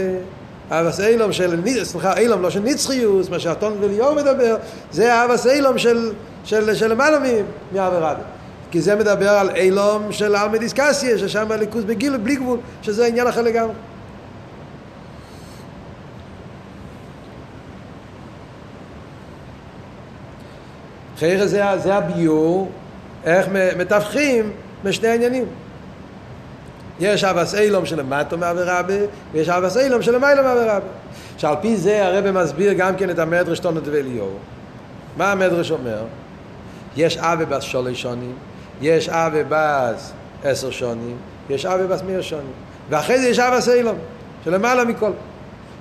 אבס 0.71 1.01
אילום 1.01 1.33
של, 1.33 1.61
סליחה, 1.85 2.19
אילום 2.19 2.43
לא 2.43 2.51
של 2.51 2.61
נצחיוס, 2.61 3.29
מה 3.29 3.39
שהטון 3.39 3.77
וליאור 3.81 4.15
מדבר, 4.15 4.57
זה 4.93 5.25
אבס 5.25 5.47
אילום 5.47 5.79
של, 5.79 6.13
של, 6.45 6.75
של 6.75 6.91
למעלה 6.91 7.19
מעבירה. 7.73 8.15
כי 8.71 8.81
זה 8.81 8.97
מדבר 8.97 9.29
על 9.29 9.51
אילום 9.51 10.13
של 10.13 10.37
אלמא 10.37 10.57
דיסקסיה, 10.59 11.19
ששם 11.19 11.53
הליכוז 11.53 11.85
בגיל 11.85 12.17
בלי 12.17 12.37
גבול, 12.37 12.59
שזה 12.83 13.07
עניין 13.07 13.27
אחר 13.27 13.43
לגמרי. 13.43 13.73
חיירה 21.19 21.47
זה, 21.47 21.65
זה 21.77 21.95
הביור, 21.95 22.71
איך 23.25 23.47
מתווכים 23.77 24.53
בשני 24.85 25.09
העניינים. 25.09 25.45
יש 27.01 27.25
אבס 27.25 27.55
אילום 27.55 27.87
של 27.87 27.99
למטו 27.99 28.39
מעבירבה, 28.39 28.95
ויש 29.33 29.49
אבס 29.49 29.77
אילום 29.77 30.03
של 30.03 30.15
למיילו 30.15 30.43
מעבירבה. 30.43 30.87
שעל 31.39 31.55
פי 31.61 31.77
זה 31.77 32.07
הרב 32.07 32.31
מסביר 32.31 32.73
גם 32.73 32.97
כן 32.97 33.11
את 33.11 33.19
המדרש 33.19 33.59
תונות 33.59 33.89
ואליהו. 33.89 34.31
מה 35.17 35.33
המדרש 35.33 35.71
אומר? 35.71 36.05
יש 36.97 37.19
אבי 37.19 37.45
בס 37.45 37.63
שולי 37.63 37.95
שונים, 37.95 38.33
יש 38.83 39.09
אבי 39.09 39.43
בס 39.49 40.13
עשר 40.45 40.71
שונים, 40.71 41.17
יש 41.51 41.67
אבי 41.67 41.87
בס 41.87 42.03
מאה 42.03 42.23
שונים. 42.23 42.53
ואחרי 42.91 43.19
זה 43.19 43.29
יש 43.29 43.39
אבס 43.39 43.69
אילום, 43.69 43.97
שלמעלה 44.45 44.85
מכל. 44.85 45.11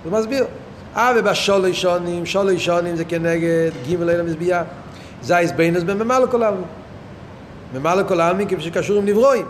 הוא 0.04 0.12
מסביר. 0.12 0.46
אבי 0.94 1.22
בס 1.22 1.36
שולי 1.36 1.74
שונים, 1.74 2.26
שולי 2.26 2.60
שונים 2.60 2.96
זה 2.96 3.06
כנגד 3.06 3.72
גימל 3.86 4.10
אילום 4.10 4.26
מזביעה. 4.26 4.64
זה 5.22 5.38
ההסבינוס 5.38 5.84
בממלא 5.84 6.26
כל 6.32 6.44
העלמין. 6.44 6.64
ממלא 7.74 8.04
כל 8.08 8.22
העלמין 8.22 8.48
כפי 8.48 8.62
שקשור 8.62 8.98
עם 8.98 9.06
נברואים. 9.06 9.46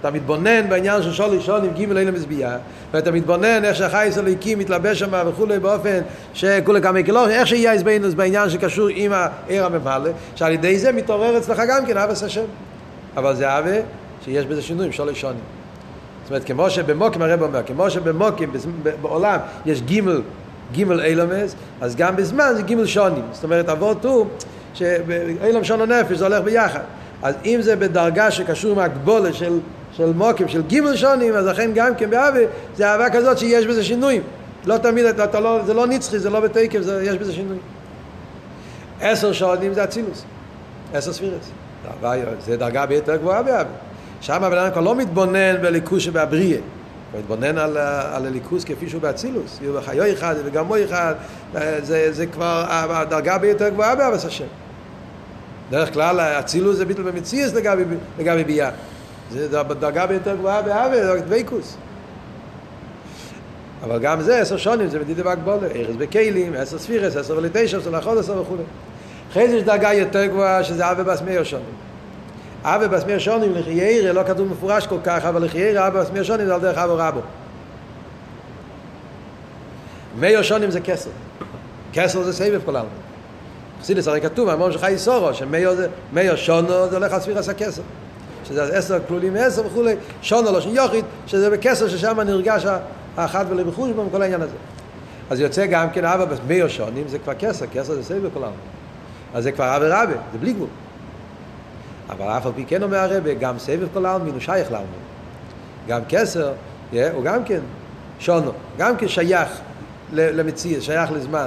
אתה 0.00 0.10
מתבונן 0.10 0.68
בעניין 0.68 1.02
של 1.02 1.12
שולי 1.12 1.40
שונים 1.40 1.72
גימל 1.74 1.98
אילם 1.98 2.14
מזביעה, 2.14 2.56
ואתה 2.92 3.10
מתבונן 3.10 3.64
איך 3.64 3.76
שהחייס 3.76 4.18
הלויקים 4.18 4.58
מתלבש 4.58 4.98
שם 4.98 5.26
וכולי 5.26 5.58
באופן 5.58 6.00
שכולי 6.34 6.82
כמה 6.82 7.02
קילור, 7.02 7.28
איך 7.28 7.48
שיהיה 7.48 7.72
הסבינוס 7.72 8.14
בעניין 8.14 8.50
שקשור 8.50 8.88
עם 8.90 9.12
העיר 9.12 9.66
הממלא, 9.66 10.10
שעל 10.34 10.52
ידי 10.52 10.78
זה 10.78 10.92
מתעורר 10.92 11.38
אצלך 11.38 11.62
גם 11.68 11.86
כן 11.86 11.96
אבס 11.96 12.22
השם. 12.22 12.44
אבל 13.16 13.36
זה 13.36 13.58
אבה 13.58 13.76
שיש 14.24 14.46
בזה 14.46 14.62
שינויים, 14.62 14.92
שולי 14.92 15.14
שונים. 15.14 15.40
זאת 16.22 16.30
אומרת, 16.30 16.44
כמו 16.44 16.70
שבמוקים 16.70 17.22
הרב 17.22 17.42
אומר, 17.42 17.62
כמו 17.66 17.90
שבמוקים 17.90 18.52
בעולם 19.02 19.38
יש 19.66 19.82
גימל, 19.82 20.22
גימל 20.72 21.00
אילומס, 21.00 21.54
אז 21.80 21.96
גם 21.96 22.16
בזמן 22.16 22.52
זה 22.56 22.62
גימל 22.62 22.86
שונים. 22.86 23.24
זאת 23.32 23.44
אומרת, 23.44 23.68
אבות 23.68 24.04
הוא 24.04 24.26
שאילום 24.74 25.64
שונו 25.64 25.86
נפש 25.86 26.16
זה 26.16 26.24
הולך 26.24 26.44
ביחד. 26.44 26.80
אז 27.22 27.34
אם 27.44 27.58
זה 27.62 27.76
בדרגה 27.76 28.30
שקשור 28.30 28.72
עם 28.72 28.78
הגבולה 28.78 29.32
של, 29.32 29.58
של 29.92 30.12
מוקים, 30.12 30.48
של 30.48 30.62
גימל 30.62 30.96
שונים, 30.96 31.34
אז 31.34 31.46
לכן 31.46 31.70
גם 31.74 31.94
כן 31.94 32.10
באבה 32.10 32.40
זה 32.76 32.90
אהבה 32.90 33.10
כזאת 33.10 33.38
שיש 33.38 33.66
בזה 33.66 33.84
שינויים. 33.84 34.22
לא 34.66 34.78
תמיד, 34.78 35.06
אתה, 35.06 35.24
אתה 35.24 35.40
לא, 35.40 35.60
זה 35.66 35.74
לא 35.74 35.86
נצחי, 35.86 36.18
זה 36.18 36.30
לא 36.30 36.40
בתקף, 36.40 36.80
יש 37.02 37.16
בזה 37.16 37.32
שינויים. 37.32 37.60
עשר 39.00 39.32
שונים 39.32 39.74
זה 39.74 39.84
אצילוס, 39.84 40.24
עשר 40.94 41.12
ספירס. 41.12 41.50
זה 42.46 42.56
דרגה 42.56 42.86
ביותר 42.86 43.16
גבוהה 43.16 43.42
באבה. 43.42 43.70
שם 44.20 44.44
הבן 44.44 44.58
אדם 44.58 44.70
כבר 44.72 44.80
לא 44.80 44.94
מתבונן 44.94 45.62
בליכוס 45.62 46.02
שבאבריה. 46.02 46.58
הוא 47.12 47.20
מתבונן 47.20 47.58
על, 47.58 47.76
על 48.12 48.26
הליכוס 48.26 48.64
כפי 48.64 48.88
שהוא 48.88 49.02
באצילוס. 49.02 49.58
יהיו 49.62 49.74
בחיו 49.74 50.12
אחד 50.12 50.34
וגמו 50.44 50.74
אחד. 50.84 51.14
זה, 51.82 52.12
זה 52.12 52.26
כבר 52.26 52.64
הדרגה 52.68 53.38
ביותר 53.38 53.68
גבוהה 53.68 53.96
באבס 53.96 54.24
השם. 54.24 54.44
דרך 55.70 55.92
כלל 55.92 56.20
אצילוס 56.20 56.76
זה 56.76 56.84
ביטל 56.84 57.02
במציאס 57.02 57.54
לגבי, 57.54 57.82
לגבי 58.18 58.44
ביאה. 58.44 58.70
זה 59.32 59.48
דרגה 59.80 60.06
ביותר 60.06 60.36
גבוהה 60.36 60.62
באבס, 60.62 61.22
דבייקוס. 61.22 61.76
אבל 63.82 63.98
גם 63.98 64.20
זה 64.20 64.40
עשר 64.40 64.56
שונים, 64.56 64.88
זה 64.88 65.00
מדידה 65.00 65.22
בהגבולה. 65.22 65.66
ארז 65.74 65.96
בכלים, 65.96 66.54
עשר 66.54 66.78
ספירס, 66.78 67.16
עשר 67.16 67.36
ולתשע, 67.36 67.78
עשר 67.78 67.90
לאחוד 67.90 68.18
עשר 68.18 68.40
וכו'. 68.40 68.56
אחרי 69.30 69.48
זה 69.48 69.56
יש 69.56 69.62
דרגה 69.62 69.92
יותר 69.92 70.26
גבוהה 70.26 70.64
שזה 70.64 70.90
אבי 70.90 71.04
בסמיר 71.04 71.44
שונים. 71.44 71.89
אבי 72.62 72.88
בסמיר 72.88 73.18
שונים 73.18 73.54
לחיירה, 73.54 74.12
לא 74.12 74.22
כתוב 74.26 74.48
מפורש 74.48 74.86
כל 74.86 74.98
כך, 75.04 75.24
אבל 75.24 75.44
לחיירה 75.44 75.86
אבי 75.86 75.98
בסמיר 75.98 76.22
שונים 76.22 76.46
זה 76.46 76.54
על 76.54 76.60
דרך 76.60 76.78
אבו 76.78 76.94
רבו. 76.98 77.20
מאיר 80.18 80.42
שונים 80.42 80.70
זה 80.70 80.80
כסר. 80.80 81.10
כסר 81.92 82.22
זה 82.22 82.32
סבב 82.32 82.60
כל 82.64 82.76
העלמין. 82.76 82.94
חסידס 83.80 84.08
הרי 84.08 84.20
כתוב, 84.20 84.48
המון 84.48 84.72
שלך 84.72 84.86
יסורו, 84.90 85.34
שמאיר 85.34 86.36
שונו 86.36 86.88
זה 86.88 86.96
הולך 86.96 87.12
על 87.12 87.20
ספירס 87.20 87.48
הכסר. 87.48 87.82
שזה 88.44 88.76
עשר 88.78 88.98
כלולים 89.08 89.34
מעשר 89.34 89.66
וכולי, 89.66 89.94
שונו 90.22 90.52
לא 90.52 90.60
יוחיד, 90.72 91.04
שזה 91.26 91.50
בכסר 91.50 91.88
ששם 91.88 92.20
נרגש 92.20 92.66
האחד 93.16 93.44
ולבחוש 93.48 93.90
בו 93.90 94.08
כל 94.10 94.22
העניין 94.22 94.42
הזה. 94.42 94.54
אז 95.30 95.40
יוצא 95.40 95.66
גם 95.66 95.90
כן 95.90 96.04
אבא 96.04 96.24
במאיר 96.24 96.68
שונים 96.68 97.08
זה 97.08 97.18
כבר 97.18 97.34
כסר, 97.34 97.66
כסר 97.72 97.94
זה 97.94 98.04
סבב 98.04 98.34
כל 98.34 98.42
העלמין. 98.42 98.60
אז 99.34 99.44
זה 99.44 99.52
כבר 99.52 99.76
אבי 99.76 99.86
רבי, 99.88 100.14
זה 100.32 100.38
בלי 100.38 100.52
גבול. 100.52 100.68
אבל 102.12 102.26
אף 102.26 102.46
על 102.46 102.52
פי 102.56 102.64
כן 102.64 102.82
אומר 102.82 102.98
הרבה, 102.98 103.34
גם 103.34 103.58
סבב 103.58 103.86
כל 103.94 104.06
העלמין 104.06 104.32
הוא 104.32 104.40
שייך 104.40 104.72
לעלמין. 104.72 105.00
גם 105.88 106.00
כסר, 106.08 106.52
הוא 106.92 107.24
גם 107.24 107.44
כן 107.44 107.60
שונו, 108.18 108.52
גם 108.78 108.96
כן 108.96 109.08
שייך 109.08 109.48
למציאות, 110.12 110.82
שייך 110.82 111.12
לזמן. 111.12 111.46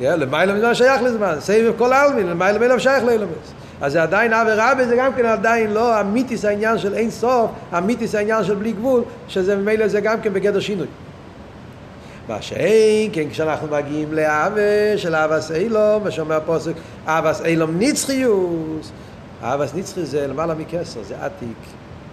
למעלה 0.00 0.54
מזמן 0.54 0.74
שייך 0.74 1.02
לזמן, 1.02 1.36
סבב 1.40 1.72
כל 1.78 1.92
העלמין, 1.92 2.26
למעלה 2.26 2.58
מזמן 2.58 2.78
שייך 2.78 3.04
לאילומס. 3.04 3.52
אז 3.80 3.92
זה 3.92 4.02
עדיין 4.02 4.32
אבי 4.32 4.50
רבי, 4.56 4.86
זה 4.86 4.96
גם 4.96 5.14
כן 5.14 5.26
עדיין 5.26 5.70
לא 5.70 6.00
אמיתיס 6.00 6.44
העניין 6.44 6.78
של 6.78 6.94
אין 6.94 7.10
סוף, 7.10 7.50
אמיתיס 7.78 8.14
העניין 8.14 8.44
של 8.44 8.54
בלי 8.54 8.72
גבול, 8.72 9.02
שזה 9.28 9.56
ממילא 9.56 9.88
זה 9.88 10.00
גם 10.00 10.20
כן 10.20 10.32
בגדר 10.32 10.60
שינוי. 10.60 10.86
מה 12.28 12.42
שאין, 12.42 13.10
כן, 13.12 13.30
כשאנחנו 13.30 13.68
מגיעים 13.68 14.12
לאבה 14.12 14.96
של 14.96 15.14
אבס 15.14 15.50
אילום, 15.50 16.04
מה 16.04 16.10
שאומר 16.10 16.36
הפוסק, 16.36 16.72
אבס 17.06 17.40
אילום 17.44 17.70
נצחיוס, 17.78 18.92
אבס 19.42 19.74
נצחי 19.74 20.04
זה 20.04 20.26
למעלה 20.26 20.54
מכסר, 20.54 21.02
זה 21.02 21.24
עתיק, 21.24 21.58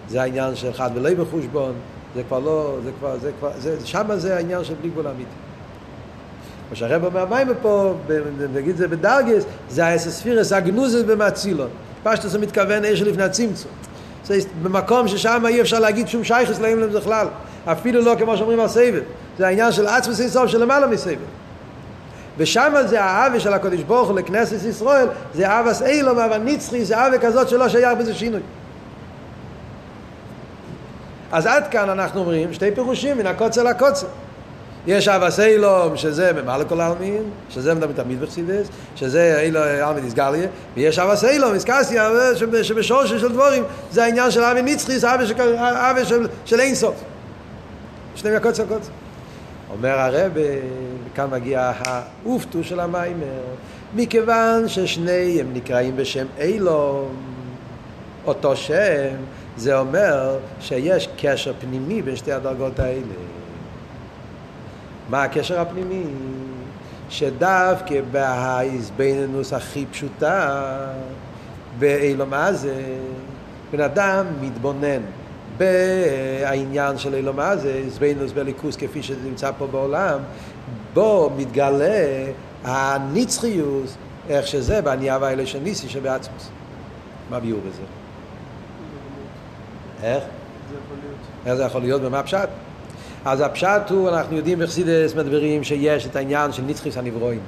זה 0.09 0.21
העניין 0.21 0.55
של 0.55 0.69
אחד 0.69 0.89
ולא 0.93 1.13
בחושבון, 1.13 1.73
זה 2.15 2.23
כבר 2.23 2.39
לא, 2.39 2.77
זה 2.83 2.91
כבר, 2.99 3.17
זה 3.17 3.31
כבר, 3.39 3.51
זה, 3.57 3.77
שמה 3.85 4.17
זה 4.17 4.35
העניין 4.35 4.63
של 4.63 4.73
בלי 4.81 4.89
גבול 4.89 5.07
אמיתי. 5.07 5.29
מה 6.69 6.75
שהרב 6.75 7.05
אומר 7.05 7.25
מים 7.25 7.47
פה, 7.61 7.93
נגיד 8.53 8.77
זה 8.77 8.87
בדרגס, 8.87 9.43
זה 9.69 9.85
האסספירס 9.85 10.53
הגנוזס 10.53 11.01
במצילון. 11.01 11.69
פשטוס 12.03 12.33
הוא 12.35 12.41
מתכוון 12.41 12.85
אש 12.85 13.01
לפני 13.01 13.23
הצמצום. 13.23 13.71
זה 14.25 14.37
במקום 14.63 15.07
ששם 15.07 15.43
אי 15.47 15.61
אפשר 15.61 15.79
להגיד 15.79 16.07
שום 16.07 16.23
שייכס 16.23 16.59
להם 16.59 16.79
להם 16.79 16.89
בכלל. 16.89 17.27
אפילו 17.65 18.01
לא 18.01 18.15
כמו 18.19 18.37
שאומרים 18.37 18.59
על 18.59 18.67
סבב. 18.67 19.01
זה 19.37 19.47
העניין 19.47 19.71
של 19.71 19.87
עצמס 19.87 20.21
אינסוף 20.21 20.47
של 20.47 20.61
למעלה 20.61 20.87
מסבב. 20.87 21.17
ושם 22.37 22.73
זה 22.85 23.03
האווה 23.03 23.39
של 23.39 23.53
הקדוש 23.53 23.83
ברוך 23.83 24.09
הוא 24.09 24.19
לכנסת 24.19 24.65
ישראל, 24.65 25.07
זה 25.33 25.59
אבס 25.59 25.81
אילום, 25.81 26.19
אבל 26.19 26.37
נצחי, 26.37 26.85
זה 26.85 27.05
אווה 27.05 27.17
כזאת 27.17 27.49
שלא 27.49 27.69
שייך 27.69 27.97
בזה 27.99 28.13
שינוי. 28.13 28.41
אז 31.31 31.45
עד 31.45 31.67
כאן 31.67 31.89
אנחנו 31.89 32.19
אומרים 32.19 32.53
שתי 32.53 32.71
פירושים 32.71 33.17
מן 33.17 33.27
הקוצר 33.27 33.63
לקוצר. 33.63 34.07
יש 34.87 35.07
אבס 35.07 35.39
אילום, 35.39 35.97
שזה 35.97 36.33
ממלא 36.33 36.63
כל 36.63 36.81
העלמין, 36.81 37.23
שזה 37.49 37.73
מדבר 37.73 38.03
תמיד 38.03 38.21
בחסידס, 38.21 38.67
שזה 38.95 39.39
אילו 39.41 39.63
אלמין 39.63 40.05
איסגליה, 40.05 40.47
ויש 40.75 40.99
אבס 40.99 41.23
אילום, 41.23 41.53
איסקסיה, 41.53 42.09
שבשורש 42.63 43.13
של 43.13 43.31
דבורים, 43.31 43.63
זה 43.91 44.03
העניין 44.03 44.31
של 44.31 44.43
אבי 44.43 44.61
נצחי, 44.61 44.99
זה 44.99 45.13
אבי 45.13 46.05
של, 46.05 46.27
של 46.45 46.59
אינסוף. 46.59 46.95
שני 48.15 48.31
מהקוצר 48.31 48.63
קוצר. 48.65 48.91
אומר 49.71 49.99
הרב, 49.99 50.31
וכאן 51.11 51.29
מגיע 51.31 51.71
האופטו 51.79 52.63
של 52.63 52.79
המיימר, 52.79 53.43
מכיוון 53.95 54.67
ששניהם 54.67 55.53
נקראים 55.53 55.95
בשם 55.95 56.25
אילום, 56.39 57.15
אותו 58.25 58.55
שם, 58.55 59.15
זה 59.57 59.79
אומר 59.79 60.37
שיש 60.59 61.09
קשר 61.17 61.53
פנימי 61.59 62.01
בין 62.01 62.15
שתי 62.15 62.31
הדרגות 62.31 62.79
האלה. 62.79 63.13
מה 65.09 65.23
הקשר 65.23 65.59
הפנימי? 65.59 66.03
שדווקא 67.09 68.01
בהאיזבנינוס 68.11 69.53
הכי 69.53 69.85
פשוטה, 69.91 70.67
באילום 71.79 72.33
הזה, 72.33 72.83
בן 73.71 73.81
אדם 73.81 74.25
מתבונן 74.41 75.01
בעניין 75.57 76.97
של 76.97 77.15
אילום 77.15 77.39
הזה, 77.39 77.73
איזבנינוס 77.73 78.31
בליכוס 78.31 78.75
כפי 78.75 79.03
שזה 79.03 79.29
נמצא 79.29 79.51
פה 79.57 79.67
בעולם, 79.67 80.19
בו 80.97 81.31
מתגלה 81.37 82.25
הנצחיות, 82.63 83.85
איך 84.29 84.47
שזה, 84.47 84.81
בענייה 84.81 85.17
והאלה 85.21 85.45
של 85.45 85.59
ניסי 85.59 85.89
שבעצמוס. 85.89 86.49
מה 87.29 87.39
ביור 87.39 87.59
בזה? 87.69 87.81
איך? 90.03 90.23
איך 91.45 91.53
זה 91.53 91.63
יכול 91.63 91.81
להיות 91.81 92.01
ומה 92.05 92.19
הפשט? 92.19 92.49
אז 93.25 93.41
הפשט 93.41 93.89
הוא, 93.89 94.09
אנחנו 94.09 94.37
יודעים 94.37 94.59
בחסידס 94.59 95.15
מדברים 95.15 95.63
שיש 95.63 96.05
את 96.05 96.15
העניין 96.15 96.53
של 96.53 96.63
נצחיס 96.63 96.97
הנברואים. 96.97 97.41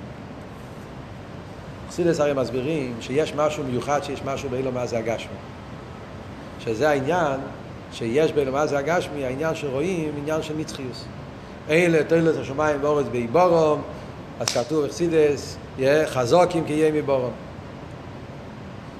בחסידס 1.87 2.19
הרי 2.19 2.33
מסבירים 2.33 2.95
שיש 3.01 3.33
משהו 3.35 3.63
מיוחד, 3.63 4.03
שיש 4.03 4.21
משהו 4.25 4.49
באילו 4.49 4.71
מה 4.71 4.85
זה 4.85 4.97
הגשמי. 4.97 5.33
שזה 6.59 6.89
העניין 6.89 7.39
שיש 7.93 8.33
באילו 8.33 8.51
מה 8.51 8.67
זה 8.67 8.77
הגשמי, 8.77 9.25
העניין 9.25 9.55
שרואים, 9.55 10.11
עניין 10.17 10.41
של 10.41 10.53
נצחיוס. 10.57 11.05
אלה 11.69 12.03
תולת 12.03 12.35
השמיים 12.41 12.77
ואורץ 12.83 13.05
באיבורום, 13.11 13.81
אז 14.39 14.47
כתוב 14.47 14.85
בחסידס, 14.85 15.57
חזוקים 16.05 16.63
כי 16.65 16.73
יהיה 16.73 16.91
מבורום. 16.91 17.31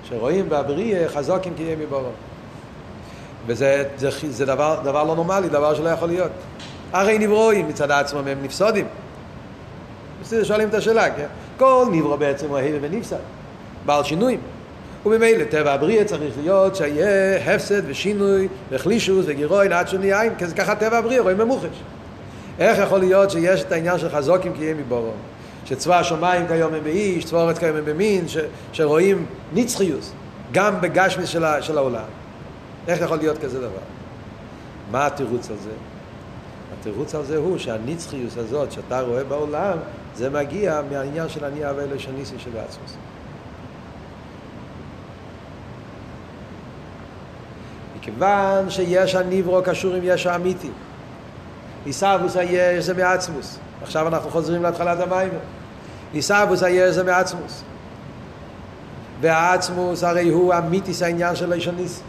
שרואים 0.10 0.50
בבריאה 0.50 1.10
חזוקים 1.10 1.54
כי 1.58 1.64
יהיה 1.64 1.76
מבורום. 1.76 2.14
וזה 3.48 3.84
זה, 3.98 4.10
זה 4.30 4.46
דבר, 4.46 4.80
דבר 4.84 5.04
לא 5.04 5.16
נורמלי, 5.16 5.50
דבר 5.50 5.74
שלא 5.74 5.90
יכול 5.90 6.08
להיות. 6.08 6.32
הרי 6.94 7.20
נברואים 7.20 7.68
מצד 7.68 7.92
עצמם 7.92 8.28
הם 8.28 8.38
נפסודים. 8.44 8.86
בסדר, 10.22 10.44
שואלים 10.44 10.70
את 10.70 10.74
השאלה, 10.74 11.10
כן? 11.16 11.26
כל 11.58 11.86
נברוא 11.92 12.16
בעצם 12.16 12.50
הוא 12.50 12.58
ההבל 12.58 12.78
ונפסד, 12.82 13.18
בעל 13.86 14.04
שינויים. 14.04 14.40
וממילא 15.06 15.44
טבע 15.44 15.74
הבריאה 15.74 16.06
צריך 16.06 16.34
להיות 16.42 16.76
שיהיה 16.76 17.56
הפסד 17.56 17.82
ושינוי 17.90 18.48
וחלישוס 18.70 19.26
וגירוי 19.28 19.74
עד 19.74 19.88
שהוא 19.88 20.00
נהיה 20.00 20.22
עין, 20.22 20.36
כי 20.38 20.48
זה 20.48 20.56
ככה 20.56 20.76
טבע 20.76 20.98
הבריאה, 20.98 21.22
רואים 21.22 21.38
ממוחש. 21.38 21.82
איך 22.60 22.78
יכול 22.78 23.00
להיות 23.00 23.32
שיש 23.32 23.62
את 23.62 23.72
העניין 23.72 24.00
של 24.00 24.10
חזוקים 24.10 24.54
כי 24.54 24.64
יהיה 24.64 24.74
מבורו? 24.74 25.12
שצבא 25.66 26.00
השמיים 26.00 26.48
כיום 26.48 26.74
הם 26.74 26.84
באיש, 26.84 27.26
צבא 27.26 27.42
אורץ 27.42 27.58
כיום 27.58 27.76
הם 27.78 27.86
במין, 27.86 28.28
ש, 28.28 28.38
שרואים 28.74 29.26
נצחיוס, 29.54 30.12
גם 30.52 30.82
בגשמיס 30.82 31.30
של, 31.30 31.44
של 31.62 31.78
העולם. 31.78 32.04
איך 32.88 33.02
יכול 33.02 33.18
להיות 33.18 33.38
כזה 33.38 33.60
דבר? 33.60 33.80
מה 34.92 35.06
התירוץ 35.06 35.50
על 35.50 35.58
זה? 35.64 35.70
התירוץ 36.80 37.16
על 37.16 37.26
זה 37.26 37.38
הוא 37.38 37.58
שהנצחיות 37.58 38.38
הזאת 38.38 38.72
שאתה 38.72 39.02
רואה 39.02 39.24
בעולם, 39.24 39.78
זה 40.16 40.30
מגיע 40.30 40.82
מהעניין 40.92 41.30
של 41.30 41.46
אני 41.46 41.70
אבא 41.70 41.82
אלוהי 41.82 42.00
שניסי 42.00 42.36
שבעצמוס. 42.38 42.96
מכיוון 47.98 48.70
שיש 48.70 49.16
הניברו 49.16 49.62
קשור 49.64 49.94
עם 49.96 50.02
יש 50.04 50.26
האמיתי. 50.26 50.70
עיסאוווס 51.86 52.36
היש 52.36 52.86
זה 52.86 52.94
מעצמוס. 52.94 53.60
עכשיו 53.82 54.08
אנחנו 54.08 54.30
חוזרים 54.30 54.64
להתחלת 54.64 55.00
המים. 55.00 55.30
עיסאוווס 56.14 56.64
היש 56.64 56.96
זה 56.96 57.04
מעצמוס. 57.04 57.64
והעצמוס 59.22 60.04
הרי 60.04 60.30
הוא 60.30 60.54
אמיתיס 60.54 61.02
העניין 61.02 61.36
של 61.36 61.54
אישוניסי. 61.54 62.02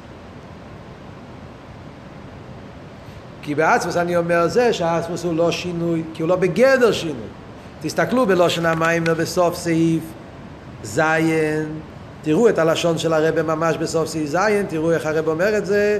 כי 3.42 3.54
בעצמוס 3.54 3.96
אני 3.96 4.16
אומר 4.16 4.48
זה 4.48 4.72
שהעצמוס 4.72 5.24
הוא 5.24 5.36
לא 5.36 5.50
שינוי, 5.50 6.02
כי 6.14 6.22
הוא 6.22 6.28
לא 6.28 6.36
בגדר 6.36 6.92
שינוי. 6.92 7.28
תסתכלו 7.82 8.26
בלושן 8.26 8.66
המים 8.66 9.04
בסוף 9.04 9.54
סעיף 9.54 10.02
זין, 10.82 11.66
תראו 12.22 12.48
את 12.48 12.58
הלשון 12.58 12.98
של 12.98 13.12
הרב 13.12 13.42
ממש 13.42 13.76
בסוף 13.76 14.08
סעיף 14.08 14.26
זין, 14.26 14.66
תראו 14.68 14.92
איך 14.92 15.06
הרב 15.06 15.28
אומר 15.28 15.58
את 15.58 15.66
זה, 15.66 15.98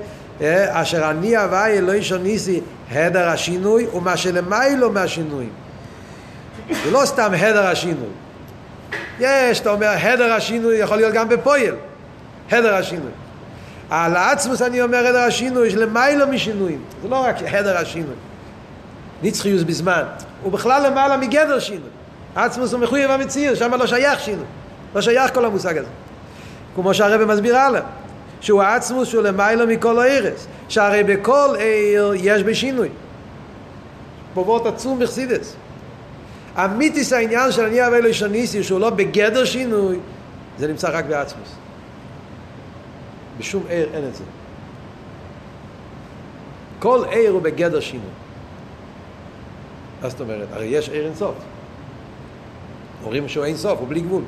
אשר 0.71 1.11
אני 1.11 1.37
הווי 1.37 1.79
אלוהי 1.79 2.03
שוניסי 2.03 2.61
הדר 2.91 3.29
השינוי 3.29 3.87
ומה 3.87 4.17
שלמיילו 4.17 4.91
מהשינויים. 4.93 5.51
זה 6.85 6.91
לא 6.91 7.03
סתם 7.05 7.33
הדר 7.35 7.67
השינוי. 7.67 8.09
יש, 9.21 9.61
אתה 9.61 9.71
אומר, 9.71 9.89
הדר 10.03 10.33
השינוי 10.33 10.77
יכול 10.77 10.97
להיות 10.97 11.15
גם 11.15 11.29
בפועל. 11.29 11.75
הדר 12.51 12.75
השינוי. 12.75 13.11
על 13.91 14.17
העצמוס 14.17 14.63
אני 14.63 14.83
אומר 14.83 15.07
הדר 15.07 15.19
השינוי, 15.19 15.69
יש 15.69 15.75
למיילו 15.75 16.27
משינויים. 16.27 16.83
זה 17.03 17.09
לא 17.09 17.17
רק 17.17 17.37
הדר 17.51 17.77
השינוי. 17.77 18.15
נצחיוס 19.23 19.63
בזמן. 19.63 20.03
הוא 20.43 20.53
בכלל 20.53 20.87
למעלה 20.87 21.17
מגדר 21.17 21.59
שינוי. 21.59 21.89
עצמוס 22.35 22.73
הוא 22.73 22.81
מחויב 22.81 23.11
המציאות, 23.11 23.57
שם 23.57 23.75
לא 23.75 23.87
שייך 23.87 24.21
שינוי. 24.21 24.45
לא 24.95 25.01
שייך 25.01 25.35
כל 25.35 25.45
המושג 25.45 25.79
הזה. 25.79 25.89
כמו 26.75 26.95
שהרבא 26.95 27.25
מסביר 27.25 27.57
הלאה. 27.59 27.81
שהוא 28.41 28.63
העצמוס 28.63 29.09
שהוא 29.09 29.23
למיילו 29.23 29.67
מכל 29.67 29.99
הארץ. 29.99 30.47
שהרי 30.69 31.05
בכל 31.05 31.57
עיר 31.59 32.13
יש 32.17 32.43
בשינוי. 32.43 32.89
פובות 34.35 34.67
עצום 34.67 34.99
בחסידס. 34.99 35.57
אמיתיס 36.57 37.13
העניין 37.13 37.53
של 37.53 37.65
אני 37.65 37.87
אבי 37.87 38.03
לשניסי 38.03 38.63
שהוא 38.63 38.81
לא 38.81 38.91
בגדר 38.91 39.45
שינוי, 39.45 39.99
זה 40.59 40.69
נמצא 40.69 40.89
רק 40.93 41.05
בעצמוס. 41.05 41.49
בשום 43.39 43.63
עיר 43.69 43.89
אין 43.95 44.05
את 44.09 44.15
זה. 44.15 44.25
כל 46.79 47.05
עיר 47.11 47.31
הוא 47.31 47.43
בגדר 47.43 47.81
שינוי. 47.81 48.11
מה 50.03 50.09
זאת 50.09 50.21
אומרת? 50.21 50.49
הרי 50.53 50.67
יש 50.67 50.89
עיר 50.89 51.05
אין 51.05 51.15
סוף. 51.15 51.35
אומרים 53.05 53.29
שהוא 53.29 53.45
אין 53.45 53.57
סוף, 53.57 53.79
הוא 53.79 53.89
בלי 53.89 54.01
גבול. 54.01 54.23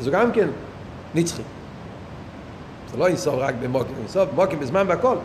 אז 0.00 0.06
הוא 0.06 0.12
גם 0.12 0.32
כן 0.32 0.48
נצחי. 1.14 1.42
זה 2.92 2.98
לא 2.98 3.06
אין 3.06 3.16
סוף 3.16 3.34
רק 3.38 3.54
במוקים, 3.62 3.94
אין 3.98 4.08
סוף 4.08 4.28
במוקים 4.28 4.60
בזמן 4.60 4.84
והכל. 4.88 5.16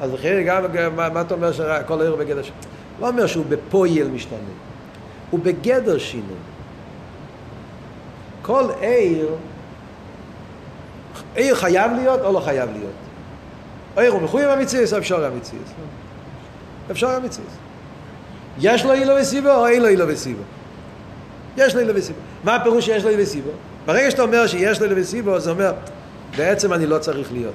אז 0.00 0.14
אחרי 0.14 0.44
גם, 0.44 0.64
מה, 0.96 1.08
מה 1.08 1.20
אתה 1.20 1.34
אומר 1.34 1.52
שכל 1.52 2.00
העיר 2.00 2.16
בגדר 2.16 2.42
שינוי? 2.42 2.60
לא 3.00 3.08
אומר 3.08 3.26
שהוא 3.26 3.44
בפועל 3.48 4.08
משתנה. 4.14 4.38
הוא 5.30 5.40
בגדר 5.40 5.98
שינוי. 5.98 6.36
כל 8.42 8.64
עיר 8.80 9.28
עיר 11.34 11.54
חייב 11.54 11.92
להיות 11.92 12.20
או 12.20 12.32
לא 12.32 12.40
חייב 12.40 12.70
להיות? 12.72 12.92
עיר 13.96 14.12
הוא 14.12 14.22
מחויב 14.22 14.50
המציאס 14.50 14.92
או 14.92 14.98
אפשר 14.98 15.24
המציאס? 15.24 15.72
אפשר 16.90 17.10
המציאס. 17.10 17.56
יש 18.58 18.84
לו 18.84 18.92
אילו 18.92 19.14
וסיבו 19.20 19.50
או 19.50 19.66
אין 19.66 19.82
לו 19.82 19.88
אילו 19.88 20.08
וסיבו? 20.08 20.42
יש 21.56 21.74
לו 21.74 21.80
אילו 21.80 21.94
וסיבו. 21.94 22.18
מה 22.44 22.54
הפירוש 22.56 22.84
שיש 22.84 23.04
לו 23.04 23.10
אילו 23.10 23.22
וסיבו? 23.22 23.50
ברגע 23.86 24.10
שאתה 24.10 24.22
אומר 24.22 24.46
שיש 24.46 24.80
לו 24.80 24.84
אילו 24.84 24.96
וסיבו, 24.96 25.40
זה 25.40 25.50
אומר, 25.50 25.72
בעצם 26.36 26.72
אני 26.72 26.86
לא 26.86 26.98
צריך 26.98 27.32
להיות. 27.32 27.54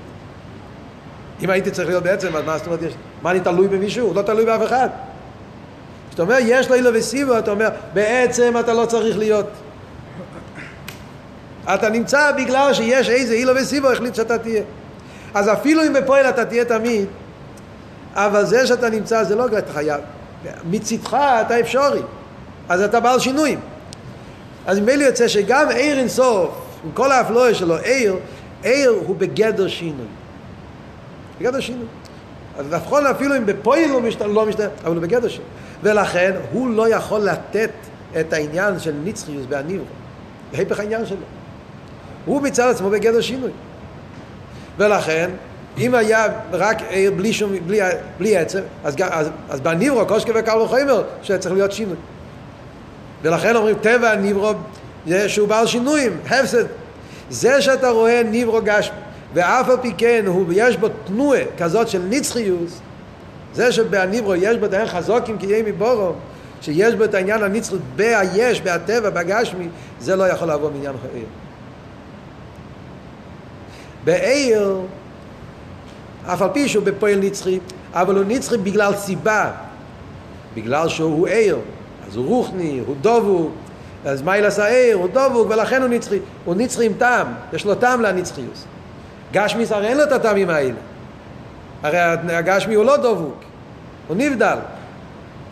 אם 1.42 1.50
הייתי 1.50 1.72
צריך 1.72 1.88
להיות 1.88 2.04
בעצם, 2.04 2.36
אז 2.36 2.44
מה 2.46 2.58
זאת 2.58 2.68
אומרת, 2.68 2.82
יש... 2.82 2.94
מה 3.22 3.32
אני 3.32 3.40
תלוי 3.40 3.68
במישהו? 3.68 4.08
הוא 4.08 4.16
לא 4.16 4.22
תלוי 4.22 4.46
באף 4.46 4.62
אחד. 4.64 4.90
כשאתה 6.10 6.22
אומר 6.22 6.38
יש 6.40 6.70
לו 6.70 6.76
אילו 6.76 6.90
וסיבו, 6.94 7.40
אתה 7.40 7.52
אומר, 7.52 7.70
בעצם 7.94 8.54
אתה 8.60 8.74
לא 8.74 8.86
צריך 8.86 9.18
להיות. 9.18 9.48
אתה 11.74 11.90
נמצא 11.90 12.32
בגלל 12.32 12.74
שיש 12.74 13.10
איזה 13.10 13.34
אילו 13.34 13.54
וסיבו 13.56 13.92
החליט 13.92 14.16
שאתה 14.16 14.38
תהיה. 14.38 14.64
אז 15.34 15.50
אפילו 15.50 15.84
אם 15.84 15.94
בפועל 15.94 16.30
אתה 16.30 16.46
תהיה 16.46 16.66
תמיד, 16.66 17.06
אבל 18.14 18.46
זה 18.46 18.68
שאתה 18.68 18.90
נמצא 18.90 19.24
זה 19.24 19.36
לא 19.36 19.46
אתה 19.58 19.74
חייב. 19.74 20.02
מצדך 20.70 21.14
אתה 21.14 21.60
אפשרי. 21.60 22.02
אז 22.70 22.82
אתה 22.82 23.00
בעל 23.00 23.20
שינויים. 23.20 23.60
אז 24.66 24.80
ממילא 24.80 25.04
יוצא 25.04 25.28
שגם 25.28 25.70
עיר 25.70 26.00
אינסוף, 26.00 26.50
עם 26.84 26.92
כל 26.94 27.12
האפלואה 27.12 27.54
שלו, 27.54 27.78
עיר, 27.78 28.16
עיר 28.66 28.90
הוא 29.06 29.16
בגדר 29.16 29.68
שינוי. 29.68 30.06
בגדר 31.40 31.60
שינוי. 31.60 31.86
אז 32.58 32.66
נכון 32.74 33.06
אפילו 33.06 33.38
אם 33.38 33.46
בפועל 33.46 33.90
הוא 33.90 34.02
משת... 34.02 34.22
לא 34.22 34.46
משתנה, 34.46 34.68
אבל 34.84 34.96
הוא 34.96 35.02
בגדר 35.02 35.28
שינוי. 35.28 35.48
ולכן 35.84 36.34
הוא 36.52 36.70
לא 36.70 36.90
יכול 36.90 37.22
לתת 37.22 37.70
את 38.20 38.34
העניין 38.34 38.80
של 38.80 38.94
נצחיוס 39.04 39.46
בהניברו. 39.46 39.86
בהיפך 40.52 40.80
העניין 40.80 41.06
שלו. 41.06 41.18
הוא 42.26 42.42
מצד 42.42 42.70
עצמו 42.70 42.90
בגדר 42.90 43.22
שינוי. 43.22 43.52
ולכן, 44.78 45.30
אם 45.78 45.96
היה 45.96 46.28
רק 46.52 46.82
עיר 46.90 47.12
בלי, 47.12 47.34
שום, 47.34 47.52
בלי, 47.66 47.80
בלי 48.18 48.38
עצם, 48.38 48.62
אז, 48.84 48.96
אז, 49.10 49.30
אז 49.50 49.62
בניברו, 49.62 50.06
קושקה 50.06 50.32
וקל 50.36 50.58
וחומר, 50.58 51.04
שצריך 51.22 51.56
להיות 51.56 51.72
שינוי. 51.72 51.96
ולכן 53.22 53.56
אומרים, 53.56 53.76
טבע 53.82 54.12
הניברו, 54.12 54.54
זה 55.08 55.30
שהוא 55.30 55.48
בעל 55.48 55.68
שינויים, 55.68 56.18
הפסד. 56.26 56.66
זה 57.30 57.62
שאתה 57.62 57.90
רואה 57.90 58.24
ניברו 58.24 58.60
גשמי, 58.64 58.98
ואף 59.34 59.70
על 59.70 59.78
פי 59.82 59.94
כן, 59.98 60.24
הוא, 60.28 60.46
יש 60.56 60.78
בו 60.78 60.88
תנועה 61.06 61.42
כזאת 61.58 61.88
של 61.88 62.02
נצחיוס, 62.10 62.80
זה 63.54 63.72
שבניברו 63.72 64.36
יש 64.36 64.58
בו 64.58 64.66
העניין 64.66 64.88
חזוקים 64.88 65.38
כי 65.38 65.46
יהיה 65.46 65.64
מבורו, 65.64 66.14
שיש 66.62 66.96
בו 66.96 67.04
את 67.04 67.14
העניין 67.14 67.44
הנצרות 67.44 67.82
בהיש, 67.96 68.62
בהטבע, 68.62 69.10
בגשמי, 69.10 69.68
זה 70.00 70.16
לא 70.16 70.24
יכול 70.24 70.52
לבוא 70.52 70.72
מעניין 70.72 70.96
עיר. 71.14 71.26
בעיר, 74.04 74.78
אף 76.26 76.42
על 76.42 76.50
פי 76.54 76.70
שהוא 76.70 76.84
בפועל 76.84 77.20
נצחי, 77.20 77.60
אבל 77.94 78.16
הוא 78.16 78.26
נצחי 78.28 78.58
בגלל 78.58 78.96
סיבה, 78.96 79.52
בגלל 80.56 80.90
שהוא 80.90 81.28
עיר, 81.28 81.58
אז 82.08 82.16
הוא 82.16 82.26
רוחני, 82.28 82.82
הוא 82.88 82.96
דובוק, 83.02 83.52
אז 84.06 84.22
מיילס 84.22 84.60
העיר, 84.60 84.96
הוא 84.96 85.08
דובוק, 85.14 85.48
ולכן 85.50 85.82
הוא 85.82 85.90
נצחי. 85.90 86.20
הוא 86.46 86.56
נצחי 86.56 86.86
עם 86.86 86.94
טעם, 86.98 87.28
יש 87.54 87.66
לו 87.66 87.76
טעם 87.76 88.02
לנצחיוס. 88.02 88.66
גשמיס 89.32 89.72
הרי 89.72 89.88
אין 89.88 89.98
לו 89.98 90.04
את 90.04 90.12
הטעמים 90.12 90.50
האלה. 90.50 90.80
הרי 91.84 91.98
הגשמי 92.36 92.76
הוא 92.76 92.86
לא 92.86 92.98
דבוק, 92.98 93.44
הוא 94.08 94.18
נבדל. 94.18 94.58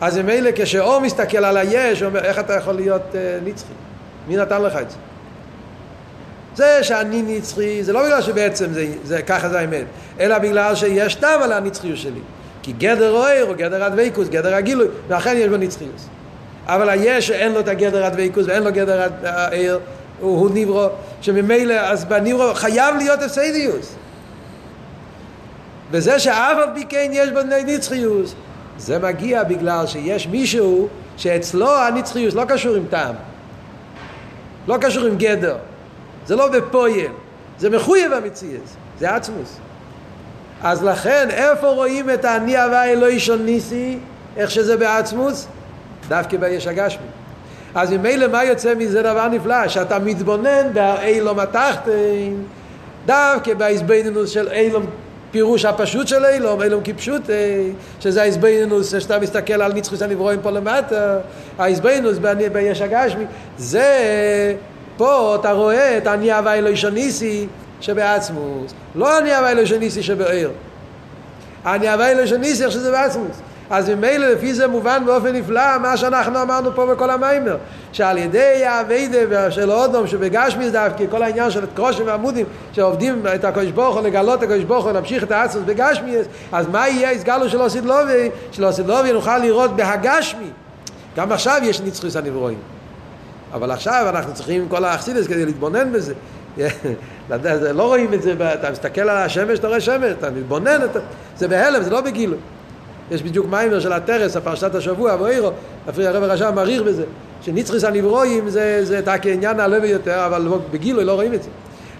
אז 0.01 0.17
ממילא 0.17 0.49
כשאור 0.55 0.99
מסתכל 0.99 1.45
על 1.45 1.57
היש, 1.57 2.01
הוא 2.01 2.09
אומר, 2.09 2.19
איך 2.19 2.39
אתה 2.39 2.53
יכול 2.53 2.73
להיות 2.73 3.01
uh, 3.11 3.15
נצחי? 3.45 3.73
מי 4.27 4.37
נתן 4.37 4.61
לך 4.61 4.75
את 4.75 4.89
זה? 4.89 4.97
זה 6.55 6.83
שאני 6.83 7.23
נצחי, 7.27 7.83
זה 7.83 7.93
לא 7.93 8.03
בגלל 8.05 8.21
שבעצם 8.21 8.73
זה, 8.73 8.87
זה, 9.03 9.21
ככה 9.21 9.49
זה 9.49 9.59
האמת, 9.59 9.85
אלא 10.19 10.39
בגלל 10.39 10.75
שיש 10.75 11.15
טעם 11.15 11.41
על 11.41 11.51
הנצחיות 11.51 11.97
שלי. 11.97 12.19
כי 12.61 12.71
גדר 12.71 13.11
אויר 13.11 13.45
הוא 13.45 13.55
גדר 13.55 13.83
הדבקוס, 13.83 14.27
גדר 14.27 14.55
הגילוי, 14.55 14.87
ואכן 15.07 15.35
יש 15.37 15.49
בו 15.49 15.57
נצחיות. 15.57 15.95
אבל 16.67 16.89
היש 16.89 17.31
אין 17.31 17.51
לו 17.51 17.59
את 17.59 17.67
הגדר 17.67 18.05
הדבקוס 18.05 18.45
ואין 18.47 18.63
לו 18.63 18.71
גדר 18.71 19.09
העיר, 19.23 19.79
הוא, 20.19 20.39
הוא 20.39 20.49
נברו, 20.53 20.87
שממילא, 21.21 21.73
אז 21.73 22.05
בנברו 22.05 22.53
חייב 22.53 22.95
להיות 22.97 23.21
הפסדיוס. 23.21 23.95
וזה 25.91 26.19
שאף 26.19 26.57
על 26.57 26.69
פי 26.73 26.85
כן 26.89 27.09
יש 27.13 27.29
בו 27.29 27.39
נצחיוס, 27.65 28.35
זה 28.77 28.99
מגיע 28.99 29.43
בגלל 29.43 29.87
שיש 29.87 30.27
מישהו 30.27 30.87
שאצלו 31.17 31.77
הנצחיוס 31.77 32.33
לא 32.33 32.45
קשור 32.47 32.75
עם 32.75 32.85
טעם, 32.89 33.15
לא 34.67 34.77
קשור 34.81 35.05
עם 35.05 35.17
גדר, 35.17 35.55
זה 36.25 36.35
לא 36.35 36.49
בפויל, 36.49 37.11
זה 37.59 37.69
מחויב 37.69 38.13
המציאס, 38.13 38.75
זה 38.99 39.15
עצמוס. 39.15 39.57
אז 40.63 40.83
לכן, 40.83 41.27
איפה 41.29 41.67
רואים 41.67 42.09
את 42.09 42.25
האני 42.25 42.57
הווה 42.57 42.85
אלוהי 42.85 43.19
של 43.19 43.35
ניסי, 43.35 43.97
איך 44.37 44.51
שזה 44.51 44.77
בעצמוס? 44.77 45.47
דווקא 46.09 46.37
ביש 46.37 46.67
הגשמי. 46.67 47.05
אז 47.75 47.91
ממילא 47.91 48.27
מה 48.27 48.43
יוצא 48.43 48.75
מזה 48.75 49.01
דבר 49.01 49.27
נפלא? 49.27 49.67
שאתה 49.67 49.99
מתבונן 49.99 50.73
באילום 50.73 51.39
התחתן, 51.39 52.33
דווקא 53.05 53.53
בהזבנינוס 53.53 54.29
של 54.29 54.47
אילום 54.47 54.85
פירוש 55.31 55.65
הפשוט 55.65 56.07
של 56.07 56.25
אילום, 56.25 56.61
אילום 56.61 56.81
כפשוט, 56.83 57.21
שזה 57.99 58.21
ההזבנינוס, 58.21 58.93
שאתה 58.99 59.19
מסתכל 59.19 59.61
על 59.61 59.73
נצחוס 59.73 60.01
הנברואים 60.01 60.39
פה 60.41 60.51
למטה, 60.51 61.17
ההזבנינוס 61.59 62.17
ביש 62.53 62.81
הגשמי, 62.81 63.23
זה, 63.57 64.55
פה 64.97 65.37
אתה 65.39 65.51
רואה 65.51 65.97
את 65.97 66.07
אני 66.07 66.31
הווה 66.31 66.53
אלוהי 66.53 66.77
שניסי 66.77 67.47
שבעצמוס, 67.81 68.73
לא 68.95 69.19
אני 69.19 69.35
הווה 69.35 69.51
אלוהי 69.51 69.67
שניסי 69.67 70.03
שבעיר, 70.03 70.51
אני 71.65 71.89
הווה 71.89 72.11
אלוהי 72.11 72.27
שניסי 72.27 72.63
איך 72.63 72.71
שזה 72.71 72.91
בעצמוס. 72.91 73.41
אז 73.69 73.89
ממילא 73.89 74.27
לפי 74.27 74.53
זה 74.53 74.67
מובן 74.67 75.03
באופן 75.05 75.35
נפלא 75.35 75.77
מה 75.81 75.97
שאנחנו 75.97 76.41
אמרנו 76.41 76.75
פה 76.75 76.85
בכל 76.85 77.09
המיימר 77.09 77.57
שעל 77.91 78.17
ידי 78.17 78.65
האביידה 78.65 79.51
של 79.51 79.71
אודום 79.71 80.07
שבגשמיס 80.07 80.71
דווקא 80.71 81.03
כל 81.11 81.23
העניין 81.23 81.51
של 81.51 81.65
קרושים 81.75 82.07
ועמודים 82.07 82.45
שעובדים 82.73 83.23
את 83.35 83.45
הקדוש 83.45 83.71
ברוך 83.71 83.95
הוא 83.95 84.03
לגלות 84.03 84.43
הקדוש 84.43 84.63
ברוך 84.63 84.85
הוא 84.85 84.91
להמשיך 84.91 85.23
את 85.23 85.31
האצוס 85.31 85.61
בגשמיס 85.65 86.27
אז 86.51 86.67
מה 86.67 86.87
יהיה? 86.87 87.11
הסגלו 87.11 87.49
של 87.49 87.61
אוסידלובי 87.61 88.29
של 88.51 88.65
אוסידלובי 88.65 89.13
נוכל 89.13 89.37
לראות 89.37 89.75
בהגשמי. 89.75 90.49
גם 91.17 91.31
עכשיו 91.31 91.61
יש 91.63 91.81
נצחוס 91.81 92.15
הנברואים. 92.15 92.57
אבל 93.53 93.71
עכשיו 93.71 94.05
אנחנו 94.09 94.33
צריכים 94.33 94.69
כל 94.69 94.85
האכסידס 94.85 95.27
כדי 95.27 95.45
להתבונן 95.45 95.91
בזה. 95.91 96.13
לא 97.73 97.83
רואים 97.83 98.13
את 98.13 98.21
זה, 98.21 98.33
אתה 98.53 98.71
מסתכל 98.71 99.01
על 99.01 99.17
השמש, 99.17 99.59
אתה 99.59 99.67
רואה 99.67 99.81
שמש, 99.81 100.11
אתה 100.19 100.29
מתבונן, 100.31 100.79
זה 101.37 101.47
בהלם, 101.47 101.83
זה 101.83 101.89
לא 101.89 102.01
בגילוי. 102.01 102.37
יש 103.13 103.23
בדיוק 103.23 103.47
מיימר 103.49 103.79
של 103.79 103.93
הטרס, 103.93 104.35
הפרשת 104.35 104.75
השבוע, 104.75 105.15
ואירו, 105.19 105.51
אפילו 105.89 106.07
הרב 106.07 106.23
הרשם 106.23 106.55
מעריך 106.55 106.81
בזה, 106.81 107.03
שניצחיס 107.41 107.83
הנברואים 107.83 108.49
זה, 108.49 108.85
זה 108.85 108.99
אתה 108.99 109.17
כעניין 109.17 109.59
הלוי 109.59 109.87
יותר, 109.87 110.25
אבל 110.25 110.41
לא, 110.41 110.59
בגילוי 110.71 111.05
לא 111.05 111.13
רואים 111.13 111.33
את 111.33 111.43
זה. 111.43 111.49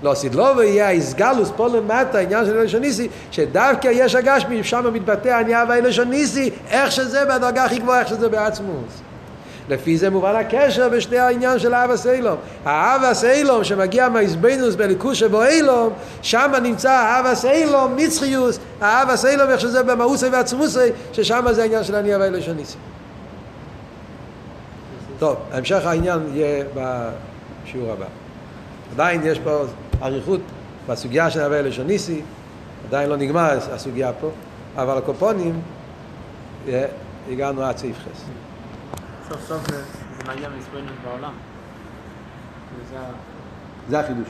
לא 0.03 0.14
סידלו 0.14 0.45
ויהיה 0.57 0.88
האיסגלוס 0.88 1.51
פה 1.55 1.68
למטה, 1.68 2.18
העניין 2.18 2.45
של 2.45 2.57
אלשניסי, 2.57 3.07
שדווקא 3.32 3.88
יש 3.91 4.16
הגשמי, 4.16 4.64
שם 4.64 4.93
מתבטא 4.93 5.30
העניין 5.30 5.70
והאלשניסי, 5.70 6.49
איך 6.70 6.91
שזה 6.91 7.26
בדרגה 7.26 7.66
הכי 7.66 7.80
גבוהה, 7.80 7.99
איך 7.99 8.07
שזה 8.07 8.30
בעצמוס. 8.30 9.12
לפי 9.70 9.97
זה 9.97 10.09
מובן 10.09 10.36
הקשר 10.36 10.89
בשתי 10.89 11.18
העניין 11.18 11.59
של 11.59 11.74
אהבה 11.74 11.97
סיילום. 11.97 12.38
האהבה 12.66 13.14
סיילום 13.14 13.64
שמגיע 13.64 14.09
מהאיזבנוס 14.09 14.76
בליכוס 14.76 15.18
שבו 15.18 15.43
אילום, 15.43 15.93
שם 16.22 16.51
נמצא 16.64 16.91
אהבה 16.91 17.36
סיילום, 17.36 17.95
נצחיוס, 17.95 18.59
אהבה 18.82 19.18
סיילום 19.18 19.49
איך 19.49 19.59
שזה 19.59 19.84
במאוסי 19.84 20.28
ועצמוסי, 20.28 20.89
ששם 21.14 21.45
זה 21.51 21.61
העניין 21.61 21.84
של 21.84 21.95
הנייה 21.95 22.18
והאלושוניסי. 22.18 22.78
טוב, 25.20 25.38
המשך 25.51 25.86
העניין 25.86 26.20
יהיה 26.34 26.66
בשיעור 26.76 27.91
הבא. 27.91 28.05
עדיין 28.93 29.22
יש 29.24 29.39
פה 29.39 29.64
אריכות 30.01 30.41
בסוגיה 30.88 31.32
של 31.32 31.41
הווה 31.41 31.59
אלושוניסי, 31.59 32.22
עדיין 32.88 33.09
לא 33.09 33.18
נגמר 33.18 33.57
הסוגיה 33.72 34.11
פה, 34.22 34.30
אבל 34.78 34.97
הקופונים 34.97 35.61
הגענו 37.32 37.64
עד 37.64 37.78
סעיף 37.78 37.95
חס. 37.95 38.24
סוף 39.30 39.42
סוף 39.48 39.72
זה 39.72 39.84
מגיע 40.28 40.50
מספרינוס 40.50 40.94
בעולם. 41.04 41.34
זה 43.90 44.00
החידוש. 44.00 44.28